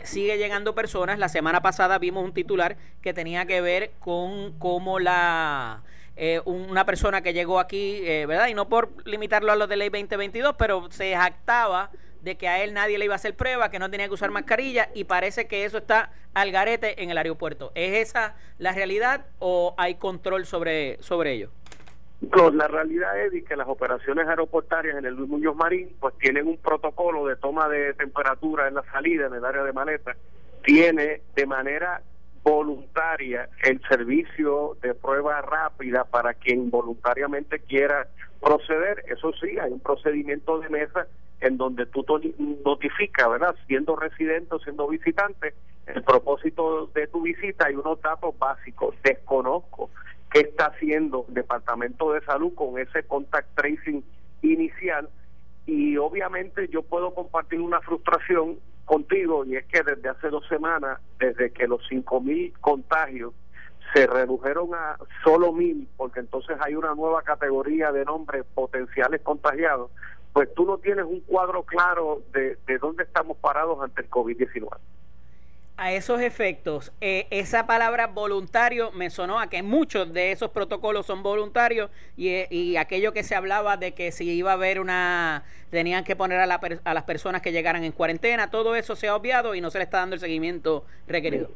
sigue 0.02 0.38
llegando 0.38 0.74
personas. 0.74 1.20
La 1.20 1.28
semana 1.28 1.62
pasada 1.62 2.00
vimos 2.00 2.24
un 2.24 2.35
titular 2.35 2.78
que 3.00 3.14
tenía 3.14 3.46
que 3.46 3.61
ver 3.61 3.92
con 4.00 4.59
cómo 4.59 4.98
la 4.98 5.85
eh, 6.22 6.42
una 6.44 6.85
persona 6.85 7.22
que 7.22 7.33
llegó 7.33 7.59
aquí, 7.59 8.02
eh, 8.04 8.26
¿verdad? 8.26 8.48
Y 8.48 8.54
no 8.54 8.68
por 8.68 8.90
limitarlo 9.06 9.52
a 9.52 9.56
los 9.56 9.70
de 9.70 9.76
ley 9.76 9.88
2022, 9.88 10.54
pero 10.59 10.90
se 10.90 11.14
jactaba 11.14 11.90
de 12.22 12.37
que 12.37 12.48
a 12.48 12.62
él 12.62 12.74
nadie 12.74 12.98
le 12.98 13.06
iba 13.06 13.14
a 13.14 13.16
hacer 13.16 13.35
prueba, 13.35 13.70
que 13.70 13.78
no 13.78 13.90
tenía 13.90 14.09
que 14.09 14.14
usar 14.14 14.30
mascarilla 14.30 14.88
y 14.94 15.04
parece 15.04 15.46
que 15.46 15.64
eso 15.64 15.78
está 15.78 16.12
al 16.35 16.52
garete 16.52 17.02
en 17.02 17.11
el 17.11 17.18
aeropuerto. 17.18 17.72
¿Es 17.74 18.09
esa 18.09 18.37
la 18.59 18.72
realidad 18.72 19.26
o 19.38 19.74
hay 19.78 19.96
control 19.96 20.46
sobre, 20.46 20.96
sobre 21.02 21.33
ello? 21.33 21.50
No, 22.20 22.50
la 22.50 22.68
realidad 22.68 23.18
es 23.18 23.44
que 23.44 23.56
las 23.56 23.66
operaciones 23.66 24.28
aeroportarias 24.28 24.96
en 24.98 25.06
el 25.06 25.14
Luis 25.14 25.30
Muñoz 25.30 25.56
Marín 25.56 25.96
pues 25.98 26.14
tienen 26.18 26.46
un 26.46 26.59
protocolo 26.59 27.26
de 27.26 27.37
toma 27.37 27.68
de 27.68 27.94
temperatura 27.94 28.68
en 28.68 28.74
la 28.74 28.83
salida, 28.92 29.26
en 29.26 29.35
el 29.35 29.44
área 29.44 29.62
de 29.64 29.72
maleta, 29.72 30.14
tiene 30.62 31.22
de 31.35 31.46
manera 31.46 32.02
voluntaria 32.42 33.48
el 33.62 33.80
servicio 33.88 34.76
de 34.83 34.94
prueba 34.94 35.40
rápida 35.40 36.04
para 36.04 36.35
quien 36.35 36.70
voluntariamente 36.70 37.61
quiera 37.61 38.09
proceder. 38.40 39.04
Eso 39.09 39.33
sí, 39.40 39.59
hay 39.59 39.72
un 39.72 39.80
procedimiento 39.80 40.59
de 40.59 40.68
mesa 40.68 41.06
en 41.40 41.57
donde 41.57 41.87
tú 41.87 42.05
notificas, 42.64 43.31
¿verdad? 43.31 43.55
Siendo 43.66 43.96
residente 43.96 44.55
o 44.55 44.59
siendo 44.59 44.88
visitante, 44.88 45.55
el 45.87 46.03
propósito 46.03 46.87
de 46.94 47.07
tu 47.07 47.22
visita 47.22 47.70
y 47.70 47.74
unos 47.74 48.00
datos 48.00 48.38
básicos. 48.38 48.94
Desconozco 49.03 49.90
qué 50.31 50.40
está 50.40 50.66
haciendo 50.66 51.24
el 51.29 51.35
Departamento 51.35 52.12
de 52.12 52.20
Salud 52.22 52.55
con 52.55 52.79
ese 52.79 53.03
contact 53.05 53.55
tracing 53.55 54.05
inicial 54.42 55.09
y 55.66 55.96
obviamente 55.96 56.68
yo 56.68 56.83
puedo 56.83 57.14
compartir 57.14 57.61
una 57.61 57.81
frustración 57.81 58.59
contigo 58.85 59.44
y 59.44 59.57
es 59.57 59.66
que 59.66 59.83
desde 59.83 60.09
hace 60.09 60.29
dos 60.29 60.46
semanas, 60.48 60.98
desde 61.18 61.53
que 61.53 61.66
los 61.66 61.81
cinco 61.88 62.20
mil 62.20 62.53
contagios 62.61 63.33
se 63.94 64.07
redujeron 64.07 64.74
a 64.74 64.96
solo 65.24 65.53
mil, 65.53 65.88
porque 65.96 66.20
entonces 66.20 66.57
hay 66.61 66.74
una 66.74 66.94
nueva 66.94 67.22
categoría 67.22 67.90
de 67.92 68.05
nombres 68.05 68.44
potenciales 68.55 69.20
contagiados, 69.22 69.90
pues 70.33 70.53
tú 70.55 70.64
no 70.64 70.79
tienes 70.79 71.05
un 71.05 71.21
cuadro 71.21 71.62
claro 71.62 72.23
de, 72.33 72.57
de 72.66 72.79
dónde 72.79 73.05
estamos 73.05 73.37
parados 73.38 73.83
ante 73.83 74.03
el 74.03 74.11
COVID-19 74.11 74.79
a 75.81 75.95
esos 75.95 76.21
efectos, 76.21 76.93
eh, 77.01 77.27
esa 77.31 77.66
palabra 77.66 78.07
voluntario 78.07 78.93
me 78.93 79.09
sonó 79.09 79.40
a 79.40 79.49
que 79.49 79.62
muchos 79.62 80.12
de 80.12 80.31
esos 80.31 80.51
protocolos 80.51 81.07
son 81.07 81.23
voluntarios 81.23 81.90
y, 82.19 82.29
eh, 82.29 82.49
y, 82.51 82.77
aquello 82.77 83.14
que 83.14 83.23
se 83.23 83.35
hablaba 83.35 83.79
de 83.79 83.93
que 83.93 84.12
si 84.12 84.31
iba 84.31 84.51
a 84.51 84.55
haber 84.55 84.79
una, 84.79 85.43
tenían 85.71 86.05
que 86.05 86.16
poner 86.16 86.38
a, 86.38 86.45
la, 86.45 86.61
a 86.85 86.93
las 86.93 87.05
personas 87.05 87.40
que 87.40 87.51
llegaran 87.51 87.83
en 87.83 87.93
cuarentena, 87.93 88.51
todo 88.51 88.77
eso 88.77 88.95
se 88.95 89.09
ha 89.09 89.16
obviado 89.16 89.55
y 89.55 89.62
no 89.62 89.71
se 89.71 89.79
le 89.79 89.85
está 89.85 90.01
dando 90.01 90.16
el 90.16 90.21
seguimiento 90.21 90.85
requerido. 91.09 91.49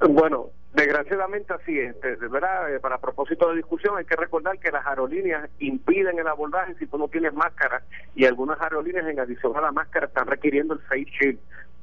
Bueno, 0.00 0.50
desgraciadamente 0.74 1.52
así 1.52 1.78
es. 1.78 1.96
Verdad, 2.00 2.72
eh, 2.72 2.80
para 2.80 2.98
propósito 2.98 3.48
de 3.50 3.56
discusión, 3.56 3.96
hay 3.98 4.04
que 4.04 4.16
recordar 4.16 4.58
que 4.58 4.70
las 4.70 4.86
aerolíneas 4.86 5.50
impiden 5.58 6.18
el 6.18 6.28
abordaje 6.28 6.74
si 6.78 6.86
tú 6.86 6.98
no 6.98 7.08
tienes 7.08 7.34
máscara 7.34 7.82
y 8.14 8.24
algunas 8.24 8.60
aerolíneas 8.60 9.06
en 9.06 9.18
adición 9.18 9.56
a 9.56 9.60
la 9.60 9.72
máscara 9.72 10.06
están 10.06 10.26
requiriendo 10.26 10.74
el 10.74 10.80
face 10.80 11.06
shield 11.20 11.38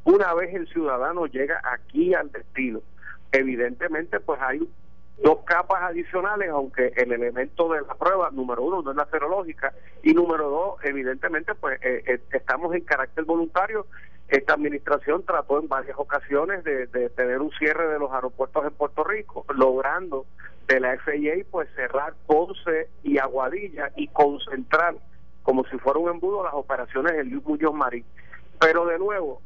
una 0.05 0.35
vez 0.35 0.53
el 0.53 0.67
ciudadano 0.67 1.25
llega 1.25 1.59
aquí 1.63 2.13
al 2.13 2.31
destino, 2.31 2.81
evidentemente 3.31 4.19
pues 4.19 4.39
hay 4.39 4.61
dos 5.17 5.39
capas 5.45 5.83
adicionales, 5.83 6.49
aunque 6.49 6.91
el 6.95 7.11
elemento 7.11 7.69
de 7.69 7.81
la 7.81 7.95
prueba, 7.95 8.29
número 8.31 8.63
uno, 8.63 8.81
no 8.81 8.91
es 8.91 8.97
la 8.97 9.05
serológica, 9.05 9.73
y 10.03 10.13
número 10.13 10.49
dos, 10.49 10.83
evidentemente, 10.83 11.55
pues 11.55 11.79
eh, 11.81 12.03
eh, 12.05 12.19
estamos 12.31 12.73
en 12.75 12.81
carácter 12.81 13.23
voluntario. 13.23 13.87
Esta 14.27 14.53
administración 14.53 15.23
trató 15.23 15.59
en 15.59 15.67
varias 15.67 15.97
ocasiones 15.97 16.63
de, 16.63 16.87
tener 17.15 17.41
un 17.41 17.51
cierre 17.51 17.87
de 17.87 17.99
los 17.99 18.11
aeropuertos 18.11 18.65
en 18.65 18.71
Puerto 18.71 19.03
Rico, 19.03 19.45
logrando 19.53 20.25
de 20.67 20.79
la 20.79 20.97
FAA 20.97 21.45
pues 21.51 21.69
cerrar 21.75 22.15
Ponce 22.25 22.89
y 23.03 23.19
Aguadilla 23.19 23.91
y 23.95 24.07
concentrar 24.07 24.95
como 25.43 25.63
si 25.65 25.77
fuera 25.77 25.99
un 25.99 26.09
embudo 26.09 26.43
las 26.43 26.55
operaciones 26.55 27.13
en 27.13 27.29
Luis 27.29 27.45
Muñoz 27.45 27.73
Marín. 27.75 28.03
Pero 28.59 28.87
de 28.87 28.97
nuevo, 28.97 29.43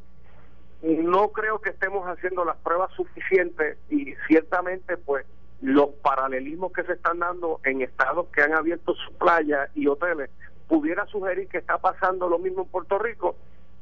no 0.82 1.28
creo 1.28 1.60
que 1.60 1.70
estemos 1.70 2.06
haciendo 2.06 2.42
las 2.46 2.56
pruebas 2.56 2.90
suficientes 2.94 3.76
y 3.90 4.14
ciertamente 4.26 4.96
pues 4.96 5.26
los 5.60 5.90
paralelismos 6.02 6.72
que 6.72 6.84
se 6.84 6.94
están 6.94 7.18
dando 7.18 7.60
en 7.64 7.82
estados 7.82 8.28
que 8.28 8.42
han 8.42 8.54
abierto 8.54 8.94
sus 8.94 9.14
playas 9.16 9.68
y 9.74 9.86
hoteles 9.86 10.30
pudiera 10.68 11.06
sugerir 11.06 11.48
que 11.48 11.58
está 11.58 11.78
pasando 11.78 12.28
lo 12.28 12.38
mismo 12.38 12.62
en 12.62 12.68
Puerto 12.68 12.98
Rico 12.98 13.36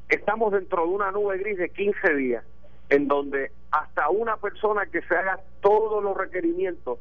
estamos 0.09 0.51
dentro 0.51 0.83
de 0.83 0.89
una 0.89 1.11
nube 1.11 1.37
gris 1.37 1.57
de 1.57 1.69
15 1.69 2.15
días 2.15 2.43
en 2.89 3.07
donde 3.07 3.51
hasta 3.71 4.09
una 4.09 4.37
persona 4.37 4.85
que 4.87 5.01
se 5.03 5.15
haga 5.15 5.39
todos 5.61 6.03
los 6.03 6.17
requerimientos 6.17 6.99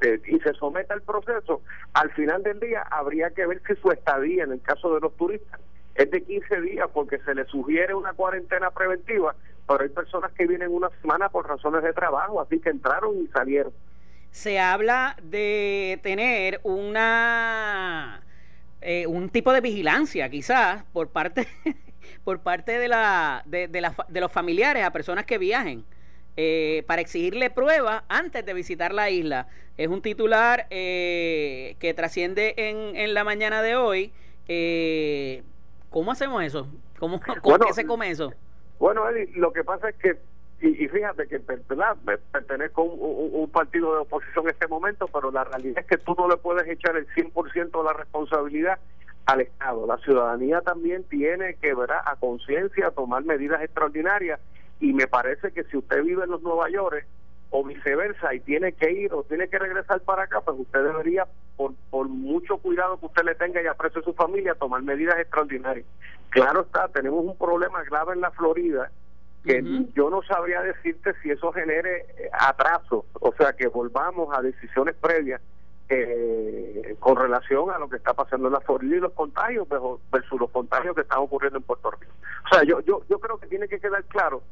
eh, 0.00 0.20
y 0.26 0.38
se 0.40 0.54
someta 0.54 0.94
al 0.94 1.02
proceso, 1.02 1.62
al 1.92 2.10
final 2.12 2.42
del 2.42 2.60
día 2.60 2.82
habría 2.82 3.30
que 3.30 3.46
ver 3.46 3.60
si 3.66 3.74
su 3.76 3.90
estadía 3.90 4.44
en 4.44 4.52
el 4.52 4.60
caso 4.60 4.94
de 4.94 5.00
los 5.00 5.16
turistas 5.16 5.60
es 5.94 6.10
de 6.10 6.22
15 6.22 6.60
días 6.62 6.88
porque 6.92 7.18
se 7.18 7.34
le 7.34 7.44
sugiere 7.46 7.94
una 7.94 8.12
cuarentena 8.12 8.70
preventiva, 8.70 9.34
pero 9.66 9.82
hay 9.82 9.88
personas 9.90 10.32
que 10.32 10.46
vienen 10.46 10.72
una 10.72 10.90
semana 11.00 11.28
por 11.28 11.48
razones 11.48 11.82
de 11.82 11.92
trabajo, 11.92 12.40
así 12.40 12.58
que 12.60 12.70
entraron 12.70 13.16
y 13.22 13.26
salieron. 13.28 13.72
Se 14.34 14.58
habla 14.58 15.16
de 15.22 16.00
tener 16.02 16.60
una 16.64 18.20
eh, 18.80 19.06
un 19.06 19.28
tipo 19.28 19.52
de 19.52 19.60
vigilancia, 19.60 20.28
quizás, 20.28 20.82
por 20.92 21.10
parte 21.10 21.46
por 22.24 22.40
parte 22.40 22.80
de 22.80 22.88
la 22.88 23.44
de, 23.46 23.68
de, 23.68 24.20
los 24.20 24.32
familiares 24.32 24.82
a 24.82 24.90
personas 24.90 25.24
que 25.24 25.38
viajen. 25.38 25.84
Eh, 26.36 26.82
para 26.88 27.00
exigirle 27.00 27.48
pruebas 27.48 28.02
antes 28.08 28.44
de 28.44 28.54
visitar 28.54 28.92
la 28.92 29.08
isla. 29.08 29.46
Es 29.76 29.86
un 29.86 30.02
titular 30.02 30.66
eh, 30.70 31.76
que 31.78 31.94
trasciende 31.94 32.54
en, 32.56 32.96
en, 32.96 33.14
la 33.14 33.22
mañana 33.22 33.62
de 33.62 33.76
hoy. 33.76 34.12
Eh, 34.48 35.44
¿Cómo 35.90 36.10
hacemos 36.10 36.42
eso? 36.42 36.66
¿Cómo, 36.98 37.20
qué 37.66 37.72
se 37.72 37.86
come 37.86 38.10
eso? 38.10 38.34
Bueno, 38.80 39.08
Eddie, 39.08 39.30
lo 39.36 39.52
que 39.52 39.62
pasa 39.62 39.90
es 39.90 39.94
que, 39.94 40.18
y, 40.68 40.88
fíjate 40.88 41.26
que 41.26 41.38
¿verdad? 41.38 41.96
pertenezco 42.32 42.82
a 42.82 42.84
un, 42.84 43.50
partido 43.50 43.92
de 43.92 44.00
oposición 44.00 44.46
en 44.46 44.50
este 44.52 44.66
momento, 44.66 45.06
pero 45.12 45.30
la 45.30 45.44
realidad 45.44 45.80
es 45.80 45.86
que 45.86 45.98
tú 45.98 46.14
no 46.16 46.28
le 46.28 46.36
puedes 46.38 46.66
echar 46.66 46.96
el 46.96 47.06
100% 47.08 47.70
de 47.70 47.84
la 47.84 47.92
responsabilidad 47.92 48.78
al 49.26 49.42
Estado. 49.42 49.86
La 49.86 49.98
ciudadanía 49.98 50.60
también 50.62 51.04
tiene 51.04 51.54
que, 51.56 51.74
¿verdad? 51.74 52.00
a 52.06 52.16
conciencia, 52.16 52.90
tomar 52.92 53.24
medidas 53.24 53.62
extraordinarias 53.62 54.40
y 54.80 54.92
me 54.92 55.06
parece 55.06 55.52
que 55.52 55.64
si 55.64 55.76
usted 55.76 56.02
vive 56.02 56.24
en 56.24 56.30
los 56.30 56.42
Nueva 56.42 56.70
York, 56.70 57.06
o 57.56 57.62
viceversa 57.62 58.34
y 58.34 58.40
tiene 58.40 58.72
que 58.72 58.90
ir 58.90 59.14
o 59.14 59.22
tiene 59.22 59.46
que 59.46 59.60
regresar 59.60 60.00
para 60.00 60.24
acá, 60.24 60.40
pues 60.40 60.58
usted 60.58 60.82
debería, 60.82 61.24
por, 61.56 61.72
por 61.88 62.08
mucho 62.08 62.56
cuidado 62.56 62.98
que 62.98 63.06
usted 63.06 63.22
le 63.22 63.36
tenga 63.36 63.62
y 63.62 63.66
aprecio 63.68 64.00
a 64.00 64.04
su 64.04 64.12
familia, 64.12 64.56
tomar 64.56 64.82
medidas 64.82 65.20
extraordinarias. 65.20 65.86
Claro 66.30 66.62
está, 66.62 66.88
tenemos 66.88 67.24
un 67.24 67.38
problema 67.38 67.84
grave 67.84 68.14
en 68.14 68.22
la 68.22 68.32
Florida 68.32 68.90
que 69.44 69.62
yo 69.94 70.10
no 70.10 70.22
sabría 70.22 70.62
decirte 70.62 71.12
si 71.22 71.30
eso 71.30 71.52
genere 71.52 72.06
eh, 72.16 72.30
atraso, 72.32 73.04
o 73.20 73.32
sea, 73.34 73.52
que 73.52 73.68
volvamos 73.68 74.36
a 74.36 74.40
decisiones 74.40 74.94
previas 74.96 75.40
eh, 75.88 76.96
con 76.98 77.16
relación 77.16 77.70
a 77.70 77.78
lo 77.78 77.88
que 77.88 77.96
está 77.96 78.14
pasando 78.14 78.46
en 78.46 78.54
la 78.54 78.60
Florida 78.60 78.96
y 78.96 79.00
los 79.00 79.12
contagios 79.12 79.68
versus 80.10 80.40
los 80.40 80.50
contagios 80.50 80.94
que 80.94 81.02
están 81.02 81.18
ocurriendo 81.18 81.58
en 81.58 81.64
Puerto 81.64 81.90
Rico. 81.90 82.12
O 82.46 82.54
sea, 82.54 82.64
yo, 82.64 82.80
yo, 82.80 83.02
yo 83.08 83.18
creo 83.18 83.38
que 83.38 83.46
tiene 83.46 83.68
que 83.68 83.78
quedar 83.78 84.02
claro 84.04 84.42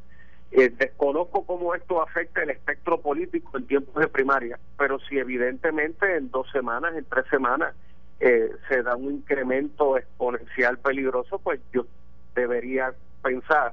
eh, 0.55 0.68
desconozco 0.68 1.46
cómo 1.46 1.74
esto 1.74 2.02
afecta 2.02 2.42
el 2.42 2.50
espectro 2.50 3.00
político 3.00 3.57
en 3.57 3.66
tiempos 3.66 3.94
de 3.94 4.07
primaria, 4.09 4.59
pero 4.76 4.98
si 4.98 5.18
evidentemente 5.18 6.16
en 6.16 6.31
dos 6.31 6.46
semanas, 6.52 6.94
en 6.94 7.07
tres 7.07 7.24
semanas, 7.31 7.74
eh, 8.20 8.50
se 8.68 8.83
da 8.83 8.94
un 8.94 9.14
incremento 9.14 9.96
exponencial 9.96 10.78
peligroso, 10.78 11.38
pues 11.38 11.59
yo 11.72 11.87
debería 12.35 12.92
pensar 13.22 13.72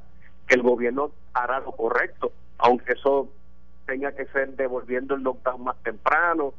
el 0.49 0.61
gobierno 0.61 1.11
hará 1.33 1.59
lo 1.59 1.71
correcto, 1.71 2.31
aunque 2.57 2.93
eso 2.93 3.29
tenga 3.85 4.11
que 4.11 4.25
ser 4.27 4.55
devolviendo 4.55 5.15
el 5.15 5.23
lockdown 5.23 5.63
más 5.63 5.77
temprano, 5.83 6.53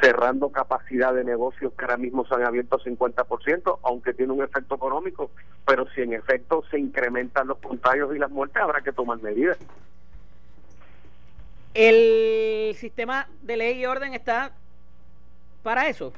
cerrando 0.00 0.50
capacidad 0.50 1.14
de 1.14 1.24
negocios 1.24 1.72
que 1.72 1.84
ahora 1.84 1.96
mismo 1.96 2.26
se 2.26 2.34
han 2.34 2.44
abierto 2.44 2.78
50%, 2.78 3.78
aunque 3.82 4.14
tiene 4.14 4.32
un 4.32 4.42
efecto 4.42 4.74
económico, 4.74 5.30
pero 5.66 5.88
si 5.90 6.02
en 6.02 6.12
efecto 6.12 6.62
se 6.70 6.78
incrementan 6.78 7.48
los 7.48 7.58
contagios 7.58 8.14
y 8.14 8.18
las 8.18 8.30
muertes, 8.30 8.62
habrá 8.62 8.82
que 8.82 8.92
tomar 8.92 9.20
medidas. 9.20 9.58
El 11.74 12.74
sistema 12.74 13.28
de 13.42 13.56
ley 13.56 13.80
y 13.80 13.86
orden 13.86 14.14
está 14.14 14.52
para 15.62 15.88
eso. 15.88 16.12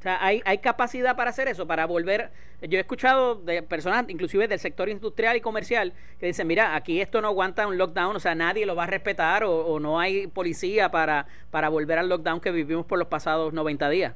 O 0.00 0.02
sea, 0.02 0.16
hay, 0.24 0.40
hay 0.46 0.58
capacidad 0.58 1.14
para 1.14 1.28
hacer 1.28 1.46
eso, 1.46 1.66
para 1.66 1.84
volver. 1.84 2.30
Yo 2.62 2.78
he 2.78 2.80
escuchado 2.80 3.34
de 3.34 3.62
personas, 3.62 4.06
inclusive 4.08 4.48
del 4.48 4.58
sector 4.58 4.88
industrial 4.88 5.36
y 5.36 5.42
comercial, 5.42 5.92
que 6.18 6.24
dicen: 6.24 6.46
Mira, 6.46 6.74
aquí 6.74 7.02
esto 7.02 7.20
no 7.20 7.28
aguanta 7.28 7.66
un 7.66 7.76
lockdown, 7.76 8.16
o 8.16 8.18
sea, 8.18 8.34
nadie 8.34 8.64
lo 8.64 8.74
va 8.74 8.84
a 8.84 8.86
respetar 8.86 9.44
o, 9.44 9.78
no 9.78 10.00
hay 10.00 10.26
policía 10.26 10.90
para, 10.90 11.26
para 11.50 11.68
volver 11.68 11.98
al 11.98 12.08
lockdown 12.08 12.40
que 12.40 12.50
vivimos 12.50 12.86
por 12.86 12.98
los 12.98 13.08
pasados 13.08 13.52
90 13.52 13.90
días. 13.90 14.14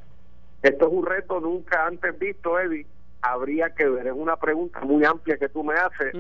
Esto 0.63 0.87
es 0.87 0.93
un 0.95 1.05
reto 1.05 1.39
nunca 1.41 1.87
antes 1.87 2.19
visto, 2.19 2.59
Eddie. 2.59 2.87
Habría 3.21 3.69
que 3.71 3.87
ver, 3.87 4.07
es 4.07 4.15
una 4.15 4.37
pregunta 4.37 4.81
muy 4.81 5.05
amplia 5.05 5.37
que 5.37 5.51
tú 5.51 5.65
me 5.65 5.75
haces. 5.75 6.15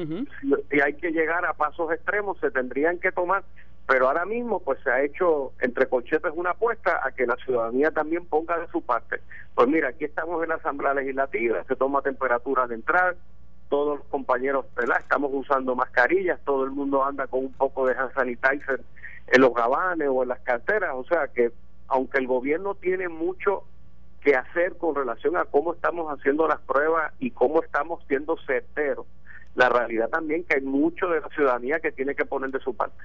si 0.70 0.80
hay 0.80 0.92
que 0.94 1.10
llegar 1.10 1.46
a 1.46 1.54
pasos 1.54 1.90
extremos, 1.90 2.38
se 2.38 2.50
tendrían 2.50 2.98
que 2.98 3.12
tomar 3.12 3.44
pero 3.86 4.08
ahora 4.08 4.24
mismo 4.24 4.60
pues 4.60 4.78
se 4.82 4.90
ha 4.90 5.02
hecho 5.02 5.52
entre 5.60 5.86
colchetes 5.86 6.32
una 6.34 6.50
apuesta 6.50 7.00
a 7.04 7.12
que 7.12 7.26
la 7.26 7.36
ciudadanía 7.36 7.90
también 7.90 8.24
ponga 8.26 8.58
de 8.58 8.66
su 8.68 8.82
parte. 8.82 9.20
Pues 9.54 9.68
mira, 9.68 9.88
aquí 9.88 10.04
estamos 10.04 10.42
en 10.42 10.48
la 10.48 10.54
Asamblea 10.56 10.94
Legislativa, 10.94 11.62
se 11.64 11.76
toma 11.76 12.02
temperatura 12.02 12.66
de 12.66 12.76
entrar, 12.76 13.16
todos 13.68 13.98
los 13.98 14.06
compañeros 14.08 14.66
¿verdad? 14.74 14.98
estamos 15.00 15.30
usando 15.34 15.74
mascarillas, 15.74 16.40
todo 16.44 16.64
el 16.64 16.70
mundo 16.70 17.04
anda 17.04 17.26
con 17.26 17.40
un 17.40 17.52
poco 17.52 17.86
de 17.86 17.94
hand 17.94 18.14
sanitizer 18.14 18.80
en 19.26 19.40
los 19.40 19.52
gabanes 19.54 20.08
o 20.10 20.22
en 20.22 20.28
las 20.28 20.40
carteras, 20.40 20.90
o 20.94 21.04
sea 21.04 21.28
que 21.28 21.52
aunque 21.88 22.18
el 22.18 22.26
gobierno 22.26 22.74
tiene 22.74 23.08
mucho 23.08 23.64
que 24.22 24.34
hacer 24.34 24.76
con 24.78 24.94
relación 24.94 25.36
a 25.36 25.44
cómo 25.44 25.74
estamos 25.74 26.10
haciendo 26.10 26.48
las 26.48 26.60
pruebas 26.60 27.12
y 27.18 27.30
cómo 27.30 27.62
estamos 27.62 28.02
siendo 28.08 28.36
certeros, 28.46 29.06
la 29.54 29.68
realidad 29.68 30.08
también 30.08 30.44
que 30.44 30.56
hay 30.56 30.62
mucho 30.62 31.08
de 31.08 31.20
la 31.20 31.28
ciudadanía 31.28 31.78
que 31.80 31.92
tiene 31.92 32.14
que 32.14 32.24
poner 32.24 32.50
de 32.50 32.60
su 32.60 32.74
parte. 32.74 33.04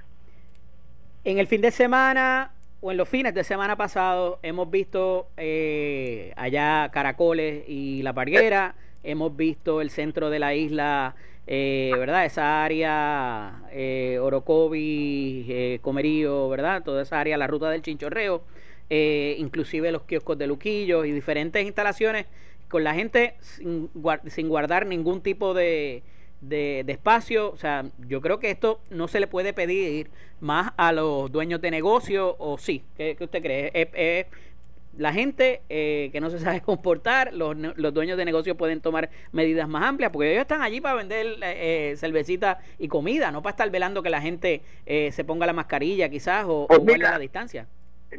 En 1.22 1.38
el 1.38 1.46
fin 1.46 1.60
de 1.60 1.70
semana 1.70 2.52
o 2.80 2.90
en 2.90 2.96
los 2.96 3.06
fines 3.06 3.34
de 3.34 3.44
semana 3.44 3.76
pasado 3.76 4.38
hemos 4.42 4.70
visto 4.70 5.28
eh, 5.36 6.32
allá 6.34 6.88
Caracoles 6.90 7.68
y 7.68 8.02
La 8.02 8.14
Parguera, 8.14 8.74
hemos 9.02 9.36
visto 9.36 9.82
el 9.82 9.90
centro 9.90 10.30
de 10.30 10.38
la 10.38 10.54
isla, 10.54 11.14
eh, 11.46 11.92
¿verdad? 11.98 12.24
Esa 12.24 12.64
área, 12.64 13.64
eh, 13.70 14.18
Orocovi, 14.18 15.44
eh, 15.46 15.78
Comerío, 15.82 16.48
¿verdad? 16.48 16.82
Toda 16.82 17.02
esa 17.02 17.20
área, 17.20 17.36
la 17.36 17.46
ruta 17.46 17.68
del 17.68 17.82
Chinchorreo, 17.82 18.42
inclusive 18.88 19.92
los 19.92 20.02
kioscos 20.02 20.38
de 20.38 20.46
Luquillo 20.46 21.04
y 21.04 21.12
diferentes 21.12 21.62
instalaciones 21.66 22.26
con 22.68 22.82
la 22.82 22.94
gente 22.94 23.34
sin 23.40 23.90
guardar 24.48 24.86
ningún 24.86 25.20
tipo 25.20 25.52
de 25.52 26.02
de, 26.40 26.84
espacio. 26.86 27.50
O 27.50 27.56
sea, 27.56 27.84
yo 28.06 28.20
creo 28.20 28.38
que 28.38 28.50
esto 28.50 28.80
no 28.90 29.08
se 29.08 29.20
le 29.20 29.26
puede 29.26 29.52
pedir 29.52 30.10
más 30.40 30.72
a 30.76 30.92
los 30.92 31.30
dueños 31.30 31.60
de 31.60 31.70
negocio, 31.70 32.36
o 32.38 32.58
sí, 32.58 32.82
¿qué, 32.96 33.16
usted 33.20 33.42
cree? 33.42 34.26
la 34.96 35.12
gente 35.12 35.62
eh, 35.68 36.10
que 36.12 36.20
no 36.20 36.30
se 36.30 36.38
sabe 36.40 36.60
comportar, 36.60 37.32
los, 37.32 37.56
los, 37.56 37.94
dueños 37.94 38.16
de 38.16 38.24
negocio 38.24 38.56
pueden 38.56 38.80
tomar 38.80 39.10
medidas 39.32 39.68
más 39.68 39.84
amplias, 39.84 40.10
porque 40.10 40.32
ellos 40.32 40.42
están 40.42 40.62
allí 40.62 40.80
para 40.80 40.96
vender 40.96 41.36
eh, 41.42 41.94
cervecita 41.96 42.58
y 42.78 42.88
comida, 42.88 43.30
no 43.30 43.42
para 43.42 43.52
estar 43.52 43.70
velando 43.70 44.02
que 44.02 44.10
la 44.10 44.20
gente 44.20 44.62
eh, 44.86 45.12
se 45.12 45.24
ponga 45.24 45.46
la 45.46 45.52
mascarilla 45.52 46.08
quizás 46.08 46.44
o, 46.48 46.66
pues 46.66 46.98
la 46.98 47.18
distancia. 47.18 47.66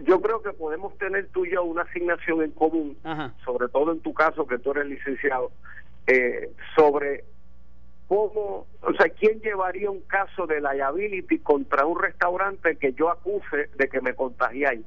Yo 0.03 0.21
creo 0.21 0.41
que 0.41 0.53
podemos 0.53 0.97
tener 0.97 1.27
tú 1.34 1.45
y 1.45 1.51
yo 1.51 1.63
una 1.63 1.81
asignación 1.81 2.41
en 2.41 2.51
común, 2.51 2.97
sobre 3.43 3.67
todo 3.67 3.91
en 3.91 3.99
tu 3.99 4.13
caso 4.13 4.47
que 4.47 4.57
tú 4.57 4.71
eres 4.71 4.86
licenciado, 4.86 5.51
sobre 6.75 7.25
¿Cómo, 8.12 8.67
o 8.82 8.93
sea, 8.97 9.08
quién 9.08 9.39
llevaría 9.39 9.89
un 9.89 10.02
caso 10.02 10.45
de 10.45 10.60
liability 10.60 11.39
contra 11.39 11.86
un 11.86 11.97
restaurante 11.97 12.76
que 12.76 12.91
yo 12.91 13.10
acuse 13.10 13.69
de 13.78 13.88
que 13.88 14.02
me 14.02 14.13
contagié 14.15 14.67
ahí? 14.67 14.86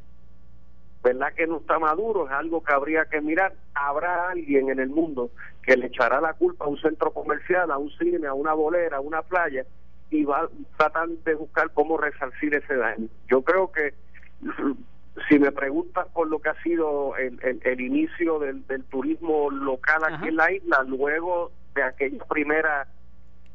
¿Verdad 1.02 1.32
que 1.32 1.46
no 1.46 1.56
está 1.56 1.78
maduro? 1.78 2.26
Es 2.26 2.32
algo 2.32 2.62
que 2.62 2.74
habría 2.74 3.06
que 3.06 3.22
mirar. 3.22 3.54
¿Habrá 3.72 4.28
alguien 4.28 4.68
en 4.68 4.78
el 4.78 4.90
mundo 4.90 5.30
que 5.62 5.74
le 5.74 5.86
echará 5.86 6.20
la 6.20 6.34
culpa 6.34 6.66
a 6.66 6.68
un 6.68 6.76
centro 6.76 7.12
comercial, 7.12 7.70
a 7.70 7.78
un 7.78 7.90
cine, 7.92 8.26
a 8.26 8.34
una 8.34 8.52
bolera, 8.52 8.98
a 8.98 9.00
una 9.00 9.22
playa 9.22 9.64
y 10.10 10.24
va 10.24 10.40
a 10.40 10.48
tratar 10.76 11.08
de 11.08 11.34
buscar 11.34 11.70
cómo 11.72 11.96
resarcir 11.96 12.54
ese 12.54 12.76
daño? 12.76 13.08
Yo 13.30 13.40
creo 13.40 13.72
que 13.72 13.94
si 15.30 15.38
me 15.38 15.50
preguntas 15.50 16.08
por 16.12 16.28
lo 16.28 16.40
que 16.40 16.50
ha 16.50 16.62
sido 16.62 17.16
el, 17.16 17.40
el, 17.40 17.80
inicio 17.80 18.38
del, 18.38 18.66
del, 18.66 18.84
turismo 18.84 19.50
local 19.50 20.02
aquí 20.04 20.28
en 20.28 20.36
la 20.36 20.52
isla, 20.52 20.82
luego 20.82 21.52
de 21.74 21.84
aquella 21.84 22.22
primera 22.26 22.86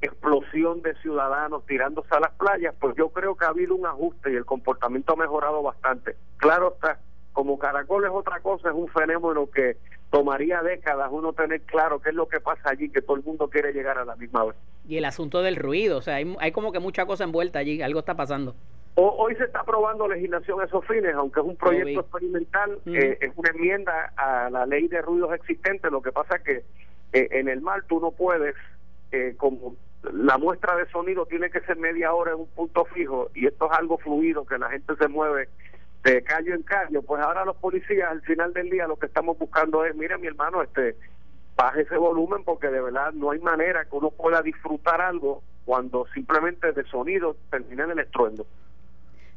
explosión 0.02 0.82
de 0.82 0.96
ciudadanos 0.96 1.66
tirándose 1.66 2.10
a 2.16 2.20
las 2.20 2.32
playas, 2.32 2.74
pues 2.80 2.96
yo 2.96 3.10
creo 3.10 3.36
que 3.36 3.46
ha 3.46 3.50
habido 3.50 3.76
un 3.76 3.86
ajuste 3.86 4.32
y 4.32 4.36
el 4.36 4.46
comportamiento 4.46 5.14
ha 5.14 5.18
mejorado 5.18 5.62
bastante. 5.62 6.16
Claro 6.38 6.74
está, 6.74 7.00
como 7.34 7.60
Caracol 7.60 8.06
es 8.06 8.12
otra 8.12 8.40
cosa, 8.40 8.70
es 8.70 8.76
un 8.76 8.88
fenómeno 8.90 9.50
que 9.50 9.78
tomaría 10.10 10.62
décadas 10.62 11.10
uno 11.12 11.34
tener 11.34 11.62
claro 11.62 12.00
qué 12.00 12.10
es 12.10 12.16
lo 12.16 12.28
que 12.28 12.40
pasa 12.40 12.70
allí, 12.70 12.90
que 12.90 13.02
todo 13.02 13.18
el 13.18 13.24
mundo 13.24 13.50
quiere 13.50 13.74
llegar 13.74 13.98
a 13.98 14.06
la 14.06 14.16
misma 14.16 14.46
vez. 14.46 14.56
Y 14.88 14.98
el 14.98 15.06
asunto 15.06 15.42
del 15.42 15.56
ruido, 15.56 15.98
o 15.98 16.02
sea, 16.02 16.16
hay, 16.16 16.36
hay 16.40 16.52
como 16.52 16.72
que 16.72 16.80
mucha 16.80 17.06
cosa 17.06 17.26
envuelta 17.26 17.60
allí, 17.60 17.82
algo 17.82 18.00
está 18.00 18.16
pasando. 18.16 18.56
hoy 18.96 19.36
se 19.36 19.44
está 19.44 19.60
aprobando 19.60 20.08
legislación 20.08 20.62
a 20.62 20.66
esos 20.66 20.86
fines, 20.86 21.14
aunque 21.14 21.42
es 21.42 21.46
un 21.46 21.56
proyecto 21.56 22.02
experimental, 22.02 22.80
eh, 22.88 23.18
es 23.22 23.32
una 23.36 23.52
enmienda 23.52 24.14
a 24.18 24.50
la 24.50 24.66
ley 24.66 24.88
de 24.88 25.02
ruidos 25.02 25.34
existente, 25.34 25.92
lo 25.92 26.02
que 26.02 26.12
pasa 26.12 26.40
que 26.40 26.64
eh, 27.14 27.28
en 27.32 27.48
el 27.48 27.62
mar 27.62 27.84
tú 27.88 28.00
no 28.00 28.12
puedes, 28.12 28.56
eh, 29.12 29.36
como 29.38 29.76
la 30.04 30.38
muestra 30.38 30.76
de 30.76 30.90
sonido 30.90 31.26
tiene 31.26 31.50
que 31.50 31.62
ser 31.62 31.78
media 31.78 32.14
hora 32.14 32.32
en 32.32 32.40
un 32.40 32.48
punto 32.48 32.86
fijo 32.86 33.30
y 33.34 33.48
esto 33.48 33.70
es 33.72 33.78
algo 33.78 33.98
fluido 33.98 34.46
que 34.46 34.58
la 34.58 34.70
gente 34.70 34.96
se 34.96 35.08
mueve 35.08 35.50
de 36.04 36.24
callo 36.24 36.56
en 36.56 36.64
callo, 36.64 37.02
pues 37.02 37.22
ahora 37.22 37.44
los 37.44 37.58
policías 37.58 38.10
al 38.10 38.22
final 38.22 38.54
del 38.54 38.70
día 38.70 38.88
lo 38.88 38.96
que 38.96 39.08
estamos 39.08 39.38
buscando 39.38 39.84
es, 39.84 39.94
mire 39.96 40.18
mi 40.18 40.28
hermano, 40.28 40.62
este 40.62 40.96
baje 41.58 41.82
ese 41.82 41.98
volumen 41.98 42.44
porque 42.46 42.68
de 42.68 42.80
verdad 42.80 43.12
no 43.12 43.32
hay 43.32 43.40
manera 43.40 43.84
que 43.84 43.96
uno 43.96 44.12
pueda 44.12 44.42
disfrutar 44.42 45.02
algo 45.02 45.44
cuando 45.66 46.08
simplemente 46.14 46.72
de 46.72 46.84
sonido 46.86 47.36
termina 47.52 47.84
en 47.84 47.92
el 47.92 48.00
estruendo. 48.00 48.48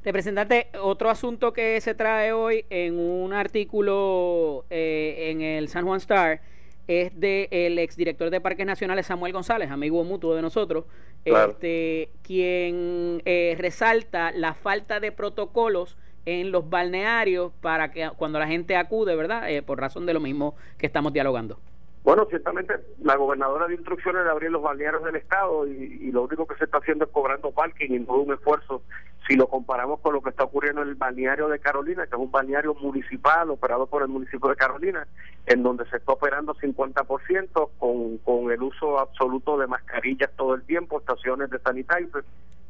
Representante, 0.05 0.69
otro 0.81 1.11
asunto 1.11 1.53
que 1.53 1.81
se 1.81 1.95
trae 1.95 2.33
hoy 2.33 2.65
en 2.71 2.99
un 2.99 3.33
artículo 3.33 4.65
eh, 4.71 5.31
en 5.31 5.41
el 5.41 5.69
San 5.69 5.85
Juan 5.85 5.99
Star 5.99 6.41
es 6.87 7.19
del 7.19 7.49
el 7.51 7.79
exdirector 7.79 8.31
de 8.31 8.41
Parques 8.41 8.67
Nacionales 8.67 9.07
Samuel 9.07 9.33
González, 9.33 9.71
amigo 9.71 10.03
mutuo 10.05 10.35
de 10.35 10.43
nosotros, 10.43 10.85
este, 11.25 12.11
quien 12.23 13.23
eh, 13.25 13.55
resalta 13.59 14.33
la 14.33 14.55
falta 14.55 15.01
de 15.01 15.13
protocolos 15.13 15.97
en 16.25 16.53
los 16.53 16.69
balnearios 16.69 17.53
para 17.61 17.91
que 17.91 18.11
cuando 18.17 18.39
la 18.39 18.47
gente 18.47 18.77
acude, 18.77 19.17
¿verdad? 19.17 19.51
Eh, 19.51 19.63
por 19.63 19.81
razón 19.81 20.07
de 20.07 20.15
lo 20.15 20.21
mismo 20.21 20.55
que 20.79 20.87
estamos 20.87 21.13
dialogando. 21.13 21.59
Bueno, 22.05 22.27
ciertamente 22.29 22.75
la 23.03 23.17
gobernadora 23.17 23.69
dio 23.69 23.77
instrucciones 23.77 24.25
de 24.25 24.31
abrir 24.31 24.51
los 24.51 24.63
balnearios 24.63 25.05
del 25.05 25.17
Estado 25.17 25.67
y, 25.69 26.11
lo 26.11 26.23
único 26.23 26.47
que 26.47 26.57
se 26.57 26.65
está 26.65 26.79
haciendo 26.79 27.05
es 27.05 27.11
cobrando 27.13 27.53
parking 27.53 27.91
y 27.91 27.99
no 28.01 28.15
un 28.15 28.33
esfuerzo 28.33 28.83
si 29.27 29.37
lo 29.37 29.49
comparamos 29.49 30.01
con 30.01 30.15
lo 30.15 30.23
que 30.23 30.31
está 30.31 30.45
ocurriendo 30.45 30.83
en 30.83 30.89
el 30.89 30.95
balneario 30.95 31.49
de 31.49 31.59
Carolina, 31.61 32.07
que 32.07 32.17
es 32.17 32.21
un 32.21 32.31
balneario 32.31 32.75
municipal 32.75 33.51
operado 33.51 33.87
por 33.87 34.03
el 34.03 34.09
municipio 34.09 34.49
de 34.49 34.57
Carolina, 34.57 35.07
en 35.47 35.63
donde 35.63 35.85
se 35.91 35.97
está 35.99 36.13
operando 36.13 36.55
50% 36.55 37.71
con, 37.79 38.19
con 38.19 38.51
el 38.51 38.63
uso 38.63 38.99
absoluto 38.99 39.57
de 39.59 39.67
mascarillas 39.67 40.31
todo 40.37 40.55
el 40.55 40.63
tiempo, 40.63 40.99
estaciones 40.99 41.51
de 41.51 41.59
sanitizer 41.61 42.25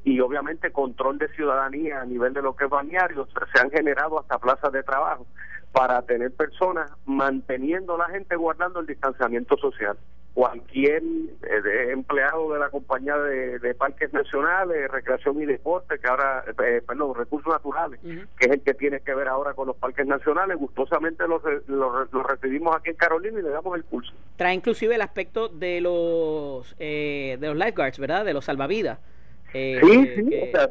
y 0.04 0.20
obviamente 0.20 0.72
control 0.72 1.18
de 1.18 1.28
ciudadanía 1.28 2.00
a 2.00 2.04
nivel 2.04 2.32
de 2.32 2.42
lo 2.42 2.56
que 2.56 2.64
es 2.64 2.70
balneario, 2.70 3.26
se 3.52 3.60
han 3.60 3.70
generado 3.70 4.18
hasta 4.18 4.38
plazas 4.38 4.72
de 4.72 4.82
trabajo 4.82 5.26
para 5.72 6.02
tener 6.02 6.32
personas 6.32 6.90
manteniendo 7.06 7.94
a 7.94 7.98
la 7.98 8.08
gente 8.08 8.36
guardando 8.36 8.80
el 8.80 8.86
distanciamiento 8.86 9.56
social. 9.56 9.96
Cualquier 10.34 11.02
eh, 11.02 11.90
empleado 11.90 12.52
de 12.54 12.58
la 12.58 12.70
compañía 12.70 13.16
de, 13.18 13.74
parques 13.74 14.12
nacionales, 14.12 14.90
recreación 14.90 15.42
y 15.42 15.46
deporte, 15.46 15.98
que 15.98 16.08
ahora, 16.08 16.44
eh, 16.64 16.80
perdón, 16.86 17.14
recursos 17.14 17.52
naturales, 17.52 18.00
que 18.02 18.46
es 18.46 18.50
el 18.50 18.62
que 18.62 18.72
tiene 18.74 19.00
que 19.00 19.14
ver 19.14 19.28
ahora 19.28 19.52
con 19.52 19.66
los 19.66 19.76
parques 19.76 20.06
nacionales, 20.06 20.56
gustosamente 20.56 21.28
los, 21.28 21.42
los, 21.66 22.26
recibimos 22.26 22.74
aquí 22.74 22.90
en 22.90 22.96
Carolina 22.96 23.40
y 23.40 23.42
le 23.42 23.50
damos 23.50 23.76
el 23.76 23.84
pulso. 23.84 24.12
Trae 24.36 24.54
inclusive 24.54 24.94
el 24.94 25.02
aspecto 25.02 25.48
de 25.48 25.80
los, 25.82 26.74
eh, 26.78 27.36
de 27.38 27.48
los 27.48 27.56
lifeguards, 27.56 27.98
¿verdad? 27.98 28.24
De 28.24 28.32
los 28.32 28.44
salvavidas. 28.44 28.98
sí, 29.52 29.80
sí, 29.82 30.40
o 30.42 30.50
sea, 30.50 30.70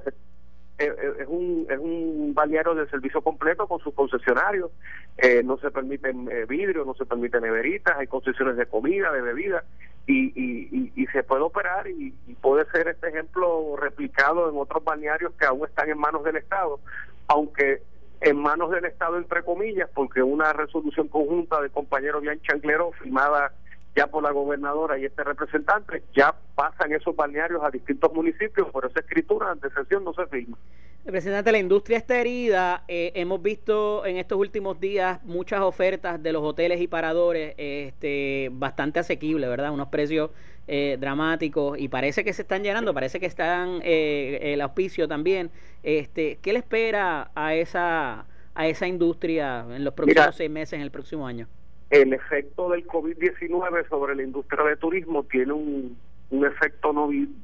es 0.86 1.28
un, 1.28 1.67
es 1.70 1.80
un 1.80 2.34
balneario 2.34 2.76
de 2.76 2.88
servicio 2.88 3.22
completo 3.22 3.67
con 3.67 3.80
sus 3.80 3.94
concesionarios. 3.94 4.72
Eh, 5.17 5.41
no 5.44 5.58
se 5.58 5.72
permiten 5.72 6.30
eh, 6.32 6.46
vidrios, 6.48 6.86
no 6.86 6.94
se 6.96 7.06
permiten 7.06 7.41
neveritas, 7.41 7.98
hay 7.98 8.08
concesiones 8.08 8.58
de 8.58 8.65
comida, 8.65 9.12
de 9.12 9.22
bebida. 9.22 9.63
y, 10.08 10.91
y, 10.96 11.08
se 11.08 11.24
puede 11.24 11.41
operar 11.41 11.88
y, 11.88 12.12
puede 12.41 12.65
ser 12.72 12.88
este 12.88 13.10
ejemplo 13.10 13.76
replicado 13.78 14.50
en 14.50 14.58
otros 14.58 14.84
balnearios 14.84 15.34
que 15.34 15.46
aún 15.46 15.67
están 15.67 15.89
en 15.89 15.98
manos 15.98 16.24
del 16.24 16.38
Estado, 16.38 16.80
aunque 17.28 17.82
en 18.22 18.38
manos 18.38 18.72
del 18.72 18.86
Estado 18.86 19.17
entre 19.17 19.44
comillas, 19.44 19.89
porque 19.94 20.22
una 20.22 20.54
resolución 20.54 21.08
conjunta 21.08 21.62
de 21.62 21.70
compañero 21.70 22.22
Bian 22.22 22.39
Chanclero 22.41 22.91
firmada 22.94 23.52
ya 23.95 24.08
por 24.08 24.23
la 24.23 24.32
gobernadora 24.32 24.97
y 24.97 25.06
este 25.06 25.23
representante, 25.23 26.04
ya 26.15 26.34
pasan 26.56 26.93
esos 26.93 27.15
balnearios 27.15 27.62
a 27.63 27.69
distintos 27.69 28.13
municipios, 28.13 28.67
pero 28.73 28.88
esa 28.88 29.01
escritura 29.01 29.54
de 29.56 29.69
sesión 29.69 30.04
no 30.04 30.13
se 30.13 30.25
firma. 30.27 30.58
Representante, 31.04 31.51
la 31.51 31.58
industria 31.58 31.97
está 31.97 32.19
herida. 32.19 32.84
Eh, 32.88 33.12
hemos 33.15 33.41
visto 33.41 34.06
en 34.06 34.17
estos 34.17 34.38
últimos 34.38 34.80
días 34.80 35.21
muchas 35.23 35.62
ofertas 35.62 36.21
de 36.21 36.32
los 36.32 36.43
hoteles 36.43 36.80
y 36.80 36.88
paradores 36.88 37.56
este, 37.58 38.49
bastante 38.54 38.99
asequibles, 38.99 39.49
¿verdad? 39.49 39.71
Unos 39.71 39.88
precios 39.88 40.30
eh, 40.67 40.97
dramáticos 40.99 41.80
y 41.80 41.88
parece 41.88 42.23
que 42.23 42.34
se 42.34 42.43
están 42.43 42.63
llenando, 42.63 42.93
parece 42.93 43.19
que 43.19 43.25
están 43.25 43.80
eh, 43.84 44.54
el 44.54 44.62
auspicio 44.62 45.08
también. 45.08 45.49
Este, 45.82 46.38
¿Qué 46.39 46.54
le 46.54 46.60
espera 46.60 47.32
a 47.34 47.56
esa, 47.56 48.27
a 48.54 48.67
esa 48.67 48.88
industria 48.88 49.65
en 49.71 49.84
los 49.84 49.95
próximos 49.95 50.36
seis 50.36 50.51
meses, 50.51 50.73
en 50.73 50.82
el 50.82 50.91
próximo 50.91 51.25
año? 51.25 51.47
El 51.91 52.13
efecto 52.13 52.69
del 52.69 52.88
COVID-19 52.88 53.89
sobre 53.89 54.15
la 54.15 54.23
industria 54.23 54.63
de 54.63 54.77
turismo 54.77 55.23
tiene 55.23 55.51
un, 55.51 55.97
un 56.30 56.45
efecto 56.45 56.93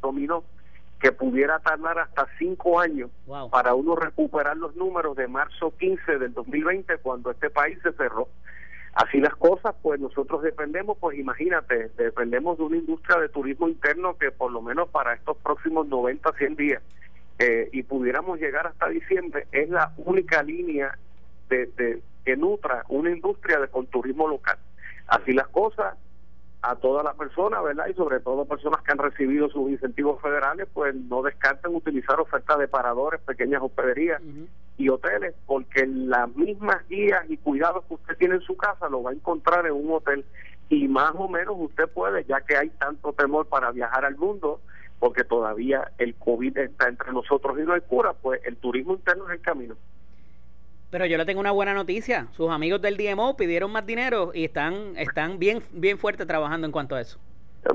dominó 0.02 0.46
que 1.02 1.12
pudiera 1.12 1.60
tardar 1.60 2.00
hasta 2.00 2.28
cinco 2.40 2.80
años 2.80 3.12
para 3.52 3.76
uno 3.76 3.98
recuperar 3.98 4.56
los 4.56 4.74
números 4.78 5.18
de 5.18 5.28
marzo 5.28 5.74
15 5.78 6.18
del 6.18 6.34
2020 6.34 6.98
cuando 7.00 7.32
este 7.32 7.50
país 7.50 7.78
se 7.84 7.92
cerró. 7.92 8.30
Así 8.94 9.20
las 9.20 9.36
cosas, 9.36 9.76
pues 9.82 10.00
nosotros 10.00 10.42
dependemos, 10.42 10.98
pues 10.98 11.20
imagínate, 11.20 11.92
dependemos 11.98 12.58
de 12.58 12.64
una 12.64 12.78
industria 12.78 13.20
de 13.20 13.30
turismo 13.30 13.68
interno 13.68 14.18
que 14.18 14.32
por 14.32 14.52
lo 14.52 14.62
menos 14.62 14.88
para 14.90 15.14
estos 15.14 15.38
próximos 15.38 15.88
90, 15.88 16.32
100 16.32 16.56
días 16.56 16.82
eh, 17.38 17.70
y 17.74 17.84
pudiéramos 17.84 18.40
llegar 18.40 18.66
hasta 18.66 18.88
diciembre, 18.88 19.46
es 19.52 19.70
la 19.70 19.94
única 19.98 20.42
línea 20.42 20.98
de, 21.50 21.68
de 21.78 22.02
que 22.28 22.36
nutra 22.36 22.84
una 22.90 23.10
industria 23.10 23.58
de 23.58 23.70
con 23.70 23.88
turismo 23.88 24.28
local. 24.28 24.58
Así 25.08 25.32
las 25.32 25.48
cosas, 25.48 25.96
a 26.62 26.76
todas 26.76 27.02
las 27.06 27.16
personas, 27.16 27.64
¿verdad? 27.64 27.88
Y 27.88 27.94
sobre 27.94 28.20
todo 28.20 28.44
personas 28.44 28.84
que 28.84 28.92
han 28.92 28.98
recibido 28.98 29.48
sus 29.50 29.70
incentivos 29.72 30.22
federales, 30.22 30.68
pues 30.74 30.94
no 30.94 31.22
descarten 31.22 31.74
utilizar 31.74 32.20
ofertas 32.20 32.60
de 32.60 32.68
paradores, 32.68 33.22
pequeñas 33.22 33.62
hospederías 33.62 34.22
y 34.78 34.90
hoteles, 34.90 35.36
porque 35.46 35.88
las 35.88 36.28
mismas 36.36 36.86
guías 36.90 37.24
y 37.30 37.38
cuidados 37.38 37.86
que 37.86 37.94
usted 37.94 38.18
tiene 38.18 38.36
en 38.36 38.42
su 38.42 38.58
casa 38.58 38.90
lo 38.90 39.04
va 39.04 39.12
a 39.12 39.14
encontrar 39.14 39.66
en 39.66 39.72
un 39.72 39.90
hotel 39.94 40.26
y 40.68 40.90
más 40.90 41.14
o 41.16 41.30
menos 41.30 41.56
usted 41.58 41.88
puede, 41.88 42.26
ya 42.26 42.42
que 42.42 42.58
hay 42.58 42.70
tanto 42.72 43.14
temor 43.14 43.48
para 43.48 43.72
viajar 43.72 44.04
al 44.04 44.18
mundo, 44.18 44.60
porque 45.00 45.24
todavía 45.24 45.94
el 45.98 46.14
COVID 46.16 46.58
está 46.58 46.90
entre 46.90 47.14
nosotros 47.14 47.58
y 47.58 47.62
no 47.62 47.72
hay 47.72 47.82
cura, 47.82 48.12
pues 48.22 48.42
el 48.44 48.58
turismo 48.58 48.96
interno 48.96 49.30
es 49.30 49.36
el 49.36 49.42
camino. 49.42 49.78
Pero 50.90 51.06
yo 51.06 51.18
le 51.18 51.26
tengo 51.26 51.42
una 51.42 51.52
buena 51.52 51.74
noticia. 51.74 52.28
Sus 52.32 52.50
amigos 52.50 52.82
del 52.82 52.98
DMO 52.98 53.36
pidieron 53.36 53.72
más 53.72 53.86
dinero 53.86 54.32
y 54.34 54.46
están 54.46 54.96
están 54.96 55.38
bien 55.38 55.62
bien 55.72 55.98
fuerte 55.98 56.26
trabajando 56.26 56.66
en 56.66 56.72
cuanto 56.72 56.96
a 56.96 57.02
eso. 57.02 57.20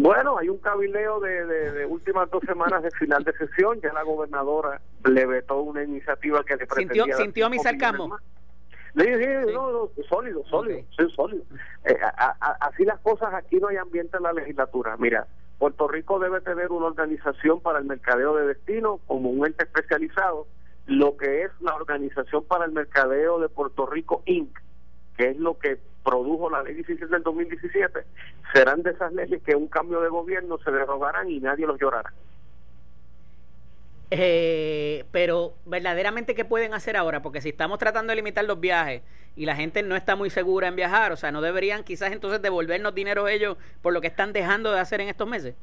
Bueno, 0.00 0.38
hay 0.38 0.48
un 0.48 0.58
cabildeo 0.58 1.20
de, 1.20 1.44
de, 1.44 1.84
últimas 1.84 2.30
dos 2.30 2.42
semanas 2.44 2.82
de 2.82 2.90
final 2.92 3.24
de 3.24 3.32
sesión. 3.34 3.78
Ya 3.82 3.92
la 3.92 4.02
gobernadora 4.02 4.80
le 5.04 5.26
vetó 5.26 5.60
una 5.60 5.82
iniciativa 5.82 6.42
que 6.44 6.56
le 6.56 6.66
pretendía... 6.66 7.04
¿Sintió, 7.04 7.16
sintió 7.18 7.50
mi 7.50 7.58
sarcasmo? 7.58 8.16
Sí, 8.96 9.04
sí, 9.04 9.52
No, 9.52 9.70
no, 9.70 9.90
sólido, 10.08 10.44
sólido, 10.46 10.80
sí, 10.96 11.04
sólido. 11.14 11.42
Eh, 11.84 11.96
así 12.60 12.84
las 12.84 13.00
cosas, 13.00 13.34
aquí 13.34 13.56
no 13.56 13.68
hay 13.68 13.76
ambiente 13.76 14.16
en 14.16 14.22
la 14.22 14.32
legislatura. 14.32 14.96
Mira, 14.98 15.26
Puerto 15.58 15.88
Rico 15.88 16.18
debe 16.18 16.40
tener 16.40 16.70
una 16.72 16.86
organización 16.86 17.60
para 17.60 17.78
el 17.78 17.84
mercadeo 17.84 18.36
de 18.36 18.46
destino 18.46 18.98
como 19.06 19.30
un 19.30 19.46
ente 19.46 19.64
especializado 19.64 20.46
lo 20.86 21.16
que 21.16 21.44
es 21.44 21.50
la 21.60 21.74
Organización 21.74 22.44
para 22.44 22.64
el 22.64 22.72
Mercadeo 22.72 23.38
de 23.38 23.48
Puerto 23.48 23.86
Rico, 23.86 24.22
Inc., 24.26 24.58
que 25.16 25.30
es 25.30 25.36
lo 25.36 25.58
que 25.58 25.78
produjo 26.04 26.50
la 26.50 26.62
ley 26.62 26.74
17 26.74 27.06
del 27.06 27.22
2017, 27.22 28.00
serán 28.52 28.82
de 28.82 28.90
esas 28.90 29.12
leyes 29.12 29.42
que 29.42 29.54
un 29.54 29.68
cambio 29.68 30.00
de 30.00 30.08
gobierno 30.08 30.58
se 30.58 30.70
derogarán 30.70 31.30
y 31.30 31.38
nadie 31.38 31.66
los 31.66 31.78
llorará. 31.80 32.12
Eh, 34.14 35.04
pero 35.10 35.54
verdaderamente 35.64 36.34
qué 36.34 36.44
pueden 36.44 36.74
hacer 36.74 36.96
ahora, 36.96 37.22
porque 37.22 37.40
si 37.40 37.48
estamos 37.48 37.78
tratando 37.78 38.10
de 38.10 38.16
limitar 38.16 38.44
los 38.44 38.60
viajes 38.60 39.00
y 39.36 39.46
la 39.46 39.56
gente 39.56 39.82
no 39.82 39.96
está 39.96 40.16
muy 40.16 40.28
segura 40.28 40.68
en 40.68 40.76
viajar, 40.76 41.12
o 41.12 41.16
sea, 41.16 41.32
no 41.32 41.40
deberían 41.40 41.82
quizás 41.82 42.12
entonces 42.12 42.42
devolvernos 42.42 42.94
dinero 42.94 43.26
ellos 43.26 43.56
por 43.80 43.94
lo 43.94 44.02
que 44.02 44.08
están 44.08 44.34
dejando 44.34 44.70
de 44.70 44.80
hacer 44.80 45.00
en 45.00 45.08
estos 45.08 45.26
meses. 45.26 45.54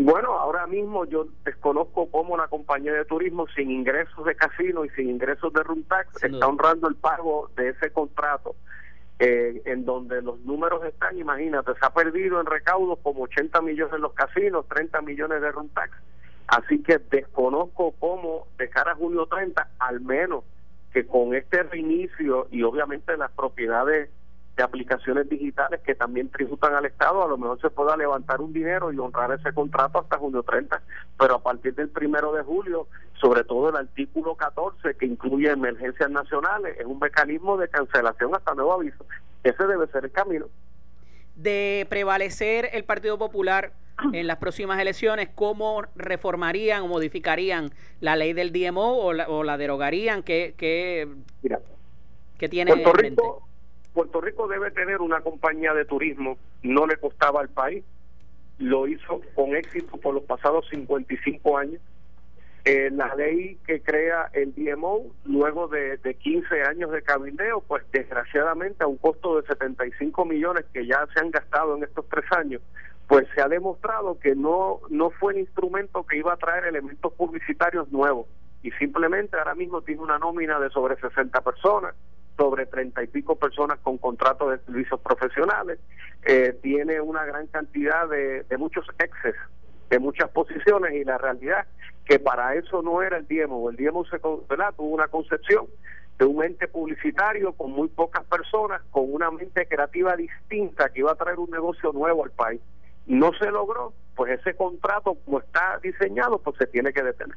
Bueno, 0.00 0.32
ahora 0.32 0.66
mismo 0.66 1.04
yo 1.04 1.26
desconozco 1.44 2.10
cómo 2.10 2.36
la 2.36 2.48
compañía 2.48 2.92
de 2.92 3.04
turismo 3.04 3.46
sin 3.54 3.70
ingresos 3.70 4.24
de 4.24 4.34
casino 4.34 4.84
y 4.84 4.90
sin 4.90 5.08
ingresos 5.08 5.52
de 5.52 5.62
room 5.62 5.84
tax 5.84 6.24
está 6.24 6.48
honrando 6.48 6.88
el 6.88 6.96
pago 6.96 7.50
de 7.56 7.70
ese 7.70 7.90
contrato. 7.90 8.56
Eh, 9.20 9.62
en 9.66 9.84
donde 9.84 10.20
los 10.22 10.40
números 10.40 10.84
están, 10.84 11.16
imagínate, 11.16 11.72
se 11.74 11.86
ha 11.86 11.90
perdido 11.90 12.40
en 12.40 12.46
recaudos 12.46 12.98
como 13.00 13.22
80 13.22 13.60
millones 13.62 13.94
en 13.94 14.00
los 14.00 14.12
casinos, 14.12 14.66
30 14.68 15.00
millones 15.02 15.40
de 15.40 15.52
room 15.52 15.68
tax. 15.68 15.96
Así 16.48 16.82
que 16.82 16.98
desconozco 16.98 17.94
cómo 18.00 18.48
de 18.58 18.68
cara 18.68 18.92
a 18.92 18.96
junio 18.96 19.26
30, 19.26 19.68
al 19.78 20.00
menos 20.00 20.42
que 20.92 21.06
con 21.06 21.32
este 21.34 21.62
reinicio 21.62 22.48
y 22.50 22.64
obviamente 22.64 23.16
las 23.16 23.30
propiedades 23.30 24.10
de 24.56 24.62
aplicaciones 24.62 25.28
digitales 25.28 25.80
que 25.80 25.94
también 25.94 26.28
tributan 26.30 26.74
al 26.74 26.86
Estado, 26.86 27.24
a 27.24 27.28
lo 27.28 27.36
mejor 27.36 27.60
se 27.60 27.70
pueda 27.70 27.96
levantar 27.96 28.40
un 28.40 28.52
dinero 28.52 28.92
y 28.92 28.98
honrar 28.98 29.32
ese 29.32 29.52
contrato 29.52 29.98
hasta 29.98 30.18
junio 30.18 30.42
30, 30.42 30.80
pero 31.18 31.36
a 31.36 31.42
partir 31.42 31.74
del 31.74 31.88
primero 31.88 32.32
de 32.32 32.42
julio, 32.42 32.86
sobre 33.20 33.42
todo 33.42 33.70
el 33.70 33.76
artículo 33.76 34.36
14 34.36 34.94
que 34.94 35.06
incluye 35.06 35.50
emergencias 35.50 36.08
nacionales, 36.08 36.78
es 36.78 36.86
un 36.86 37.00
mecanismo 37.00 37.56
de 37.56 37.68
cancelación 37.68 38.34
hasta 38.34 38.54
nuevo 38.54 38.74
aviso. 38.74 39.04
Ese 39.42 39.66
debe 39.66 39.88
ser 39.88 40.04
el 40.04 40.12
camino. 40.12 40.46
De 41.34 41.86
prevalecer 41.90 42.70
el 42.72 42.84
Partido 42.84 43.18
Popular 43.18 43.72
en 44.12 44.26
las 44.28 44.36
próximas 44.36 44.80
elecciones, 44.80 45.30
¿cómo 45.34 45.82
reformarían 45.96 46.82
o 46.82 46.88
modificarían 46.88 47.70
la 48.00 48.14
ley 48.14 48.32
del 48.32 48.52
DMO 48.52 48.98
o 48.98 49.12
la, 49.12 49.28
o 49.28 49.42
la 49.42 49.56
derogarían? 49.56 50.22
¿Qué, 50.22 50.54
qué, 50.56 51.08
¿qué 52.38 52.48
tiene 52.48 52.72
Puerto 52.72 52.92
Rico, 52.92 53.48
Puerto 53.94 54.20
Rico 54.20 54.48
debe 54.48 54.72
tener 54.72 55.00
una 55.00 55.20
compañía 55.20 55.72
de 55.72 55.84
turismo, 55.84 56.36
no 56.62 56.86
le 56.86 56.96
costaba 56.96 57.40
al 57.40 57.48
país, 57.48 57.84
lo 58.58 58.88
hizo 58.88 59.20
con 59.34 59.54
éxito 59.54 59.96
por 59.98 60.14
los 60.14 60.24
pasados 60.24 60.66
55 60.68 61.56
años. 61.56 61.80
Eh, 62.64 62.90
la 62.90 63.14
ley 63.14 63.58
que 63.66 63.82
crea 63.82 64.30
el 64.32 64.54
DMO, 64.54 65.12
luego 65.24 65.68
de, 65.68 65.98
de 65.98 66.14
15 66.14 66.62
años 66.62 66.90
de 66.90 67.02
cabildeo, 67.02 67.60
pues 67.60 67.84
desgraciadamente 67.92 68.82
a 68.82 68.86
un 68.86 68.96
costo 68.96 69.40
de 69.40 69.46
75 69.46 70.24
millones 70.24 70.64
que 70.72 70.86
ya 70.86 71.06
se 71.12 71.20
han 71.20 71.30
gastado 71.30 71.76
en 71.76 71.84
estos 71.84 72.08
tres 72.08 72.24
años, 72.32 72.62
pues 73.06 73.28
se 73.34 73.42
ha 73.42 73.48
demostrado 73.48 74.18
que 74.18 74.34
no, 74.34 74.80
no 74.88 75.10
fue 75.10 75.34
el 75.34 75.40
instrumento 75.40 76.04
que 76.04 76.16
iba 76.16 76.32
a 76.32 76.38
traer 76.38 76.64
elementos 76.64 77.12
publicitarios 77.12 77.92
nuevos 77.92 78.26
y 78.62 78.70
simplemente 78.72 79.36
ahora 79.36 79.54
mismo 79.54 79.82
tiene 79.82 80.00
una 80.00 80.18
nómina 80.18 80.58
de 80.58 80.70
sobre 80.70 80.96
60 80.96 81.38
personas 81.42 81.94
sobre 82.36 82.66
treinta 82.66 83.02
y 83.02 83.06
pico 83.06 83.36
personas 83.36 83.78
con 83.80 83.98
contratos 83.98 84.50
de 84.50 84.58
servicios 84.64 85.00
profesionales, 85.00 85.78
eh, 86.24 86.58
tiene 86.62 87.00
una 87.00 87.24
gran 87.24 87.46
cantidad 87.48 88.08
de, 88.08 88.44
muchos 88.58 88.86
exes, 88.98 89.34
de 89.90 89.98
muchas 89.98 90.30
posiciones 90.30 90.94
y 90.94 91.04
la 91.04 91.18
realidad 91.18 91.66
que 92.04 92.18
para 92.18 92.54
eso 92.54 92.82
no 92.82 93.02
era 93.02 93.16
el 93.16 93.26
DIEMO, 93.26 93.70
el 93.70 93.76
DIEMO 93.76 94.04
se, 94.06 94.18
tuvo 94.18 94.44
una 94.76 95.08
concepción 95.08 95.66
de 96.18 96.24
un 96.24 96.44
ente 96.44 96.68
publicitario 96.68 97.52
con 97.52 97.72
muy 97.72 97.88
pocas 97.88 98.24
personas, 98.24 98.82
con 98.90 99.12
una 99.12 99.30
mente 99.30 99.66
creativa 99.66 100.14
distinta 100.14 100.88
que 100.90 101.00
iba 101.00 101.12
a 101.12 101.16
traer 101.16 101.38
un 101.38 101.50
negocio 101.50 101.92
nuevo 101.92 102.24
al 102.24 102.30
país. 102.30 102.60
No 103.06 103.32
se 103.38 103.50
logró, 103.50 103.92
pues 104.14 104.38
ese 104.38 104.54
contrato 104.54 105.16
como 105.24 105.40
está 105.40 105.78
diseñado, 105.82 106.38
pues 106.38 106.56
se 106.56 106.66
tiene 106.66 106.92
que 106.92 107.02
detener. 107.02 107.36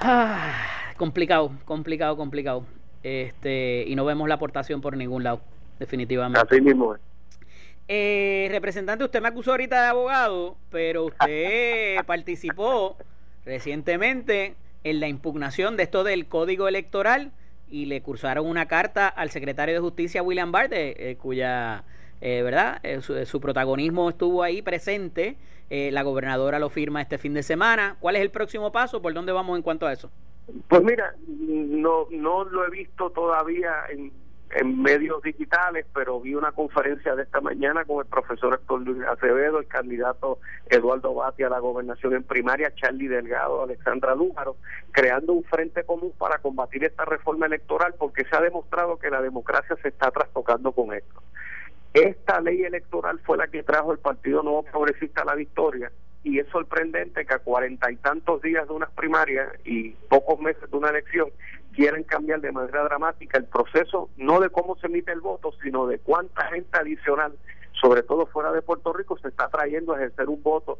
Ah, 0.00 0.94
complicado, 0.96 1.52
complicado, 1.64 2.16
complicado 2.16 2.66
este 3.02 3.84
y 3.86 3.94
no 3.94 4.04
vemos 4.04 4.28
la 4.28 4.36
aportación 4.36 4.80
por 4.80 4.96
ningún 4.96 5.24
lado, 5.24 5.40
definitivamente. 5.78 6.40
Así 6.40 6.60
mismo 6.60 6.96
eh, 7.88 8.48
representante, 8.50 9.04
usted 9.04 9.20
me 9.20 9.28
acusó 9.28 9.50
ahorita 9.50 9.82
de 9.82 9.88
abogado, 9.88 10.56
pero 10.70 11.06
usted 11.06 12.02
participó 12.06 12.96
recientemente 13.44 14.54
en 14.84 15.00
la 15.00 15.08
impugnación 15.08 15.76
de 15.76 15.82
esto 15.82 16.04
del 16.04 16.26
código 16.26 16.68
electoral 16.68 17.32
y 17.68 17.86
le 17.86 18.00
cursaron 18.00 18.46
una 18.46 18.66
carta 18.66 19.08
al 19.08 19.30
secretario 19.30 19.74
de 19.74 19.80
Justicia, 19.80 20.22
William 20.22 20.52
Barr, 20.52 20.68
eh, 20.72 21.16
cuya, 21.20 21.84
eh, 22.20 22.42
¿verdad? 22.42 22.80
Su, 23.00 23.26
su, 23.26 23.40
protagonismo 23.40 24.08
estuvo 24.08 24.42
ahí 24.42 24.62
presente. 24.62 25.36
la 25.68 26.02
gobernadora 26.02 26.58
lo 26.58 26.68
firma 26.68 27.00
este 27.02 27.18
fin 27.18 27.34
de 27.34 27.42
semana. 27.42 27.96
¿Cuál 27.98 28.16
es 28.16 28.22
el 28.22 28.30
próximo 28.30 28.70
paso? 28.70 29.02
¿Por 29.02 29.12
dónde 29.12 29.32
vamos 29.32 29.56
en 29.56 29.62
cuanto 29.62 29.86
a 29.86 29.92
eso? 29.92 30.10
Pues 30.68 30.82
mira, 30.82 31.14
no 31.26 32.06
no 32.10 32.44
lo 32.44 32.66
he 32.66 32.70
visto 32.70 33.10
todavía 33.10 33.84
en, 33.90 34.12
en 34.54 34.82
medios 34.82 35.22
digitales, 35.22 35.86
pero 35.94 36.20
vi 36.20 36.34
una 36.34 36.52
conferencia 36.52 37.14
de 37.14 37.22
esta 37.22 37.40
mañana 37.40 37.84
con 37.84 38.04
el 38.04 38.06
profesor 38.06 38.54
Héctor 38.54 38.82
Luis 38.82 39.02
Acevedo, 39.06 39.58
el 39.58 39.66
candidato 39.66 40.38
Eduardo 40.68 41.14
Bati 41.14 41.42
a 41.42 41.48
la 41.48 41.58
gobernación 41.58 42.14
en 42.14 42.22
primaria, 42.22 42.74
Charlie 42.74 43.08
Delgado, 43.08 43.62
Alexandra 43.62 44.14
Lújaro, 44.14 44.56
creando 44.90 45.32
un 45.32 45.44
frente 45.44 45.84
común 45.84 46.12
para 46.18 46.38
combatir 46.38 46.84
esta 46.84 47.04
reforma 47.04 47.46
electoral, 47.46 47.94
porque 47.98 48.24
se 48.24 48.36
ha 48.36 48.40
demostrado 48.40 48.98
que 48.98 49.10
la 49.10 49.22
democracia 49.22 49.76
se 49.80 49.88
está 49.88 50.10
trastocando 50.10 50.72
con 50.72 50.92
esto. 50.92 51.22
Esta 51.94 52.40
ley 52.40 52.62
electoral 52.62 53.20
fue 53.20 53.36
la 53.36 53.48
que 53.48 53.62
trajo 53.62 53.92
el 53.92 53.98
Partido 53.98 54.42
Nuevo 54.42 54.62
Progresista 54.62 55.22
a 55.22 55.26
la 55.26 55.34
victoria 55.34 55.92
y 56.24 56.38
es 56.38 56.46
sorprendente 56.48 57.26
que 57.26 57.34
a 57.34 57.38
cuarenta 57.40 57.90
y 57.90 57.96
tantos 57.96 58.40
días 58.42 58.66
de 58.66 58.74
unas 58.74 58.90
primarias 58.92 59.48
y 59.64 59.90
pocos 60.08 60.40
meses 60.40 60.70
de 60.70 60.76
una 60.76 60.90
elección 60.90 61.28
quieren 61.74 62.04
cambiar 62.04 62.40
de 62.40 62.52
manera 62.52 62.84
dramática 62.84 63.38
el 63.38 63.44
proceso, 63.44 64.08
no 64.16 64.40
de 64.40 64.50
cómo 64.50 64.76
se 64.76 64.86
emite 64.86 65.12
el 65.12 65.20
voto, 65.20 65.52
sino 65.62 65.86
de 65.86 65.98
cuánta 65.98 66.46
gente 66.46 66.78
adicional, 66.78 67.32
sobre 67.80 68.02
todo 68.02 68.26
fuera 68.26 68.52
de 68.52 68.62
Puerto 68.62 68.92
Rico, 68.92 69.18
se 69.18 69.28
está 69.28 69.48
trayendo 69.48 69.92
a 69.92 69.96
ejercer 69.96 70.28
un 70.28 70.42
voto, 70.42 70.78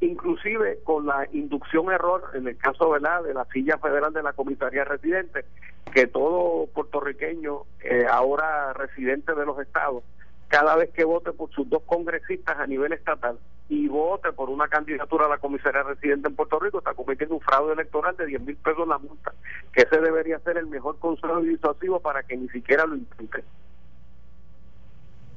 inclusive 0.00 0.78
con 0.84 1.06
la 1.06 1.28
inducción 1.32 1.90
error, 1.92 2.30
en 2.34 2.48
el 2.48 2.56
caso 2.56 2.90
¿verdad? 2.90 3.22
de 3.22 3.34
la 3.34 3.44
silla 3.46 3.78
federal 3.78 4.12
de 4.12 4.22
la 4.22 4.32
comisaría 4.32 4.84
residente, 4.84 5.44
que 5.92 6.06
todo 6.06 6.66
puertorriqueño, 6.72 7.62
eh, 7.82 8.06
ahora 8.08 8.72
residente 8.72 9.34
de 9.34 9.46
los 9.46 9.58
estados, 9.60 10.04
cada 10.48 10.76
vez 10.76 10.90
que 10.90 11.04
vote 11.04 11.32
por 11.32 11.50
sus 11.50 11.68
dos 11.68 11.82
congresistas 11.84 12.58
a 12.58 12.66
nivel 12.66 12.92
estatal 12.92 13.38
y 13.68 13.88
vote 13.88 14.32
por 14.32 14.50
una 14.50 14.68
candidatura 14.68 15.26
a 15.26 15.28
la 15.28 15.38
comisaría 15.38 15.82
residente 15.82 16.28
en 16.28 16.36
Puerto 16.36 16.58
Rico, 16.58 16.78
está 16.78 16.94
cometiendo 16.94 17.36
un 17.36 17.40
fraude 17.40 17.72
electoral 17.72 18.16
de 18.16 18.26
10 18.26 18.42
mil 18.42 18.56
pesos 18.56 18.86
la 18.86 18.98
multa, 18.98 19.32
que 19.72 19.82
ese 19.82 20.00
debería 20.00 20.38
ser 20.40 20.58
el 20.58 20.66
mejor 20.66 20.98
consejo 20.98 21.40
disuasivo 21.40 22.00
para 22.00 22.22
que 22.22 22.36
ni 22.36 22.48
siquiera 22.48 22.86
lo 22.86 22.96
intente. 22.96 23.44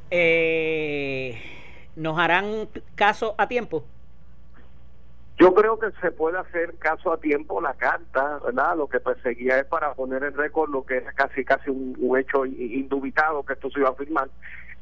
Eh, 0.10 1.42
¿Nos 1.96 2.18
harán 2.20 2.70
caso 2.96 3.36
a 3.38 3.48
tiempo? 3.48 3.84
Yo 5.40 5.54
creo 5.54 5.78
que 5.78 5.92
se 6.02 6.12
puede 6.12 6.40
hacer 6.40 6.76
caso 6.80 7.14
a 7.14 7.20
tiempo 7.20 7.62
la 7.62 7.76
carta, 7.76 8.40
¿verdad? 8.44 8.76
Lo 8.76 8.88
que 8.88 9.00
perseguía 9.00 9.60
es 9.60 9.66
para 9.66 9.94
poner 9.94 10.24
en 10.24 10.34
récord 10.34 10.72
lo 10.72 10.84
que 10.84 10.98
es 10.98 11.14
casi 11.14 11.46
casi 11.46 11.70
un, 11.70 12.18
hecho 12.18 12.46
indubitado 12.46 13.46
que 13.46 13.54
esto 13.54 13.70
se 13.70 13.80
iba 13.80 13.90
a 13.90 13.94
firmar 13.94 14.30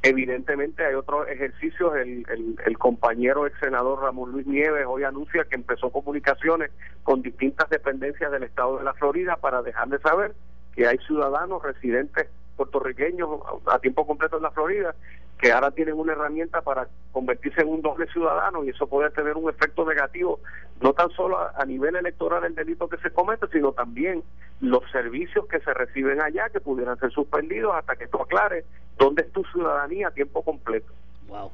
Evidentemente 0.02 0.86
hay 0.86 0.94
otros 0.94 1.28
ejercicios, 1.28 1.96
el, 1.96 2.26
el, 2.64 2.78
compañero 2.78 3.48
ex 3.48 3.58
senador 3.60 4.02
Ramón 4.02 4.32
Luis 4.34 4.46
Nieves 4.46 4.86
hoy 4.88 5.04
anuncia 5.04 5.46
que 5.46 5.56
empezó 5.56 5.90
comunicaciones 5.90 6.70
con 7.02 7.24
distintas 7.24 7.68
dependencias 7.70 8.32
del 8.32 8.44
estado 8.44 8.78
de 8.78 8.84
la 8.84 8.94
Florida 8.94 9.36
para 9.38 9.64
dejar 9.64 9.88
de 9.88 10.00
saber 10.00 10.36
que 10.76 10.86
hay 10.88 11.00
ciudadanos 11.00 11.64
residentes 11.64 12.28
puertorriqueños 12.56 13.30
a 13.66 13.80
tiempo 13.80 14.06
completo 14.06 14.38
en 14.38 14.44
la 14.44 14.52
Florida 14.52 14.96
que 15.40 15.52
ahora 15.52 15.72
tienen 15.72 15.96
una 15.96 16.14
herramienta 16.14 16.62
para 16.62 16.88
convertirse 17.12 17.62
en 17.62 17.68
un 17.68 17.82
doble 17.82 18.08
ciudadano 18.08 18.64
y 18.64 18.70
eso 18.70 18.88
puede 18.88 19.10
tener 19.12 19.36
un 19.36 19.50
efecto 19.50 19.86
negativo 19.86 20.40
no 20.82 20.94
tan 20.94 21.10
solo 21.12 21.38
a, 21.38 21.66
nivel 21.66 21.96
electoral 21.96 22.44
el 22.46 22.56
delito 22.56 22.88
que 22.88 22.98
se 22.98 23.12
comete, 23.12 23.48
sino 23.52 23.72
también 23.72 24.24
los 24.62 24.84
servicios 24.92 25.46
que 25.48 25.60
se 25.60 25.74
reciben 25.74 26.22
allá 26.22 26.50
que 26.50 26.60
pudieran 26.60 26.98
ser 27.00 27.12
suspendidos 27.12 27.74
hasta 27.76 27.96
que 27.96 28.08
tú 28.08 28.22
aclares 28.22 28.66
dónde 28.98 29.24
es 29.24 29.32
tu 29.32 29.44
ciudadanía 29.46 30.08
a 30.08 30.12
tiempo 30.12 30.42
completo. 30.42 30.92
Wow. 31.28 31.52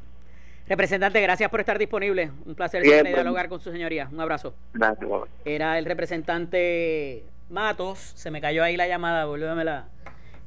Representante, 0.67 1.19
gracias 1.21 1.49
por 1.49 1.59
estar 1.59 1.77
disponible. 1.77 2.31
Un 2.45 2.55
placer 2.55 2.83
siempre 2.83 3.13
dialogar 3.13 3.49
con 3.49 3.59
su 3.59 3.71
señoría. 3.71 4.07
Un 4.11 4.21
abrazo. 4.21 4.53
Gracias. 4.73 5.09
Era 5.43 5.77
el 5.77 5.85
representante 5.85 7.25
Matos. 7.49 7.99
Se 8.15 8.31
me 8.31 8.41
cayó 8.41 8.63
ahí 8.63 8.77
la 8.77 8.87
llamada, 8.87 9.25
volvémela. 9.25 9.89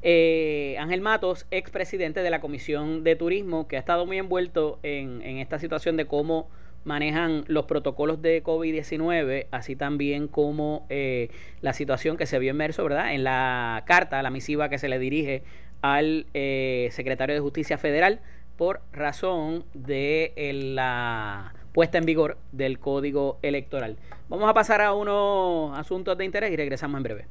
Eh, 0.06 0.76
Ángel 0.78 1.00
Matos, 1.00 1.46
expresidente 1.50 2.22
de 2.22 2.28
la 2.28 2.42
Comisión 2.42 3.04
de 3.04 3.16
Turismo, 3.16 3.66
que 3.66 3.76
ha 3.76 3.78
estado 3.78 4.04
muy 4.04 4.18
envuelto 4.18 4.78
en, 4.82 5.22
esta 5.38 5.58
situación 5.58 5.96
de 5.96 6.04
cómo 6.04 6.50
manejan 6.84 7.44
los 7.46 7.64
protocolos 7.64 8.20
de 8.20 8.42
COVID-19, 8.44 9.46
así 9.50 9.76
también 9.76 10.28
como 10.28 10.84
eh, 10.90 11.30
la 11.62 11.72
situación 11.72 12.18
que 12.18 12.26
se 12.26 12.38
vio 12.38 12.50
inmerso, 12.50 12.84
¿verdad? 12.84 13.14
En 13.14 13.24
la 13.24 13.82
carta, 13.86 14.22
la 14.22 14.28
misiva 14.28 14.68
que 14.68 14.76
se 14.76 14.90
le 14.90 14.98
dirige 14.98 15.42
al 15.80 16.26
eh, 16.34 16.90
secretario 16.92 17.34
de 17.34 17.40
Justicia 17.40 17.78
Federal 17.78 18.20
por 18.58 18.82
razón 18.92 19.64
de 19.72 20.34
eh, 20.36 20.52
la 20.52 21.54
puesta 21.72 21.96
en 21.96 22.04
vigor 22.04 22.36
del 22.52 22.78
Código 22.78 23.38
Electoral. 23.40 23.96
Vamos 24.28 24.50
a 24.50 24.52
pasar 24.52 24.82
a 24.82 24.92
unos 24.92 25.78
asuntos 25.78 26.18
de 26.18 26.26
interés 26.26 26.52
y 26.52 26.56
regresamos 26.56 26.98
en 26.98 27.02
breve. 27.02 27.26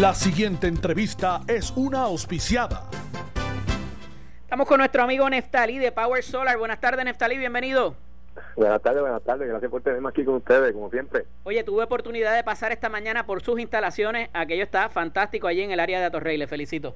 La 0.00 0.14
siguiente 0.14 0.66
entrevista 0.66 1.42
es 1.46 1.74
una 1.76 2.04
auspiciada. 2.04 2.88
Estamos 4.44 4.66
con 4.66 4.78
nuestro 4.78 5.02
amigo 5.02 5.28
Neftali 5.28 5.76
de 5.76 5.92
Power 5.92 6.22
Solar. 6.22 6.56
Buenas 6.56 6.80
tardes, 6.80 7.04
Neftali, 7.04 7.36
bienvenido. 7.36 7.94
Buenas 8.56 8.80
tardes, 8.80 9.02
buenas 9.02 9.22
tardes. 9.22 9.46
Gracias 9.46 9.70
por 9.70 9.82
tenerme 9.82 10.08
aquí 10.08 10.24
con 10.24 10.36
ustedes, 10.36 10.72
como 10.72 10.88
siempre. 10.88 11.26
Oye, 11.44 11.62
tuve 11.64 11.84
oportunidad 11.84 12.34
de 12.34 12.42
pasar 12.42 12.72
esta 12.72 12.88
mañana 12.88 13.26
por 13.26 13.42
sus 13.42 13.60
instalaciones. 13.60 14.30
Aquello 14.32 14.62
está 14.62 14.88
fantástico 14.88 15.48
allí 15.48 15.60
en 15.60 15.70
el 15.70 15.80
área 15.80 16.00
de 16.00 16.06
Atorrey. 16.06 16.38
Le 16.38 16.46
felicito. 16.46 16.94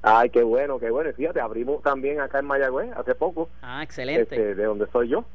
Ay, 0.00 0.30
qué 0.30 0.42
bueno, 0.42 0.78
qué 0.78 0.88
bueno. 0.88 1.12
Fíjate, 1.12 1.42
abrimos 1.42 1.82
también 1.82 2.20
acá 2.22 2.38
en 2.38 2.46
Mayagüez 2.46 2.90
hace 2.96 3.14
poco. 3.14 3.50
Ah, 3.60 3.82
excelente. 3.82 4.22
Este, 4.22 4.54
de 4.54 4.64
donde 4.64 4.86
soy 4.90 5.10
yo. 5.10 5.26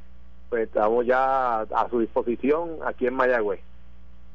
Pues 0.50 0.64
estamos 0.64 1.06
ya 1.06 1.60
a 1.60 1.88
su 1.88 2.00
disposición 2.00 2.80
aquí 2.84 3.06
en 3.06 3.14
Mayagüez. 3.14 3.60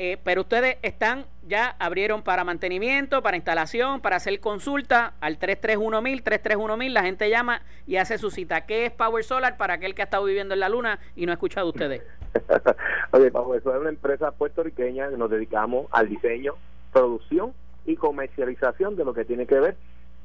Eh, 0.03 0.17
pero 0.25 0.41
ustedes 0.41 0.79
están, 0.81 1.27
ya 1.47 1.77
abrieron 1.79 2.23
para 2.23 2.43
mantenimiento, 2.43 3.23
para 3.23 3.37
instalación, 3.37 4.01
para 4.01 4.17
hacer 4.17 4.41
consulta 4.41 5.13
al 5.21 5.37
331000, 5.37 6.23
331000, 6.23 6.95
la 6.95 7.03
gente 7.03 7.29
llama 7.29 7.61
y 7.87 7.97
hace 7.97 8.17
su 8.17 8.31
cita. 8.31 8.63
¿Qué 8.63 8.87
es 8.87 8.93
Power 8.93 9.23
Solar 9.23 9.59
para 9.59 9.75
aquel 9.75 9.95
que 9.95 10.01
ha 10.01 10.07
estado 10.07 10.25
viviendo 10.25 10.55
en 10.55 10.61
la 10.61 10.71
luna 10.71 11.01
y 11.17 11.27
no 11.27 11.33
ha 11.33 11.35
escuchado 11.35 11.69
ustedes? 11.69 12.03
Oye, 13.11 13.31
Power 13.31 13.63
Solar 13.63 13.77
es 13.77 13.81
una 13.83 13.91
empresa 13.91 14.31
puertorriqueña 14.31 15.11
que 15.11 15.19
nos 15.19 15.31
dedicamos 15.31 15.87
al 15.91 16.09
diseño, 16.09 16.55
producción 16.95 17.53
y 17.85 17.97
comercialización 17.97 18.97
de 18.97 19.05
lo 19.05 19.13
que 19.13 19.27
tiene 19.27 19.45
que 19.45 19.61
ver 19.61 19.77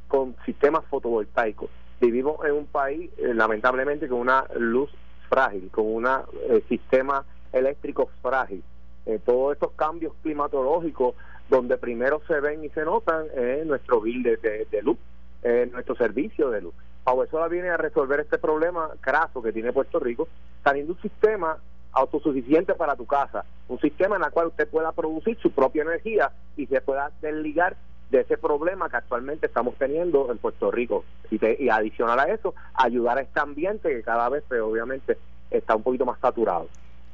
con 0.07 0.37
sistemas 0.45 0.85
fotovoltaicos. 0.85 1.69
Vivimos 1.99 2.37
en 2.45 2.53
un 2.53 2.65
país, 2.65 3.11
eh, 3.17 3.33
lamentablemente, 3.33 4.07
con 4.07 4.19
una 4.19 4.45
luz 4.57 4.89
frágil, 5.27 5.69
con 5.69 5.85
un 5.85 6.07
eh, 6.07 6.63
sistema 6.69 7.25
eléctrico 7.51 8.09
frágil 8.21 8.63
eh, 9.05 9.19
todos 9.23 9.53
estos 9.53 9.71
cambios 9.73 10.13
climatológicos 10.23 11.15
donde 11.49 11.77
primero 11.77 12.21
se 12.27 12.39
ven 12.39 12.63
y 12.63 12.69
se 12.69 12.83
notan 12.83 13.27
en 13.35 13.67
nuestro 13.67 14.01
bill 14.01 14.23
de, 14.23 14.81
luz, 14.81 14.97
en 15.43 15.71
nuestro 15.71 15.95
servicio 15.95 16.49
de 16.49 16.61
luz. 16.61 16.73
Power 17.03 17.29
viene 17.49 17.69
a 17.69 17.77
resolver 17.77 18.19
este 18.19 18.39
problema 18.39 18.89
craso 18.99 19.43
que 19.43 19.51
tiene 19.51 19.71
Puerto 19.71 19.99
Rico, 19.99 20.27
teniendo 20.63 20.93
un 20.93 21.01
sistema 21.01 21.57
autosuficiente 21.91 22.73
para 22.73 22.95
tu 22.95 23.05
casa, 23.05 23.45
un 23.69 23.79
sistema 23.79 24.15
en 24.15 24.23
el 24.23 24.31
cual 24.31 24.47
usted 24.47 24.67
pueda 24.67 24.91
producir 24.91 25.37
su 25.39 25.51
propia 25.51 25.83
energía 25.83 26.31
y 26.57 26.65
se 26.65 26.81
pueda 26.81 27.11
desligar 27.21 27.77
de 28.09 28.21
ese 28.21 28.37
problema 28.37 28.89
que 28.89 28.97
actualmente 28.97 29.45
estamos 29.45 29.75
teniendo 29.75 30.31
en 30.31 30.39
Puerto 30.39 30.71
Rico. 30.71 31.05
Y, 31.29 31.39
y 31.63 31.69
adicional 31.69 32.19
a 32.19 32.25
eso, 32.25 32.55
ayudar 32.73 33.19
a 33.19 33.21
este 33.21 33.39
ambiente 33.39 33.89
que 33.89 34.03
cada 34.03 34.29
vez, 34.29 34.43
pues, 34.47 34.61
obviamente, 34.61 35.17
está 35.51 35.75
un 35.75 35.83
poquito 35.83 36.05
más 36.05 36.19
saturado. 36.19 36.67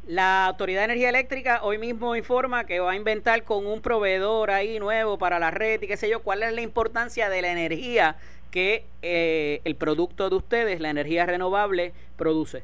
La 0.07 0.47
Autoridad 0.47 0.81
de 0.81 0.85
Energía 0.85 1.09
Eléctrica 1.09 1.59
hoy 1.61 1.77
mismo 1.77 2.15
informa 2.15 2.65
que 2.65 2.79
va 2.79 2.91
a 2.91 2.95
inventar 2.95 3.43
con 3.43 3.67
un 3.67 3.81
proveedor 3.81 4.49
ahí 4.49 4.79
nuevo 4.79 5.19
para 5.19 5.37
la 5.37 5.51
red 5.51 5.79
y 5.79 5.87
qué 5.87 5.95
sé 5.95 6.09
yo, 6.09 6.23
cuál 6.23 6.41
es 6.41 6.53
la 6.53 6.61
importancia 6.61 7.29
de 7.29 7.41
la 7.43 7.51
energía 7.51 8.15
que 8.49 8.83
eh, 9.03 9.61
el 9.63 9.75
producto 9.75 10.29
de 10.29 10.35
ustedes, 10.35 10.79
la 10.79 10.89
energía 10.89 11.27
renovable, 11.27 11.93
produce. 12.17 12.63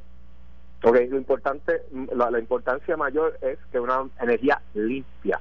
Ok, 0.83 0.97
lo 1.09 1.17
importante, 1.17 1.83
la, 2.15 2.39
importancia 2.39 2.97
mayor 2.97 3.37
es 3.41 3.59
que 3.71 3.79
una 3.79 4.07
energía 4.19 4.59
limpia. 4.73 5.39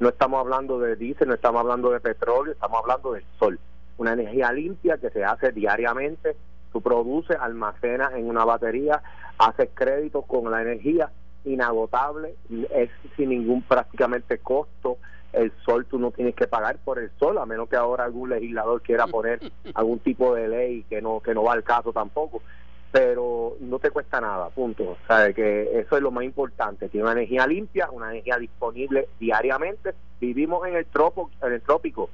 No 0.00 0.10
estamos 0.10 0.38
hablando 0.38 0.78
de 0.78 0.96
diésel, 0.96 1.28
no 1.28 1.34
estamos 1.34 1.60
hablando 1.60 1.90
de 1.90 2.00
petróleo, 2.00 2.52
estamos 2.52 2.80
hablando 2.82 3.12
del 3.14 3.24
sol. 3.38 3.58
Una 3.96 4.12
energía 4.12 4.52
limpia 4.52 4.98
que 4.98 5.10
se 5.10 5.24
hace 5.24 5.50
diariamente, 5.50 6.36
tú 6.72 6.82
produces, 6.82 7.38
almacenas 7.40 8.12
en 8.14 8.28
una 8.28 8.44
batería, 8.44 9.02
haces 9.38 9.70
créditos 9.74 10.24
con 10.26 10.50
la 10.50 10.62
energía 10.62 11.10
inagotable, 11.44 12.34
es 12.70 12.90
sin 13.16 13.30
ningún 13.30 13.62
prácticamente 13.62 14.38
costo. 14.38 14.98
El 15.32 15.52
sol 15.64 15.86
tú 15.86 15.98
no 15.98 16.10
tienes 16.10 16.34
que 16.34 16.46
pagar 16.46 16.76
por 16.84 16.98
el 16.98 17.10
sol, 17.18 17.38
a 17.38 17.46
menos 17.46 17.68
que 17.68 17.76
ahora 17.76 18.04
algún 18.04 18.30
legislador 18.30 18.82
quiera 18.82 19.06
poner 19.06 19.40
algún 19.74 19.98
tipo 20.00 20.34
de 20.34 20.48
ley 20.48 20.84
que 20.88 21.00
no 21.00 21.20
que 21.20 21.34
no 21.34 21.44
va 21.44 21.54
al 21.54 21.64
caso 21.64 21.92
tampoco. 21.92 22.42
Pero 22.90 23.56
no 23.60 23.78
te 23.78 23.90
cuesta 23.90 24.20
nada, 24.20 24.50
punto. 24.50 24.98
O 25.08 25.34
que 25.34 25.80
eso 25.80 25.96
es 25.96 26.02
lo 26.02 26.10
más 26.10 26.24
importante. 26.24 26.90
Tiene 26.90 27.04
una 27.04 27.12
energía 27.12 27.46
limpia, 27.46 27.90
una 27.90 28.10
energía 28.10 28.36
disponible 28.36 29.08
diariamente. 29.18 29.94
Vivimos 30.20 30.66
en 30.66 30.76
el, 30.76 30.84
tropo, 30.84 31.30
en 31.40 31.54
el 31.54 31.62
trópico, 31.62 32.10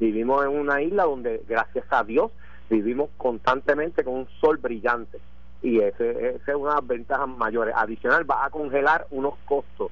vivimos 0.00 0.44
en 0.44 0.50
una 0.50 0.82
isla 0.82 1.04
donde, 1.04 1.42
gracias 1.48 1.84
a 1.90 2.02
Dios, 2.02 2.32
vivimos 2.68 3.10
constantemente 3.16 4.02
con 4.02 4.14
un 4.14 4.28
sol 4.40 4.56
brillante 4.56 5.20
y 5.62 5.80
ese 5.80 6.36
es 6.36 6.54
una 6.54 6.80
de 6.80 7.04
las 7.08 7.28
mayores. 7.28 7.74
Adicional, 7.76 8.28
va 8.28 8.44
a 8.44 8.50
congelar 8.50 9.06
unos 9.10 9.34
costos, 9.44 9.90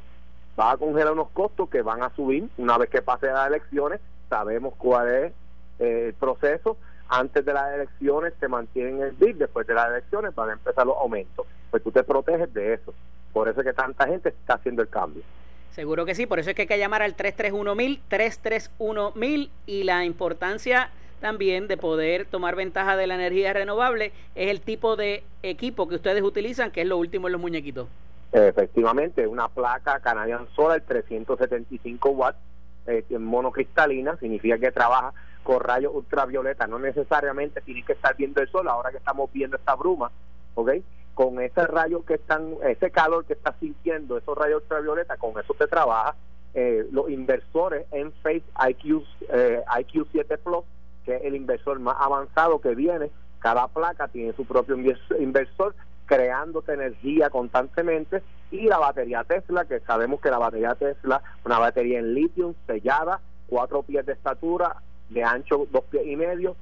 va 0.59 0.73
a 0.73 0.77
congelar 0.77 1.13
unos 1.13 1.31
costos 1.31 1.69
que 1.69 1.83
van 1.83 2.03
a 2.03 2.15
subir 2.15 2.49
una 2.57 2.79
vez 2.79 2.91
que 2.91 3.03
pase 3.03 3.27
las 3.27 3.49
elecciones 3.49 4.01
sabemos 4.29 4.75
cuál 4.77 5.09
es 5.09 5.33
eh, 5.79 6.07
el 6.09 6.15
proceso. 6.15 6.77
Antes 7.09 7.45
de 7.45 7.55
las 7.55 7.73
elecciones 7.75 8.35
se 8.39 8.49
mantienen 8.49 9.01
el 9.01 9.13
BID, 9.13 9.37
después 9.37 9.67
de 9.67 9.75
las 9.75 9.89
elecciones 9.89 10.35
van 10.35 10.51
a 10.51 10.53
empezar 10.53 10.87
los 10.87 10.97
aumentos. 10.99 11.47
Pues 11.71 11.83
tú 11.83 11.91
te 11.91 12.03
proteges 12.03 12.53
de 12.53 12.75
eso. 12.75 12.93
Por 13.33 13.49
eso 13.49 13.61
es 13.61 13.67
que 13.67 13.73
tanta 13.73 14.07
gente 14.07 14.29
está 14.29 14.55
haciendo 14.55 14.83
el 14.83 14.89
cambio. 14.89 15.23
Seguro 15.71 16.05
que 16.05 16.15
sí, 16.15 16.27
por 16.27 16.39
eso 16.39 16.51
es 16.51 16.57
que 16.57 16.63
hay 16.63 16.69
que 16.69 16.79
llamar 16.79 17.03
al 17.03 17.17
331.000, 17.17 18.01
331.000 18.11 19.51
y 19.67 19.85
la 19.85 20.05
importancia 20.05 20.91
también 21.19 21.69
de 21.69 21.77
poder 21.77 22.27
tomar 22.27 22.57
ventaja 22.57 22.97
de 22.97 23.07
la 23.07 23.15
energía 23.15 23.53
renovable 23.53 24.13
es 24.35 24.51
el 24.51 24.61
tipo 24.61 24.97
de 24.97 25.23
equipo 25.43 25.89
que 25.89 25.97
ustedes 25.97 26.23
utilizan, 26.23 26.71
que 26.71 26.83
es 26.83 26.87
lo 26.87 26.97
último 26.97 27.29
en 27.29 27.33
los 27.33 27.41
muñequitos. 27.41 27.89
Efectivamente, 28.33 29.27
una 29.27 29.49
placa 29.49 30.01
Canadian 30.01 30.47
Solar 30.55 30.83
375 30.83 32.11
watts 32.11 32.39
eh, 32.87 33.05
monocristalina, 33.19 34.17
significa 34.17 34.59
que 34.59 34.73
trabaja 34.73 35.13
con 35.43 35.61
rayos 35.61 35.95
ultravioleta, 35.95 36.67
no 36.67 36.79
necesariamente 36.79 37.61
tiene 37.63 37.83
que 37.83 37.93
estar 37.95 38.17
viendo 38.17 38.41
el 38.41 38.49
sol, 38.51 38.69
ahora 38.69 38.91
que 38.91 38.99
estamos 38.99 39.33
viendo 39.33 39.57
esta 39.57 39.75
bruma, 39.75 40.11
¿ok? 40.55 40.73
Con 41.15 41.41
ese 41.41 41.67
rayo 41.67 42.05
que 42.05 42.15
están, 42.15 42.55
ese 42.65 42.91
calor 42.91 43.25
que 43.25 43.33
estás 43.33 43.55
sintiendo, 43.59 44.19
esos 44.19 44.37
rayos 44.37 44.63
ultravioleta, 44.63 45.17
con 45.17 45.39
eso 45.39 45.55
te 45.55 45.67
trabaja. 45.67 46.15
Eh, 46.55 46.87
los 46.93 47.11
inversores 47.11 47.87
en 47.93 48.13
Face 48.23 48.43
IQ, 48.71 49.05
eh, 49.31 49.63
IQ 49.81 50.07
7 50.11 50.39
Plus, 50.39 50.65
que 51.09 51.17
es 51.17 51.25
el 51.25 51.35
inversor 51.35 51.81
más 51.81 51.97
avanzado 51.99 52.61
que 52.61 52.75
viene, 52.75 53.11
cada 53.39 53.67
placa 53.69 54.09
tiene 54.09 54.35
su 54.35 54.45
propio 54.45 54.77
inversor 55.19 55.75
creándote 56.05 56.75
energía 56.75 57.31
constantemente. 57.31 58.23
Y 58.51 58.67
la 58.67 58.77
batería 58.77 59.25
Tesla, 59.25 59.65
que 59.65 59.81
sabemos 59.81 60.21
que 60.21 60.31
la 60.31 60.37
batería 60.37 60.75
Tesla, 60.75 61.23
una 61.47 61.59
batería 61.59 61.99
en 61.99 62.13
litio 62.13 62.55
sellada, 62.67 63.21
cuatro 63.47 63.83
pies 63.83 64.05
de 64.05 64.13
estatura, 64.13 64.77
de 65.09 65.25
ancho 65.25 65.67
dos 65.71 65.85
pies 65.85 66.07
y 66.07 66.17
medio, 66.17 66.57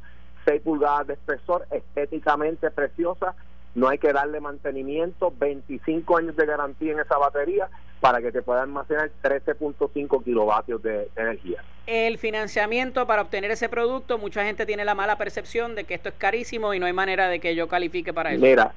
seis 0.44 0.62
pulgadas 0.62 1.08
de 1.08 1.14
espesor, 1.14 1.66
estéticamente 1.72 2.70
preciosa, 2.70 3.34
no 3.76 3.88
hay 3.88 3.98
que 3.98 4.10
darle 4.10 4.40
mantenimiento, 4.40 5.32
25 5.38 6.16
años 6.16 6.34
de 6.34 6.46
garantía 6.46 6.92
en 6.92 7.00
esa 7.00 7.18
batería 7.18 7.68
para 8.00 8.22
que 8.22 8.32
te 8.32 8.40
pueda 8.40 8.62
almacenar 8.62 9.10
13.5 9.22 10.24
kilovatios 10.24 10.82
de, 10.82 11.10
energía. 11.14 11.62
El 11.86 12.16
financiamiento 12.16 13.06
para 13.06 13.20
obtener 13.20 13.50
ese 13.50 13.68
producto, 13.68 14.16
mucha 14.16 14.44
gente 14.44 14.64
tiene 14.64 14.86
la 14.86 14.94
mala 14.94 15.18
percepción 15.18 15.74
de 15.74 15.84
que 15.84 15.92
esto 15.92 16.08
es 16.08 16.14
carísimo 16.14 16.72
y 16.72 16.80
no 16.80 16.86
hay 16.86 16.94
manera 16.94 17.28
de 17.28 17.38
que 17.38 17.54
yo 17.54 17.68
califique 17.68 18.14
para 18.14 18.32
eso. 18.32 18.42
Mira, 18.42 18.72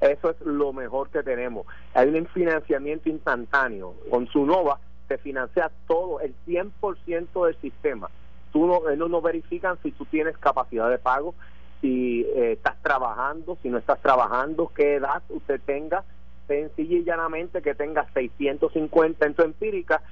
eso 0.00 0.30
es 0.30 0.40
lo 0.40 0.72
mejor 0.72 1.10
que 1.10 1.22
tenemos. 1.22 1.64
Hay 1.94 2.08
un 2.08 2.26
financiamiento 2.26 3.08
instantáneo. 3.08 3.94
Con 4.10 4.26
su 4.26 4.44
Nova 4.44 4.80
se 5.06 5.16
financia 5.18 5.70
todo, 5.86 6.18
el 6.20 6.34
100% 6.48 7.46
del 7.46 7.56
sistema. 7.60 8.10
Tú 8.52 8.66
no, 8.66 8.90
ellos 8.90 9.08
no 9.08 9.22
verifican 9.22 9.78
si 9.84 9.92
tú 9.92 10.06
tienes 10.06 10.36
capacidad 10.38 10.90
de 10.90 10.98
pago, 10.98 11.36
si 11.80 12.22
eh, 12.22 12.52
estás 12.52 12.80
trabajando, 12.82 13.56
si 13.62 13.68
no 13.68 13.78
estás 13.78 14.00
trabajando, 14.00 14.70
qué 14.74 14.96
edad 14.96 15.22
usted 15.28 15.60
tenga, 15.64 16.04
sencilla 16.46 16.96
y 16.96 17.04
llanamente 17.04 17.62
que 17.62 17.74
tenga 17.74 18.06
650 18.12 19.26
en 19.26 19.34
tu 19.34 19.42
empírica 19.42 20.02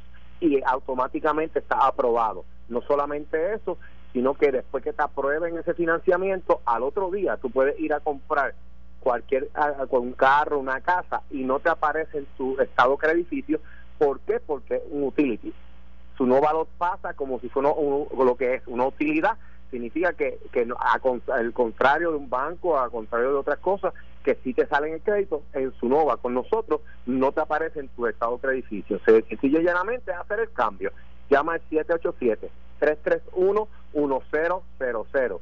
y 0.41 0.63
automáticamente 0.65 1.59
está 1.59 1.87
aprobado. 1.87 2.45
No 2.69 2.81
solamente 2.83 3.55
eso, 3.55 3.79
sino 4.13 4.35
que 4.35 4.53
después 4.53 4.85
que 4.85 4.93
te 4.93 5.03
aprueben 5.03 5.59
ese 5.59 5.75
financiamiento, 5.75 6.61
al 6.65 6.83
otro 6.83 7.11
día 7.11 7.37
tú 7.37 7.51
puedes 7.51 7.79
ir 7.81 7.93
a 7.93 8.01
comprar 8.01 8.55
cualquier 9.01 9.49
con 9.91 10.03
un 10.03 10.13
carro, 10.13 10.59
una 10.59 10.81
casa 10.81 11.23
y 11.31 11.45
no 11.45 11.61
te 11.61 11.69
aparece 11.69 12.19
en 12.19 12.27
tu 12.37 12.59
estado 12.61 12.97
crediticio, 12.97 13.61
¿por 13.99 14.21
qué? 14.21 14.41
Porque 14.41 14.77
es 14.77 14.83
un 14.91 15.05
utility. 15.05 15.53
Su 16.17 16.27
no 16.27 16.41
valor 16.41 16.67
pasa 16.79 17.15
como 17.15 17.39
si 17.41 17.49
fuera 17.49 17.71
lo 17.71 18.37
que 18.37 18.55
es 18.55 18.63
una 18.67 18.87
utilidad, 18.87 19.39
significa 19.71 20.13
que, 20.13 20.39
que 20.53 20.67
al 21.29 21.53
contrario 21.53 22.11
de 22.11 22.17
un 22.17 22.31
banco, 22.31 22.79
al 22.79 22.91
contrario 22.91 23.31
de 23.31 23.37
otras 23.37 23.59
cosas, 23.59 23.93
que 24.25 24.37
si 24.43 24.55
te 24.55 24.67
salen 24.67 24.95
el 24.95 25.01
crédito, 25.01 25.43
en 25.53 25.73
su 25.75 25.89
nova 25.89 26.17
con 26.17 26.35
nosotros 26.35 26.81
no 27.07 27.33
te 27.33 27.41
aparece 27.41 27.81
en 27.81 27.89
tu 27.89 28.07
estado 28.07 28.39
crediticio. 28.39 29.01
Se 29.05 29.23
sencillo 29.23 29.61
y 29.61 29.65
llanamente 29.65 30.13
hacer 30.13 30.41
el 30.41 30.53
cambio. 30.53 30.93
Llama 31.31 31.55
al 31.55 31.61
787 31.69 32.51
331 32.79 33.69
1000 33.95 35.41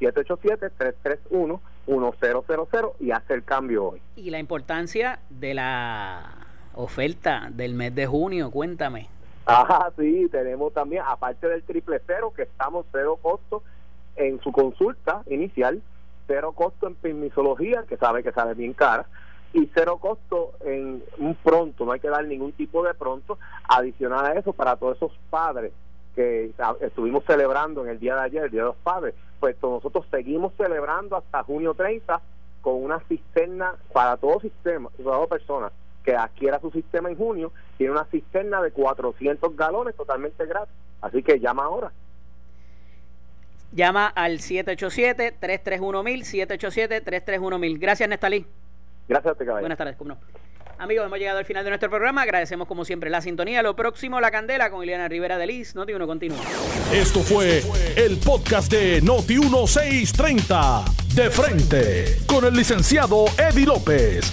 787-331-1000 0.00 2.92
y 3.00 3.10
hace 3.10 3.34
el 3.34 3.44
cambio 3.44 3.88
hoy. 3.88 4.00
Y 4.16 4.30
la 4.30 4.38
importancia 4.38 5.18
de 5.28 5.52
la 5.54 6.36
oferta 6.74 7.48
del 7.50 7.74
mes 7.74 7.94
de 7.94 8.06
junio, 8.06 8.50
cuéntame. 8.50 9.08
Ah, 9.50 9.90
sí, 9.96 10.28
tenemos 10.30 10.74
también, 10.74 11.02
aparte 11.06 11.48
del 11.48 11.62
triple 11.62 12.02
cero, 12.06 12.34
que 12.36 12.42
estamos 12.42 12.84
cero 12.92 13.18
costo 13.22 13.62
en 14.16 14.38
su 14.42 14.52
consulta 14.52 15.22
inicial, 15.30 15.80
cero 16.26 16.52
costo 16.54 16.86
en 16.86 16.94
permisología, 16.96 17.84
que 17.88 17.96
sabe 17.96 18.22
que 18.22 18.30
sale 18.32 18.52
bien 18.52 18.74
cara, 18.74 19.06
y 19.54 19.70
cero 19.74 19.96
costo 20.02 20.52
en 20.66 21.02
un 21.16 21.34
pronto, 21.36 21.86
no 21.86 21.92
hay 21.92 22.00
que 22.00 22.10
dar 22.10 22.26
ningún 22.26 22.52
tipo 22.52 22.84
de 22.84 22.92
pronto, 22.92 23.38
adicional 23.66 24.26
a 24.26 24.32
eso 24.34 24.52
para 24.52 24.76
todos 24.76 24.98
esos 24.98 25.12
padres 25.30 25.72
que 26.14 26.52
estuvimos 26.82 27.24
celebrando 27.24 27.82
en 27.82 27.88
el 27.88 27.98
día 27.98 28.16
de 28.16 28.20
ayer, 28.20 28.44
el 28.44 28.50
Día 28.50 28.62
de 28.62 28.68
los 28.68 28.76
Padres, 28.76 29.14
pues 29.40 29.56
nosotros 29.62 30.04
seguimos 30.10 30.52
celebrando 30.58 31.16
hasta 31.16 31.42
junio 31.42 31.72
30 31.72 32.20
con 32.60 32.84
una 32.84 33.00
cisterna 33.08 33.76
para 33.94 34.18
todo 34.18 34.40
sistema, 34.40 34.90
para 34.90 35.14
toda 35.14 35.26
persona 35.26 35.72
que 36.08 36.16
adquiera 36.16 36.58
su 36.58 36.70
sistema 36.70 37.10
en 37.10 37.18
junio, 37.18 37.52
tiene 37.76 37.92
una 37.92 38.06
cisterna 38.06 38.62
de 38.62 38.70
400 38.70 39.54
galones 39.54 39.94
totalmente 39.94 40.46
gratis. 40.46 40.74
Así 41.02 41.22
que 41.22 41.38
llama 41.38 41.64
ahora. 41.64 41.92
Llama 43.72 44.06
al 44.06 44.38
787-331-1000, 44.38 47.02
787-331-1000. 47.04 47.78
Gracias, 47.78 48.08
Nestalí. 48.08 48.46
Gracias 49.06 49.32
a 49.32 49.34
ti, 49.34 49.44
caballero. 49.44 49.60
Buenas 49.60 49.76
tardes, 49.76 49.96
¿cómo 49.96 50.14
no? 50.14 50.20
Amigos, 50.78 51.04
hemos 51.04 51.18
llegado 51.18 51.40
al 51.40 51.44
final 51.44 51.62
de 51.62 51.72
nuestro 51.72 51.90
programa. 51.90 52.22
Agradecemos 52.22 52.66
como 52.66 52.86
siempre 52.86 53.10
la 53.10 53.20
sintonía. 53.20 53.62
Lo 53.62 53.76
próximo, 53.76 54.18
La 54.18 54.30
Candela 54.30 54.70
con 54.70 54.82
Ileana 54.82 55.08
Rivera 55.08 55.36
de 55.36 55.46
Liz. 55.46 55.74
Noti 55.74 55.92
1 55.92 56.06
continúa. 56.06 56.40
Esto 56.90 57.20
fue 57.20 57.62
el 57.96 58.16
podcast 58.24 58.72
de 58.72 59.02
Noti 59.02 59.40
1630. 59.40 60.86
De 61.14 61.30
frente. 61.30 62.16
Con 62.26 62.46
el 62.46 62.54
licenciado 62.54 63.26
Eddie 63.36 63.66
López. 63.66 64.32